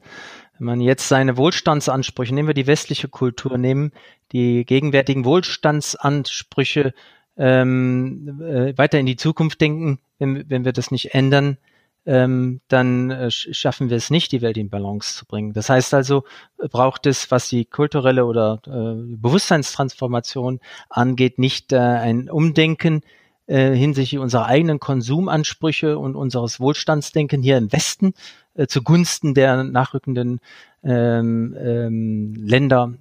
Wenn 0.59 0.65
man 0.65 0.81
jetzt 0.81 1.07
seine 1.07 1.37
Wohlstandsansprüche, 1.37 2.35
nehmen 2.35 2.49
wir 2.49 2.53
die 2.53 2.67
westliche 2.67 3.07
Kultur, 3.07 3.57
nehmen 3.57 3.91
die 4.33 4.65
gegenwärtigen 4.65 5.25
Wohlstandsansprüche 5.25 6.93
ähm, 7.37 8.41
äh, 8.41 8.77
weiter 8.77 8.99
in 8.99 9.05
die 9.05 9.15
Zukunft 9.15 9.61
denken, 9.61 9.99
wenn, 10.19 10.49
wenn 10.49 10.65
wir 10.65 10.73
das 10.73 10.91
nicht 10.91 11.13
ändern, 11.13 11.57
ähm, 12.05 12.59
dann 12.67 13.09
äh, 13.09 13.31
schaffen 13.31 13.89
wir 13.89 13.95
es 13.95 14.09
nicht, 14.09 14.31
die 14.33 14.41
Welt 14.41 14.57
in 14.57 14.69
Balance 14.69 15.15
zu 15.15 15.25
bringen. 15.25 15.53
Das 15.53 15.69
heißt 15.69 15.93
also, 15.93 16.23
braucht 16.57 17.05
es, 17.05 17.31
was 17.31 17.47
die 17.47 17.65
kulturelle 17.65 18.25
oder 18.25 18.61
äh, 18.65 19.15
Bewusstseinstransformation 19.15 20.59
angeht, 20.89 21.39
nicht 21.39 21.71
äh, 21.71 21.77
ein 21.77 22.29
Umdenken 22.29 23.01
äh, 23.47 23.73
hinsichtlich 23.73 24.19
unserer 24.19 24.45
eigenen 24.45 24.79
Konsumansprüche 24.79 25.97
und 25.97 26.15
unseres 26.15 26.59
Wohlstandsdenken 26.59 27.41
hier 27.41 27.57
im 27.57 27.71
Westen 27.71 28.13
äh, 28.55 28.67
zugunsten 28.67 29.33
der 29.33 29.63
nachrückenden 29.63 30.39
ähm, 30.83 31.55
ähm, 31.59 32.33
Länder 32.35 32.93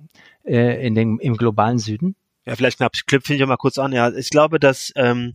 äh, 0.45 0.87
in 0.87 0.95
den, 0.95 1.19
im 1.19 1.37
globalen 1.37 1.79
Süden? 1.79 2.17
Ja, 2.47 2.57
vielleicht 2.57 2.79
knüpfe 3.07 3.35
ich 3.35 3.47
mal 3.47 3.57
kurz 3.57 3.79
an. 3.79 3.93
Ja, 3.93 4.11
ich 4.11 4.31
glaube, 4.31 4.59
dass 4.59 4.93
ähm, 4.97 5.35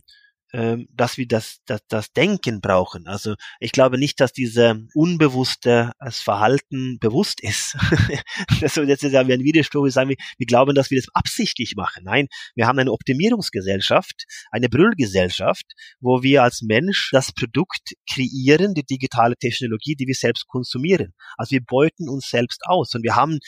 ähm, 0.54 0.86
dass 0.92 1.18
wir 1.18 1.26
das, 1.26 1.58
das, 1.66 1.80
das 1.88 2.12
Denken 2.12 2.60
brauchen. 2.60 3.08
Also 3.08 3.34
ich 3.58 3.72
glaube 3.72 3.98
nicht, 3.98 4.20
dass 4.20 4.32
diese 4.32 4.86
unbewusste 4.94 5.90
das 5.98 6.20
Verhalten 6.20 6.98
bewusst 7.00 7.42
ist. 7.42 7.76
das 8.60 8.74
soll 8.74 8.88
jetzt 8.88 9.02
ja 9.02 9.26
wie 9.26 9.32
ein 9.32 9.42
Widerspruch 9.42 9.88
sagen, 9.88 10.10
wir, 10.10 10.16
wir 10.38 10.46
glauben, 10.46 10.76
dass 10.76 10.92
wir 10.92 10.98
das 11.00 11.08
absichtlich 11.12 11.74
machen. 11.76 12.04
Nein, 12.04 12.28
wir 12.54 12.68
haben 12.68 12.78
eine 12.78 12.92
Optimierungsgesellschaft, 12.92 14.26
eine 14.52 14.68
Brüllgesellschaft, 14.68 15.64
wo 15.98 16.22
wir 16.22 16.44
als 16.44 16.62
Mensch 16.62 17.10
das 17.10 17.32
Produkt 17.32 17.94
kreieren, 18.08 18.74
die 18.74 18.84
digitale 18.84 19.34
Technologie, 19.34 19.96
die 19.96 20.06
wir 20.06 20.14
selbst 20.14 20.46
konsumieren. 20.46 21.14
Also 21.36 21.50
wir 21.50 21.64
beuten 21.64 22.08
uns 22.08 22.30
selbst 22.30 22.60
aus 22.64 22.94
und 22.94 23.02
wir 23.02 23.16
haben 23.16 23.40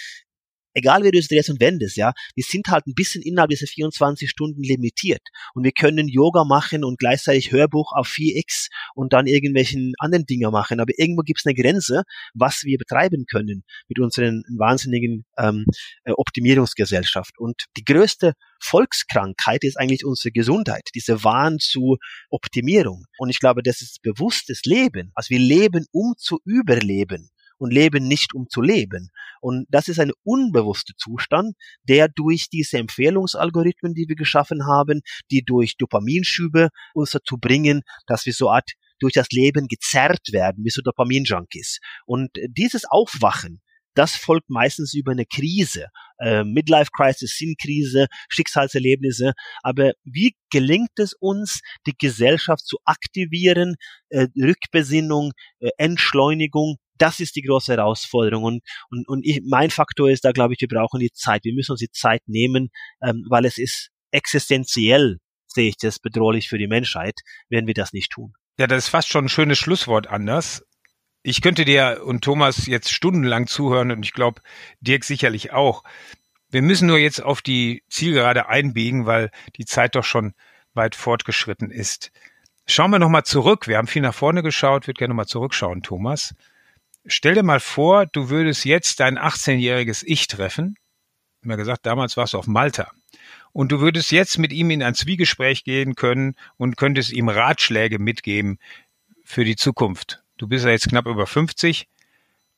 egal 0.76 1.02
wie 1.02 1.10
du 1.10 1.18
es 1.18 1.28
drehst 1.28 1.50
und 1.50 1.60
wendest, 1.60 1.96
ja, 1.96 2.12
wir 2.34 2.44
sind 2.44 2.68
halt 2.68 2.86
ein 2.86 2.94
bisschen 2.94 3.22
innerhalb 3.22 3.50
dieser 3.50 3.66
24 3.66 4.30
Stunden 4.30 4.62
limitiert. 4.62 5.22
Und 5.54 5.64
wir 5.64 5.72
können 5.72 6.06
Yoga 6.06 6.44
machen 6.44 6.84
und 6.84 6.98
gleichzeitig 6.98 7.50
Hörbuch 7.50 7.92
auf 7.92 8.08
4x 8.08 8.68
und 8.94 9.12
dann 9.12 9.26
irgendwelchen 9.26 9.94
anderen 9.98 10.26
Dinger 10.26 10.50
machen. 10.50 10.80
Aber 10.80 10.92
irgendwo 10.96 11.22
gibt 11.22 11.40
es 11.40 11.46
eine 11.46 11.54
Grenze, 11.54 12.02
was 12.34 12.62
wir 12.64 12.78
betreiben 12.78 13.24
können 13.26 13.64
mit 13.88 13.98
unseren 13.98 14.44
wahnsinnigen 14.56 15.24
ähm, 15.38 15.64
äh, 16.04 16.12
Optimierungsgesellschaft. 16.12 17.38
Und 17.38 17.64
die 17.76 17.84
größte 17.84 18.34
Volkskrankheit 18.60 19.64
ist 19.64 19.78
eigentlich 19.78 20.04
unsere 20.04 20.32
Gesundheit, 20.32 20.90
diese 20.94 21.24
Wahn 21.24 21.58
zu 21.58 21.96
Optimierung. 22.30 23.04
Und 23.18 23.30
ich 23.30 23.40
glaube, 23.40 23.62
das 23.62 23.80
ist 23.80 24.02
bewusstes 24.02 24.62
Leben. 24.64 25.10
Also 25.14 25.30
wir 25.30 25.38
leben, 25.38 25.86
um 25.92 26.14
zu 26.18 26.38
überleben 26.44 27.30
und 27.58 27.72
leben 27.72 28.06
nicht 28.06 28.34
um 28.34 28.48
zu 28.48 28.60
leben. 28.60 29.10
Und 29.40 29.66
das 29.68 29.88
ist 29.88 30.00
ein 30.00 30.12
unbewusster 30.24 30.94
Zustand, 30.96 31.54
der 31.84 32.08
durch 32.08 32.48
diese 32.50 32.78
Empfehlungsalgorithmen, 32.78 33.94
die 33.94 34.08
wir 34.08 34.16
geschaffen 34.16 34.66
haben, 34.66 35.02
die 35.30 35.42
durch 35.42 35.76
Dopaminschübe 35.76 36.68
uns 36.94 37.10
dazu 37.10 37.38
bringen, 37.38 37.82
dass 38.06 38.26
wir 38.26 38.32
so 38.32 38.50
Art 38.50 38.72
durch 38.98 39.12
das 39.12 39.28
Leben 39.30 39.68
gezerrt 39.68 40.32
werden, 40.32 40.64
wie 40.64 40.70
so 40.70 40.82
Dopamin-Junkies. 40.82 41.80
Und 42.06 42.30
dieses 42.48 42.84
Aufwachen, 42.86 43.60
das 43.96 44.14
folgt 44.14 44.50
meistens 44.50 44.92
über 44.94 45.12
eine 45.12 45.24
Krise, 45.24 45.86
äh, 46.18 46.44
Midlife-Crisis, 46.44 47.36
Sinnkrise, 47.38 48.06
Schicksalserlebnisse. 48.28 49.32
Aber 49.62 49.92
wie 50.04 50.34
gelingt 50.50 50.98
es 50.98 51.14
uns, 51.14 51.60
die 51.86 51.94
Gesellschaft 51.98 52.66
zu 52.66 52.76
aktivieren, 52.84 53.76
äh, 54.10 54.28
Rückbesinnung, 54.38 55.32
äh, 55.60 55.70
Entschleunigung, 55.78 56.76
das 56.98 57.20
ist 57.20 57.36
die 57.36 57.42
große 57.42 57.72
Herausforderung. 57.72 58.44
Und, 58.44 58.62
und, 58.90 59.08
und 59.08 59.24
ich, 59.24 59.42
mein 59.44 59.70
Faktor 59.70 60.10
ist 60.10 60.24
da, 60.24 60.32
glaube 60.32 60.54
ich, 60.54 60.60
wir 60.60 60.68
brauchen 60.68 61.00
die 61.00 61.12
Zeit. 61.12 61.44
Wir 61.44 61.54
müssen 61.54 61.72
uns 61.72 61.80
die 61.80 61.90
Zeit 61.90 62.22
nehmen, 62.26 62.70
ähm, 63.02 63.24
weil 63.28 63.44
es 63.44 63.58
ist 63.58 63.90
existenziell, 64.10 65.18
sehe 65.46 65.68
ich 65.68 65.76
das, 65.76 65.98
bedrohlich 65.98 66.48
für 66.48 66.58
die 66.58 66.68
Menschheit, 66.68 67.20
wenn 67.48 67.66
wir 67.66 67.74
das 67.74 67.92
nicht 67.92 68.12
tun. 68.12 68.32
Ja, 68.58 68.66
das 68.66 68.84
ist 68.84 68.88
fast 68.88 69.08
schon 69.08 69.26
ein 69.26 69.28
schönes 69.28 69.58
Schlusswort 69.58 70.06
anders. 70.06 70.64
Ich 71.22 71.42
könnte 71.42 71.64
dir 71.64 72.02
und 72.04 72.22
Thomas 72.22 72.66
jetzt 72.66 72.92
stundenlang 72.92 73.46
zuhören 73.46 73.90
und 73.90 74.04
ich 74.04 74.12
glaube, 74.12 74.40
Dirk 74.80 75.04
sicherlich 75.04 75.52
auch. 75.52 75.82
Wir 76.50 76.62
müssen 76.62 76.86
nur 76.86 76.98
jetzt 76.98 77.20
auf 77.20 77.42
die 77.42 77.82
Zielgerade 77.90 78.48
einbiegen, 78.48 79.06
weil 79.06 79.30
die 79.56 79.64
Zeit 79.64 79.96
doch 79.96 80.04
schon 80.04 80.34
weit 80.72 80.94
fortgeschritten 80.94 81.70
ist. 81.70 82.12
Schauen 82.66 82.90
wir 82.90 82.98
nochmal 82.98 83.24
zurück. 83.24 83.66
Wir 83.66 83.78
haben 83.78 83.86
viel 83.86 84.02
nach 84.02 84.14
vorne 84.14 84.42
geschaut, 84.42 84.86
würde 84.86 84.98
gerne 84.98 85.12
nochmal 85.12 85.26
zurückschauen, 85.26 85.82
Thomas. 85.82 86.34
Stell 87.06 87.34
dir 87.34 87.44
mal 87.44 87.60
vor, 87.60 88.06
du 88.06 88.30
würdest 88.30 88.64
jetzt 88.64 88.98
dein 89.00 89.18
18-jähriges 89.18 90.02
Ich 90.04 90.26
treffen. 90.26 90.76
Ich 91.40 91.48
habe 91.48 91.56
gesagt, 91.56 91.86
damals 91.86 92.16
warst 92.16 92.32
du 92.32 92.38
auf 92.38 92.48
Malta. 92.48 92.90
Und 93.52 93.70
du 93.70 93.80
würdest 93.80 94.10
jetzt 94.10 94.38
mit 94.38 94.52
ihm 94.52 94.70
in 94.70 94.82
ein 94.82 94.94
Zwiegespräch 94.94 95.62
gehen 95.62 95.94
können 95.94 96.34
und 96.56 96.76
könntest 96.76 97.12
ihm 97.12 97.28
Ratschläge 97.28 97.98
mitgeben 98.00 98.58
für 99.22 99.44
die 99.44 99.56
Zukunft. 99.56 100.24
Du 100.36 100.48
bist 100.48 100.64
ja 100.64 100.72
jetzt 100.72 100.88
knapp 100.88 101.06
über 101.06 101.26
50. 101.26 101.88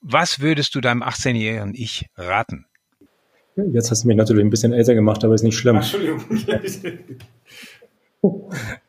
Was 0.01 0.41
würdest 0.41 0.75
du 0.75 0.81
deinem 0.81 1.03
18-jährigen 1.03 1.75
Ich 1.75 2.07
raten? 2.17 2.65
Jetzt 3.73 3.91
hast 3.91 4.05
du 4.05 4.09
mich 4.09 4.17
natürlich 4.17 4.45
ein 4.45 4.51
bisschen 4.51 4.73
älter 4.73 4.95
gemacht, 4.95 5.25
aber 5.25 5.35
ist 5.35 5.43
nicht 5.43 5.59
schlimm. 5.59 5.77
Entschuldigung. 5.77 6.25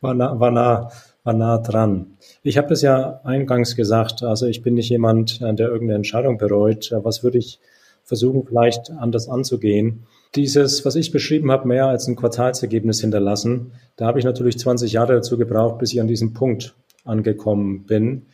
war, 0.01 0.13
nah, 0.13 0.39
war, 0.39 0.51
nah, 0.51 0.91
war 1.23 1.33
nah 1.33 1.57
dran. 1.57 2.17
Ich 2.43 2.57
habe 2.57 2.69
das 2.69 2.81
ja 2.81 3.21
eingangs 3.23 3.75
gesagt. 3.75 4.23
Also 4.23 4.45
ich 4.45 4.61
bin 4.61 4.75
nicht 4.75 4.89
jemand, 4.89 5.41
der 5.41 5.67
irgendeine 5.67 5.95
Entscheidung 5.95 6.37
bereut. 6.37 6.91
Was 7.03 7.23
würde 7.23 7.37
ich 7.37 7.59
versuchen, 8.03 8.45
vielleicht 8.45 8.91
anders 8.91 9.29
anzugehen? 9.29 10.05
Dieses, 10.35 10.85
was 10.85 10.95
ich 10.95 11.11
beschrieben 11.11 11.51
habe, 11.51 11.67
mehr 11.67 11.87
als 11.87 12.07
ein 12.07 12.15
Quartalsergebnis 12.15 13.01
hinterlassen, 13.01 13.71
da 13.95 14.05
habe 14.05 14.19
ich 14.19 14.25
natürlich 14.25 14.59
20 14.59 14.93
Jahre 14.93 15.13
dazu 15.13 15.37
gebraucht, 15.37 15.79
bis 15.79 15.91
ich 15.93 16.01
an 16.01 16.07
diesem 16.07 16.33
Punkt 16.33 16.75
angekommen 17.03 17.85
bin. 17.85 18.27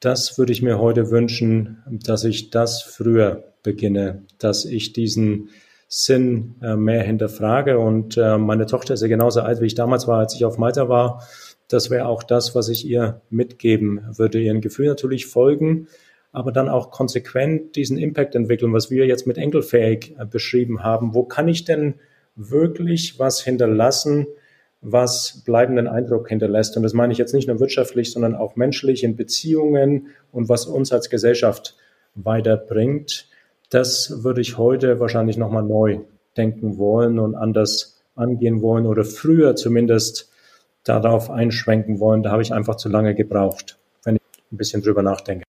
Das 0.00 0.38
würde 0.38 0.52
ich 0.52 0.62
mir 0.62 0.78
heute 0.78 1.10
wünschen, 1.10 1.82
dass 1.88 2.24
ich 2.24 2.50
das 2.50 2.82
früher 2.82 3.44
beginne, 3.62 4.24
dass 4.38 4.64
ich 4.64 4.92
diesen 4.92 5.50
Sinn 5.88 6.56
äh, 6.62 6.76
mehr 6.76 7.02
hinterfrage. 7.02 7.78
Und 7.78 8.16
äh, 8.16 8.38
meine 8.38 8.66
Tochter 8.66 8.94
ist 8.94 9.02
ja 9.02 9.08
genauso 9.08 9.40
alt, 9.40 9.60
wie 9.60 9.66
ich 9.66 9.74
damals 9.74 10.06
war, 10.08 10.18
als 10.18 10.34
ich 10.34 10.44
auf 10.44 10.58
Malta 10.58 10.88
war. 10.88 11.22
Das 11.68 11.90
wäre 11.90 12.06
auch 12.06 12.22
das, 12.22 12.54
was 12.54 12.68
ich 12.68 12.86
ihr 12.86 13.20
mitgeben 13.30 14.00
würde. 14.16 14.40
Ihren 14.40 14.60
Gefühl 14.60 14.86
natürlich 14.86 15.26
folgen, 15.26 15.88
aber 16.32 16.52
dann 16.52 16.68
auch 16.68 16.90
konsequent 16.90 17.76
diesen 17.76 17.98
Impact 17.98 18.34
entwickeln, 18.34 18.72
was 18.72 18.90
wir 18.90 19.06
jetzt 19.06 19.26
mit 19.26 19.38
Enkelfähig 19.38 20.14
äh, 20.18 20.24
beschrieben 20.24 20.82
haben. 20.82 21.14
Wo 21.14 21.24
kann 21.24 21.48
ich 21.48 21.64
denn 21.64 21.94
wirklich 22.36 23.18
was 23.18 23.42
hinterlassen, 23.42 24.26
was 24.82 25.42
bleibenden 25.44 25.88
Eindruck 25.88 26.28
hinterlässt. 26.28 26.76
Und 26.76 26.82
das 26.82 26.92
meine 26.92 27.12
ich 27.12 27.18
jetzt 27.18 27.34
nicht 27.34 27.48
nur 27.48 27.58
wirtschaftlich, 27.58 28.12
sondern 28.12 28.34
auch 28.34 28.56
menschlich 28.56 29.02
in 29.02 29.16
Beziehungen 29.16 30.08
und 30.30 30.48
was 30.48 30.66
uns 30.66 30.92
als 30.92 31.10
Gesellschaft 31.10 31.76
weiterbringt. 32.14 33.28
Das 33.70 34.22
würde 34.22 34.40
ich 34.40 34.58
heute 34.58 35.00
wahrscheinlich 35.00 35.38
nochmal 35.38 35.64
neu 35.64 36.00
denken 36.36 36.78
wollen 36.78 37.18
und 37.18 37.34
anders 37.34 38.00
angehen 38.14 38.62
wollen 38.62 38.86
oder 38.86 39.04
früher 39.04 39.56
zumindest 39.56 40.30
darauf 40.88 41.30
einschränken 41.30 42.00
wollen. 42.00 42.22
Da 42.22 42.30
habe 42.30 42.42
ich 42.42 42.52
einfach 42.52 42.76
zu 42.76 42.88
lange 42.88 43.14
gebraucht, 43.14 43.78
wenn 44.04 44.16
ich 44.16 44.22
ein 44.52 44.56
bisschen 44.56 44.82
drüber 44.82 45.02
nachdenke. 45.02 45.44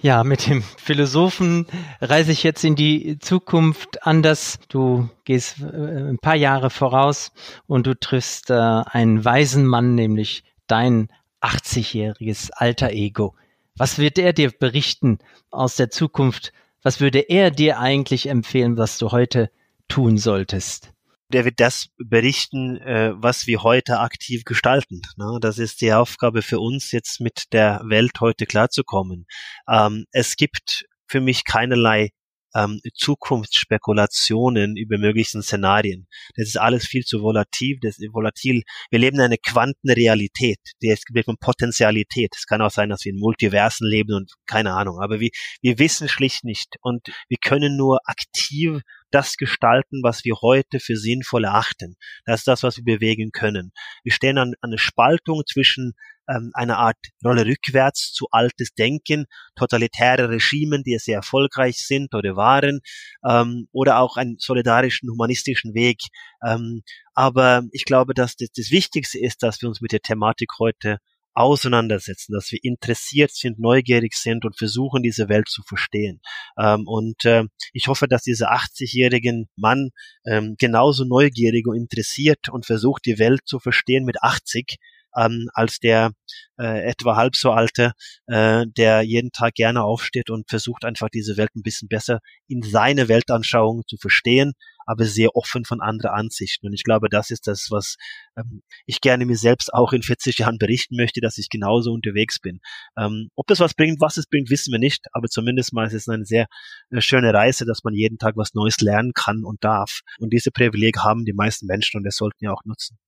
Ja, 0.00 0.22
mit 0.22 0.46
dem 0.46 0.62
Philosophen 0.62 1.66
reise 2.00 2.30
ich 2.30 2.44
jetzt 2.44 2.62
in 2.62 2.76
die 2.76 3.18
Zukunft 3.18 4.06
anders. 4.06 4.60
Du 4.68 5.08
gehst 5.24 5.60
äh, 5.60 5.64
ein 5.64 6.18
paar 6.18 6.36
Jahre 6.36 6.70
voraus 6.70 7.32
und 7.66 7.86
du 7.86 7.98
triffst 7.98 8.50
äh, 8.50 8.54
einen 8.54 9.24
weisen 9.24 9.66
Mann, 9.66 9.96
nämlich 9.96 10.44
dein 10.68 11.08
80-jähriges 11.40 12.50
alter 12.52 12.92
Ego. 12.92 13.34
Was 13.76 13.98
wird 13.98 14.18
er 14.18 14.32
dir 14.32 14.52
berichten 14.52 15.18
aus 15.50 15.74
der 15.74 15.90
Zukunft? 15.90 16.52
Was 16.82 17.00
würde 17.00 17.18
er 17.18 17.50
dir 17.50 17.80
eigentlich 17.80 18.28
empfehlen, 18.28 18.76
was 18.76 18.98
du 18.98 19.10
heute 19.10 19.50
tun 19.88 20.16
solltest? 20.16 20.92
Der 21.32 21.44
wird 21.44 21.60
das 21.60 21.88
berichten, 21.98 22.76
äh, 22.78 23.12
was 23.14 23.46
wir 23.46 23.62
heute 23.62 24.00
aktiv 24.00 24.44
gestalten. 24.44 25.02
Ne? 25.16 25.38
Das 25.40 25.58
ist 25.58 25.80
die 25.80 25.92
Aufgabe 25.92 26.42
für 26.42 26.58
uns, 26.58 26.92
jetzt 26.92 27.20
mit 27.20 27.44
der 27.52 27.82
Welt 27.84 28.20
heute 28.20 28.46
klarzukommen. 28.46 29.26
Ähm, 29.68 30.06
es 30.12 30.36
gibt 30.36 30.86
für 31.06 31.20
mich 31.20 31.44
keinerlei 31.44 32.10
ähm, 32.54 32.80
Zukunftsspekulationen 32.94 34.76
über 34.76 34.96
möglichen 34.98 35.42
Szenarien. 35.42 36.06
Das 36.34 36.48
ist 36.48 36.56
alles 36.56 36.86
viel 36.86 37.04
zu 37.04 37.20
volatil, 37.20 37.78
das 37.80 37.98
ist 37.98 38.12
volatil. 38.12 38.62
Wir 38.90 38.98
leben 38.98 39.16
in 39.16 39.24
einer 39.24 39.36
Quantenrealität, 39.36 40.58
die 40.82 40.88
ist 40.88 41.04
von 41.24 41.36
Potentialität. 41.38 42.34
Es 42.36 42.46
kann 42.46 42.62
auch 42.62 42.70
sein, 42.70 42.88
dass 42.88 43.04
wir 43.04 43.12
in 43.12 43.18
Multiversen 43.18 43.86
leben 43.86 44.14
und 44.14 44.32
keine 44.46 44.74
Ahnung, 44.74 45.00
aber 45.00 45.20
wir, 45.20 45.30
wir 45.60 45.78
wissen 45.78 46.08
schlicht 46.08 46.44
nicht 46.44 46.76
und 46.80 47.08
wir 47.28 47.38
können 47.42 47.76
nur 47.76 47.98
aktiv 48.04 48.80
das 49.10 49.36
gestalten, 49.36 50.02
was 50.02 50.24
wir 50.24 50.36
heute 50.42 50.80
für 50.80 50.96
sinnvoll 50.96 51.44
erachten. 51.44 51.96
Das 52.24 52.40
ist 52.40 52.48
das, 52.48 52.62
was 52.62 52.76
wir 52.76 52.84
bewegen 52.84 53.30
können. 53.32 53.72
Wir 54.04 54.12
stehen 54.12 54.38
an, 54.38 54.54
an 54.60 54.70
einer 54.70 54.78
Spaltung 54.78 55.42
zwischen 55.46 55.94
ähm, 56.28 56.50
einer 56.54 56.78
Art 56.78 56.98
Rolle 57.24 57.46
rückwärts 57.46 58.12
zu 58.12 58.26
altes 58.30 58.74
Denken, 58.74 59.26
totalitäre 59.56 60.28
Regimen, 60.28 60.82
die 60.82 60.96
sehr 60.98 61.16
erfolgreich 61.16 61.78
sind 61.78 62.14
oder 62.14 62.36
waren, 62.36 62.80
ähm, 63.26 63.68
oder 63.72 63.98
auch 63.98 64.16
einen 64.16 64.36
solidarischen, 64.38 65.10
humanistischen 65.10 65.74
Weg. 65.74 66.00
Ähm, 66.46 66.82
aber 67.14 67.62
ich 67.72 67.84
glaube, 67.84 68.14
dass 68.14 68.36
das, 68.36 68.48
das 68.54 68.70
Wichtigste 68.70 69.18
ist, 69.18 69.42
dass 69.42 69.60
wir 69.62 69.68
uns 69.68 69.80
mit 69.80 69.92
der 69.92 70.00
Thematik 70.00 70.50
heute 70.58 70.98
auseinandersetzen, 71.34 72.32
dass 72.32 72.50
wir 72.52 72.58
interessiert 72.62 73.30
sind, 73.32 73.58
neugierig 73.58 74.14
sind 74.14 74.44
und 74.44 74.56
versuchen, 74.56 75.02
diese 75.02 75.28
Welt 75.28 75.48
zu 75.48 75.62
verstehen. 75.62 76.20
Ähm, 76.58 76.84
und 76.86 77.24
äh, 77.24 77.44
ich 77.72 77.88
hoffe, 77.88 78.08
dass 78.08 78.22
dieser 78.22 78.52
80-jährigen 78.52 79.48
Mann 79.56 79.90
ähm, 80.26 80.56
genauso 80.58 81.04
neugierig 81.04 81.66
und 81.66 81.76
interessiert 81.76 82.48
und 82.50 82.66
versucht, 82.66 83.06
die 83.06 83.18
Welt 83.18 83.42
zu 83.44 83.58
verstehen 83.60 84.04
mit 84.04 84.22
80, 84.22 84.78
ähm, 85.16 85.48
als 85.54 85.78
der 85.78 86.12
äh, 86.58 86.82
etwa 86.88 87.16
halb 87.16 87.36
so 87.36 87.52
alte, 87.52 87.92
äh, 88.26 88.66
der 88.76 89.02
jeden 89.02 89.30
Tag 89.32 89.54
gerne 89.54 89.82
aufsteht 89.82 90.30
und 90.30 90.48
versucht 90.48 90.84
einfach 90.84 91.08
diese 91.08 91.36
Welt 91.36 91.54
ein 91.54 91.62
bisschen 91.62 91.88
besser 91.88 92.20
in 92.48 92.62
seine 92.62 93.08
Weltanschauung 93.08 93.82
zu 93.86 93.96
verstehen, 93.96 94.52
aber 94.86 95.04
sehr 95.04 95.36
offen 95.36 95.64
von 95.64 95.80
anderen 95.80 96.14
Ansichten. 96.14 96.66
Und 96.66 96.72
ich 96.72 96.82
glaube, 96.82 97.08
das 97.10 97.30
ist 97.30 97.46
das, 97.46 97.68
was 97.70 97.96
ähm, 98.36 98.62
ich 98.86 99.00
gerne 99.00 99.26
mir 99.26 99.36
selbst 99.36 99.72
auch 99.72 99.92
in 99.92 100.02
40 100.02 100.38
Jahren 100.38 100.58
berichten 100.58 100.96
möchte, 100.96 101.20
dass 101.20 101.38
ich 101.38 101.48
genauso 101.50 101.92
unterwegs 101.92 102.38
bin. 102.40 102.60
Ähm, 102.96 103.28
ob 103.36 103.46
das 103.46 103.60
was 103.60 103.74
bringt, 103.74 104.00
was 104.00 104.16
es 104.16 104.26
bringt, 104.26 104.50
wissen 104.50 104.72
wir 104.72 104.78
nicht, 104.78 105.06
aber 105.12 105.28
zumindest 105.28 105.72
mal 105.72 105.86
ist 105.86 105.94
es 105.94 106.08
eine 106.08 106.24
sehr 106.24 106.46
äh, 106.90 107.00
schöne 107.00 107.32
Reise, 107.34 107.66
dass 107.66 107.84
man 107.84 107.94
jeden 107.94 108.18
Tag 108.18 108.36
was 108.36 108.54
Neues 108.54 108.80
lernen 108.80 109.12
kann 109.12 109.44
und 109.44 109.62
darf. 109.62 110.00
Und 110.18 110.32
diese 110.32 110.50
Privileg 110.50 110.98
haben 110.98 111.24
die 111.24 111.34
meisten 111.34 111.66
Menschen 111.66 111.98
und 111.98 112.04
das 112.04 112.16
sollten 112.16 112.40
wir 112.40 112.52
auch 112.52 112.64
nutzen. 112.64 112.98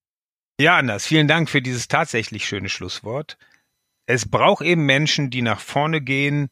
Ja, 0.60 0.76
Anders, 0.76 1.06
vielen 1.06 1.26
Dank 1.26 1.48
für 1.48 1.62
dieses 1.62 1.88
tatsächlich 1.88 2.44
schöne 2.44 2.68
Schlusswort. 2.68 3.38
Es 4.04 4.28
braucht 4.28 4.62
eben 4.62 4.84
Menschen, 4.84 5.30
die 5.30 5.40
nach 5.40 5.58
vorne 5.58 6.02
gehen, 6.02 6.50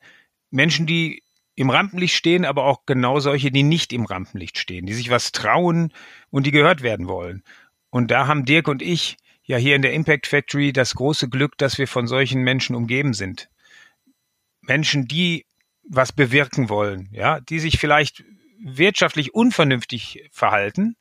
Menschen, 0.51 0.87
die 0.87 1.23
im 1.57 1.69
Rampenlicht 1.69 2.15
stehen, 2.15 2.47
aber 2.47 2.65
auch 2.65 2.87
genau 2.87 3.21
solche, 3.21 3.51
die 3.51 3.63
nicht 3.63 3.93
im 3.93 4.07
Rampenlicht 4.07 4.57
stehen, 4.57 4.87
die 4.87 4.95
sich 4.95 5.11
was 5.11 5.31
trauen 5.33 5.93
und 6.31 6.47
die 6.47 6.53
gehört 6.53 6.81
werden 6.81 7.07
wollen. 7.07 7.43
Und 7.91 8.11
da 8.11 8.27
haben 8.27 8.47
Dirk 8.47 8.69
und 8.69 8.81
ich 8.81 9.19
ja 9.43 9.59
hier 9.59 9.77
in 9.77 9.83
der 9.83 9.93
Impact 9.93 10.27
Factory 10.27 10.73
das 10.73 10.95
große 10.95 11.29
Glück, 11.29 11.59
dass 11.59 11.77
wir 11.77 11.87
von 11.87 12.07
solchen 12.07 12.41
Menschen 12.41 12.77
umgeben 12.77 13.13
sind. 13.13 13.51
Menschen, 14.63 15.07
die 15.07 15.45
was 15.83 16.13
bewirken 16.13 16.71
wollen, 16.71 17.11
ja, 17.13 17.41
die 17.41 17.59
sich 17.59 17.79
vielleicht 17.79 18.25
wirtschaftlich 18.59 19.35
unvernünftig 19.35 20.31
verhalten, 20.33 20.97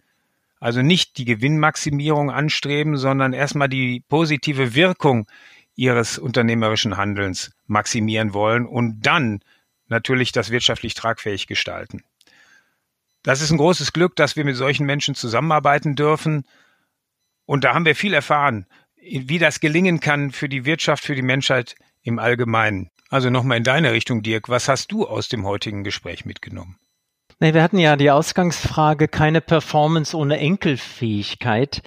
also 0.59 0.81
nicht 0.81 1.17
die 1.17 1.25
Gewinnmaximierung 1.25 2.31
anstreben, 2.31 2.97
sondern 2.97 3.33
erstmal 3.33 3.69
die 3.69 4.03
positive 4.07 4.73
Wirkung 4.73 5.27
ihres 5.75 6.17
unternehmerischen 6.17 6.97
Handelns 6.97 7.51
maximieren 7.67 8.33
wollen 8.33 8.65
und 8.65 9.01
dann 9.01 9.41
natürlich 9.87 10.31
das 10.31 10.49
wirtschaftlich 10.49 10.95
tragfähig 10.95 11.47
gestalten. 11.47 12.03
Das 13.23 13.41
ist 13.41 13.51
ein 13.51 13.57
großes 13.57 13.93
Glück, 13.93 14.15
dass 14.15 14.35
wir 14.35 14.45
mit 14.45 14.55
solchen 14.55 14.85
Menschen 14.85 15.13
zusammenarbeiten 15.13 15.95
dürfen. 15.95 16.45
Und 17.45 17.63
da 17.63 17.73
haben 17.73 17.85
wir 17.85 17.95
viel 17.95 18.13
erfahren, 18.13 18.65
wie 18.95 19.39
das 19.39 19.59
gelingen 19.59 19.99
kann 19.99 20.31
für 20.31 20.49
die 20.49 20.65
Wirtschaft, 20.65 21.03
für 21.03 21.15
die 21.15 21.21
Menschheit 21.21 21.75
im 22.01 22.19
Allgemeinen. 22.19 22.89
Also 23.09 23.29
nochmal 23.29 23.57
in 23.57 23.63
deine 23.63 23.91
Richtung, 23.91 24.23
Dirk. 24.23 24.49
Was 24.49 24.67
hast 24.67 24.91
du 24.91 25.05
aus 25.07 25.29
dem 25.29 25.45
heutigen 25.45 25.83
Gespräch 25.83 26.25
mitgenommen? 26.25 26.77
Nee, 27.39 27.53
wir 27.53 27.61
hatten 27.61 27.77
ja 27.77 27.95
die 27.95 28.09
Ausgangsfrage, 28.09 29.07
keine 29.07 29.41
Performance 29.41 30.17
ohne 30.17 30.39
Enkelfähigkeit. 30.39 31.83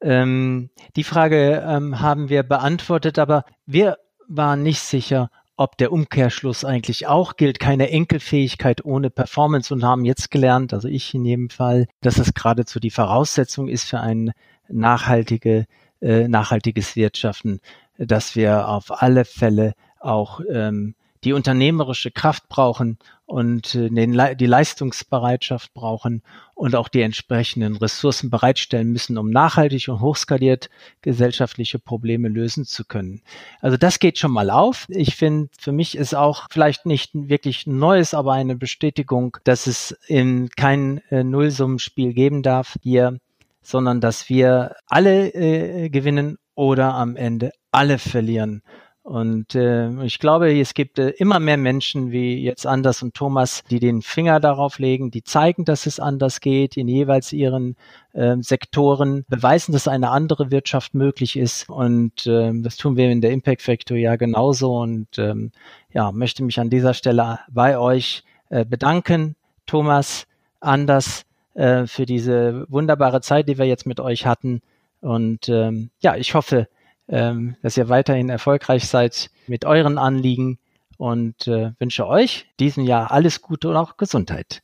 Ähm, 0.00 0.70
die 0.94 1.02
Frage 1.02 1.64
ähm, 1.66 2.00
haben 2.00 2.28
wir 2.28 2.44
beantwortet, 2.44 3.18
aber 3.18 3.44
wir 3.66 3.98
waren 4.28 4.62
nicht 4.62 4.80
sicher, 4.80 5.28
ob 5.56 5.76
der 5.76 5.90
Umkehrschluss 5.90 6.64
eigentlich 6.64 7.08
auch 7.08 7.36
gilt, 7.36 7.58
keine 7.58 7.90
Enkelfähigkeit 7.90 8.84
ohne 8.84 9.10
Performance 9.10 9.74
und 9.74 9.82
haben 9.82 10.04
jetzt 10.04 10.30
gelernt, 10.30 10.72
also 10.72 10.86
ich 10.86 11.12
in 11.14 11.24
jedem 11.24 11.50
Fall, 11.50 11.88
dass 12.00 12.18
es 12.18 12.32
geradezu 12.32 12.78
die 12.78 12.90
Voraussetzung 12.90 13.66
ist 13.66 13.90
für 13.90 13.98
ein 13.98 14.30
nachhaltige, 14.68 15.66
äh, 16.00 16.28
nachhaltiges 16.28 16.94
Wirtschaften, 16.94 17.60
dass 17.98 18.36
wir 18.36 18.68
auf 18.68 19.02
alle 19.02 19.24
Fälle 19.24 19.74
auch 19.98 20.40
ähm, 20.48 20.94
die 21.24 21.32
unternehmerische 21.32 22.10
Kraft 22.10 22.48
brauchen 22.48 22.98
und 23.26 23.74
äh, 23.74 23.88
den, 23.88 24.18
die 24.36 24.46
Leistungsbereitschaft 24.46 25.72
brauchen 25.72 26.22
und 26.54 26.74
auch 26.74 26.88
die 26.88 27.02
entsprechenden 27.02 27.76
Ressourcen 27.76 28.28
bereitstellen 28.28 28.92
müssen, 28.92 29.16
um 29.16 29.30
nachhaltig 29.30 29.88
und 29.88 30.00
hochskaliert 30.00 30.68
gesellschaftliche 31.00 31.78
Probleme 31.78 32.28
lösen 32.28 32.64
zu 32.64 32.84
können. 32.84 33.22
Also 33.60 33.76
das 33.76 33.98
geht 33.98 34.18
schon 34.18 34.32
mal 34.32 34.50
auf. 34.50 34.86
Ich 34.88 35.16
finde, 35.16 35.48
für 35.58 35.72
mich 35.72 35.96
ist 35.96 36.14
auch 36.14 36.48
vielleicht 36.50 36.86
nicht 36.86 37.10
wirklich 37.14 37.66
Neues, 37.66 38.14
aber 38.14 38.32
eine 38.32 38.56
Bestätigung, 38.56 39.38
dass 39.44 39.66
es 39.66 39.96
in 40.08 40.50
kein 40.50 40.98
äh, 41.10 41.24
Nullsummenspiel 41.24 42.12
geben 42.14 42.42
darf 42.42 42.76
hier, 42.82 43.18
sondern 43.62 44.00
dass 44.00 44.28
wir 44.28 44.74
alle 44.86 45.32
äh, 45.34 45.88
gewinnen 45.88 46.38
oder 46.54 46.94
am 46.94 47.16
Ende 47.16 47.52
alle 47.70 47.98
verlieren. 47.98 48.62
Und 49.02 49.56
äh, 49.56 50.04
ich 50.04 50.20
glaube, 50.20 50.56
es 50.60 50.74
gibt 50.74 51.00
äh, 51.00 51.08
immer 51.10 51.40
mehr 51.40 51.56
Menschen 51.56 52.12
wie 52.12 52.40
jetzt 52.40 52.66
Anders 52.66 53.02
und 53.02 53.14
Thomas, 53.14 53.64
die 53.68 53.80
den 53.80 54.00
Finger 54.00 54.38
darauf 54.38 54.78
legen, 54.78 55.10
die 55.10 55.24
zeigen, 55.24 55.64
dass 55.64 55.86
es 55.86 55.98
anders 55.98 56.40
geht, 56.40 56.76
in 56.76 56.86
jeweils 56.86 57.32
ihren 57.32 57.76
äh, 58.12 58.36
Sektoren 58.40 59.24
beweisen, 59.28 59.72
dass 59.72 59.88
eine 59.88 60.10
andere 60.10 60.52
Wirtschaft 60.52 60.94
möglich 60.94 61.36
ist. 61.36 61.68
Und 61.68 62.28
äh, 62.28 62.52
das 62.54 62.76
tun 62.76 62.96
wir 62.96 63.10
in 63.10 63.20
der 63.20 63.32
Impact 63.32 63.62
Factory 63.62 64.02
ja 64.02 64.14
genauso. 64.14 64.76
Und 64.80 65.18
ähm, 65.18 65.50
ja, 65.92 66.12
möchte 66.12 66.44
mich 66.44 66.60
an 66.60 66.70
dieser 66.70 66.94
Stelle 66.94 67.40
bei 67.50 67.76
euch 67.78 68.22
äh, 68.50 68.64
bedanken, 68.64 69.34
Thomas, 69.66 70.28
Anders, 70.60 71.24
äh, 71.54 71.86
für 71.86 72.06
diese 72.06 72.66
wunderbare 72.68 73.20
Zeit, 73.20 73.48
die 73.48 73.58
wir 73.58 73.66
jetzt 73.66 73.84
mit 73.84 73.98
euch 73.98 74.26
hatten. 74.26 74.62
Und 75.00 75.48
ähm, 75.48 75.90
ja, 76.00 76.14
ich 76.14 76.34
hoffe, 76.34 76.68
ähm, 77.12 77.56
dass 77.62 77.76
ihr 77.76 77.88
weiterhin 77.88 78.30
erfolgreich 78.30 78.88
seid 78.88 79.30
mit 79.46 79.64
euren 79.66 79.98
Anliegen 79.98 80.58
und 80.96 81.46
äh, 81.46 81.72
wünsche 81.78 82.06
euch 82.06 82.46
diesem 82.58 82.84
Jahr 82.84 83.12
alles 83.12 83.42
Gute 83.42 83.68
und 83.68 83.76
auch 83.76 83.98
Gesundheit. 83.98 84.62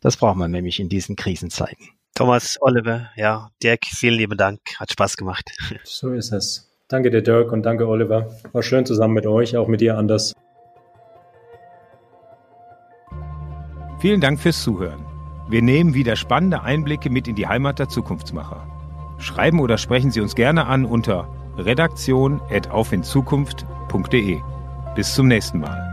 Das 0.00 0.16
braucht 0.16 0.36
man 0.36 0.52
nämlich 0.52 0.78
in 0.78 0.88
diesen 0.88 1.16
Krisenzeiten. 1.16 1.88
Thomas, 2.14 2.56
Oliver, 2.60 3.10
ja, 3.16 3.50
Dirk, 3.62 3.84
vielen 3.84 4.14
lieben 4.14 4.38
Dank. 4.38 4.60
Hat 4.78 4.92
Spaß 4.92 5.16
gemacht. 5.16 5.50
So 5.84 6.12
ist 6.12 6.32
es. 6.32 6.70
Danke 6.86 7.10
dir, 7.10 7.20
Dirk, 7.20 7.52
und 7.52 7.64
danke, 7.64 7.86
Oliver. 7.86 8.30
War 8.52 8.62
schön 8.62 8.86
zusammen 8.86 9.14
mit 9.14 9.26
euch, 9.26 9.56
auch 9.56 9.68
mit 9.68 9.80
dir, 9.80 9.98
Anders. 9.98 10.32
Vielen 14.00 14.20
Dank 14.20 14.40
fürs 14.40 14.62
Zuhören. 14.62 15.04
Wir 15.48 15.62
nehmen 15.62 15.94
wieder 15.94 16.14
spannende 16.14 16.62
Einblicke 16.62 17.10
mit 17.10 17.26
in 17.26 17.34
die 17.34 17.48
Heimat 17.48 17.78
der 17.78 17.88
Zukunftsmacher. 17.88 18.66
Schreiben 19.18 19.58
oder 19.58 19.78
sprechen 19.78 20.12
Sie 20.12 20.20
uns 20.20 20.34
gerne 20.34 20.66
an 20.66 20.84
unter 20.84 21.28
redaktion.aufinzukunft.de. 21.58 24.40
Bis 24.94 25.14
zum 25.14 25.28
nächsten 25.28 25.60
Mal. 25.60 25.87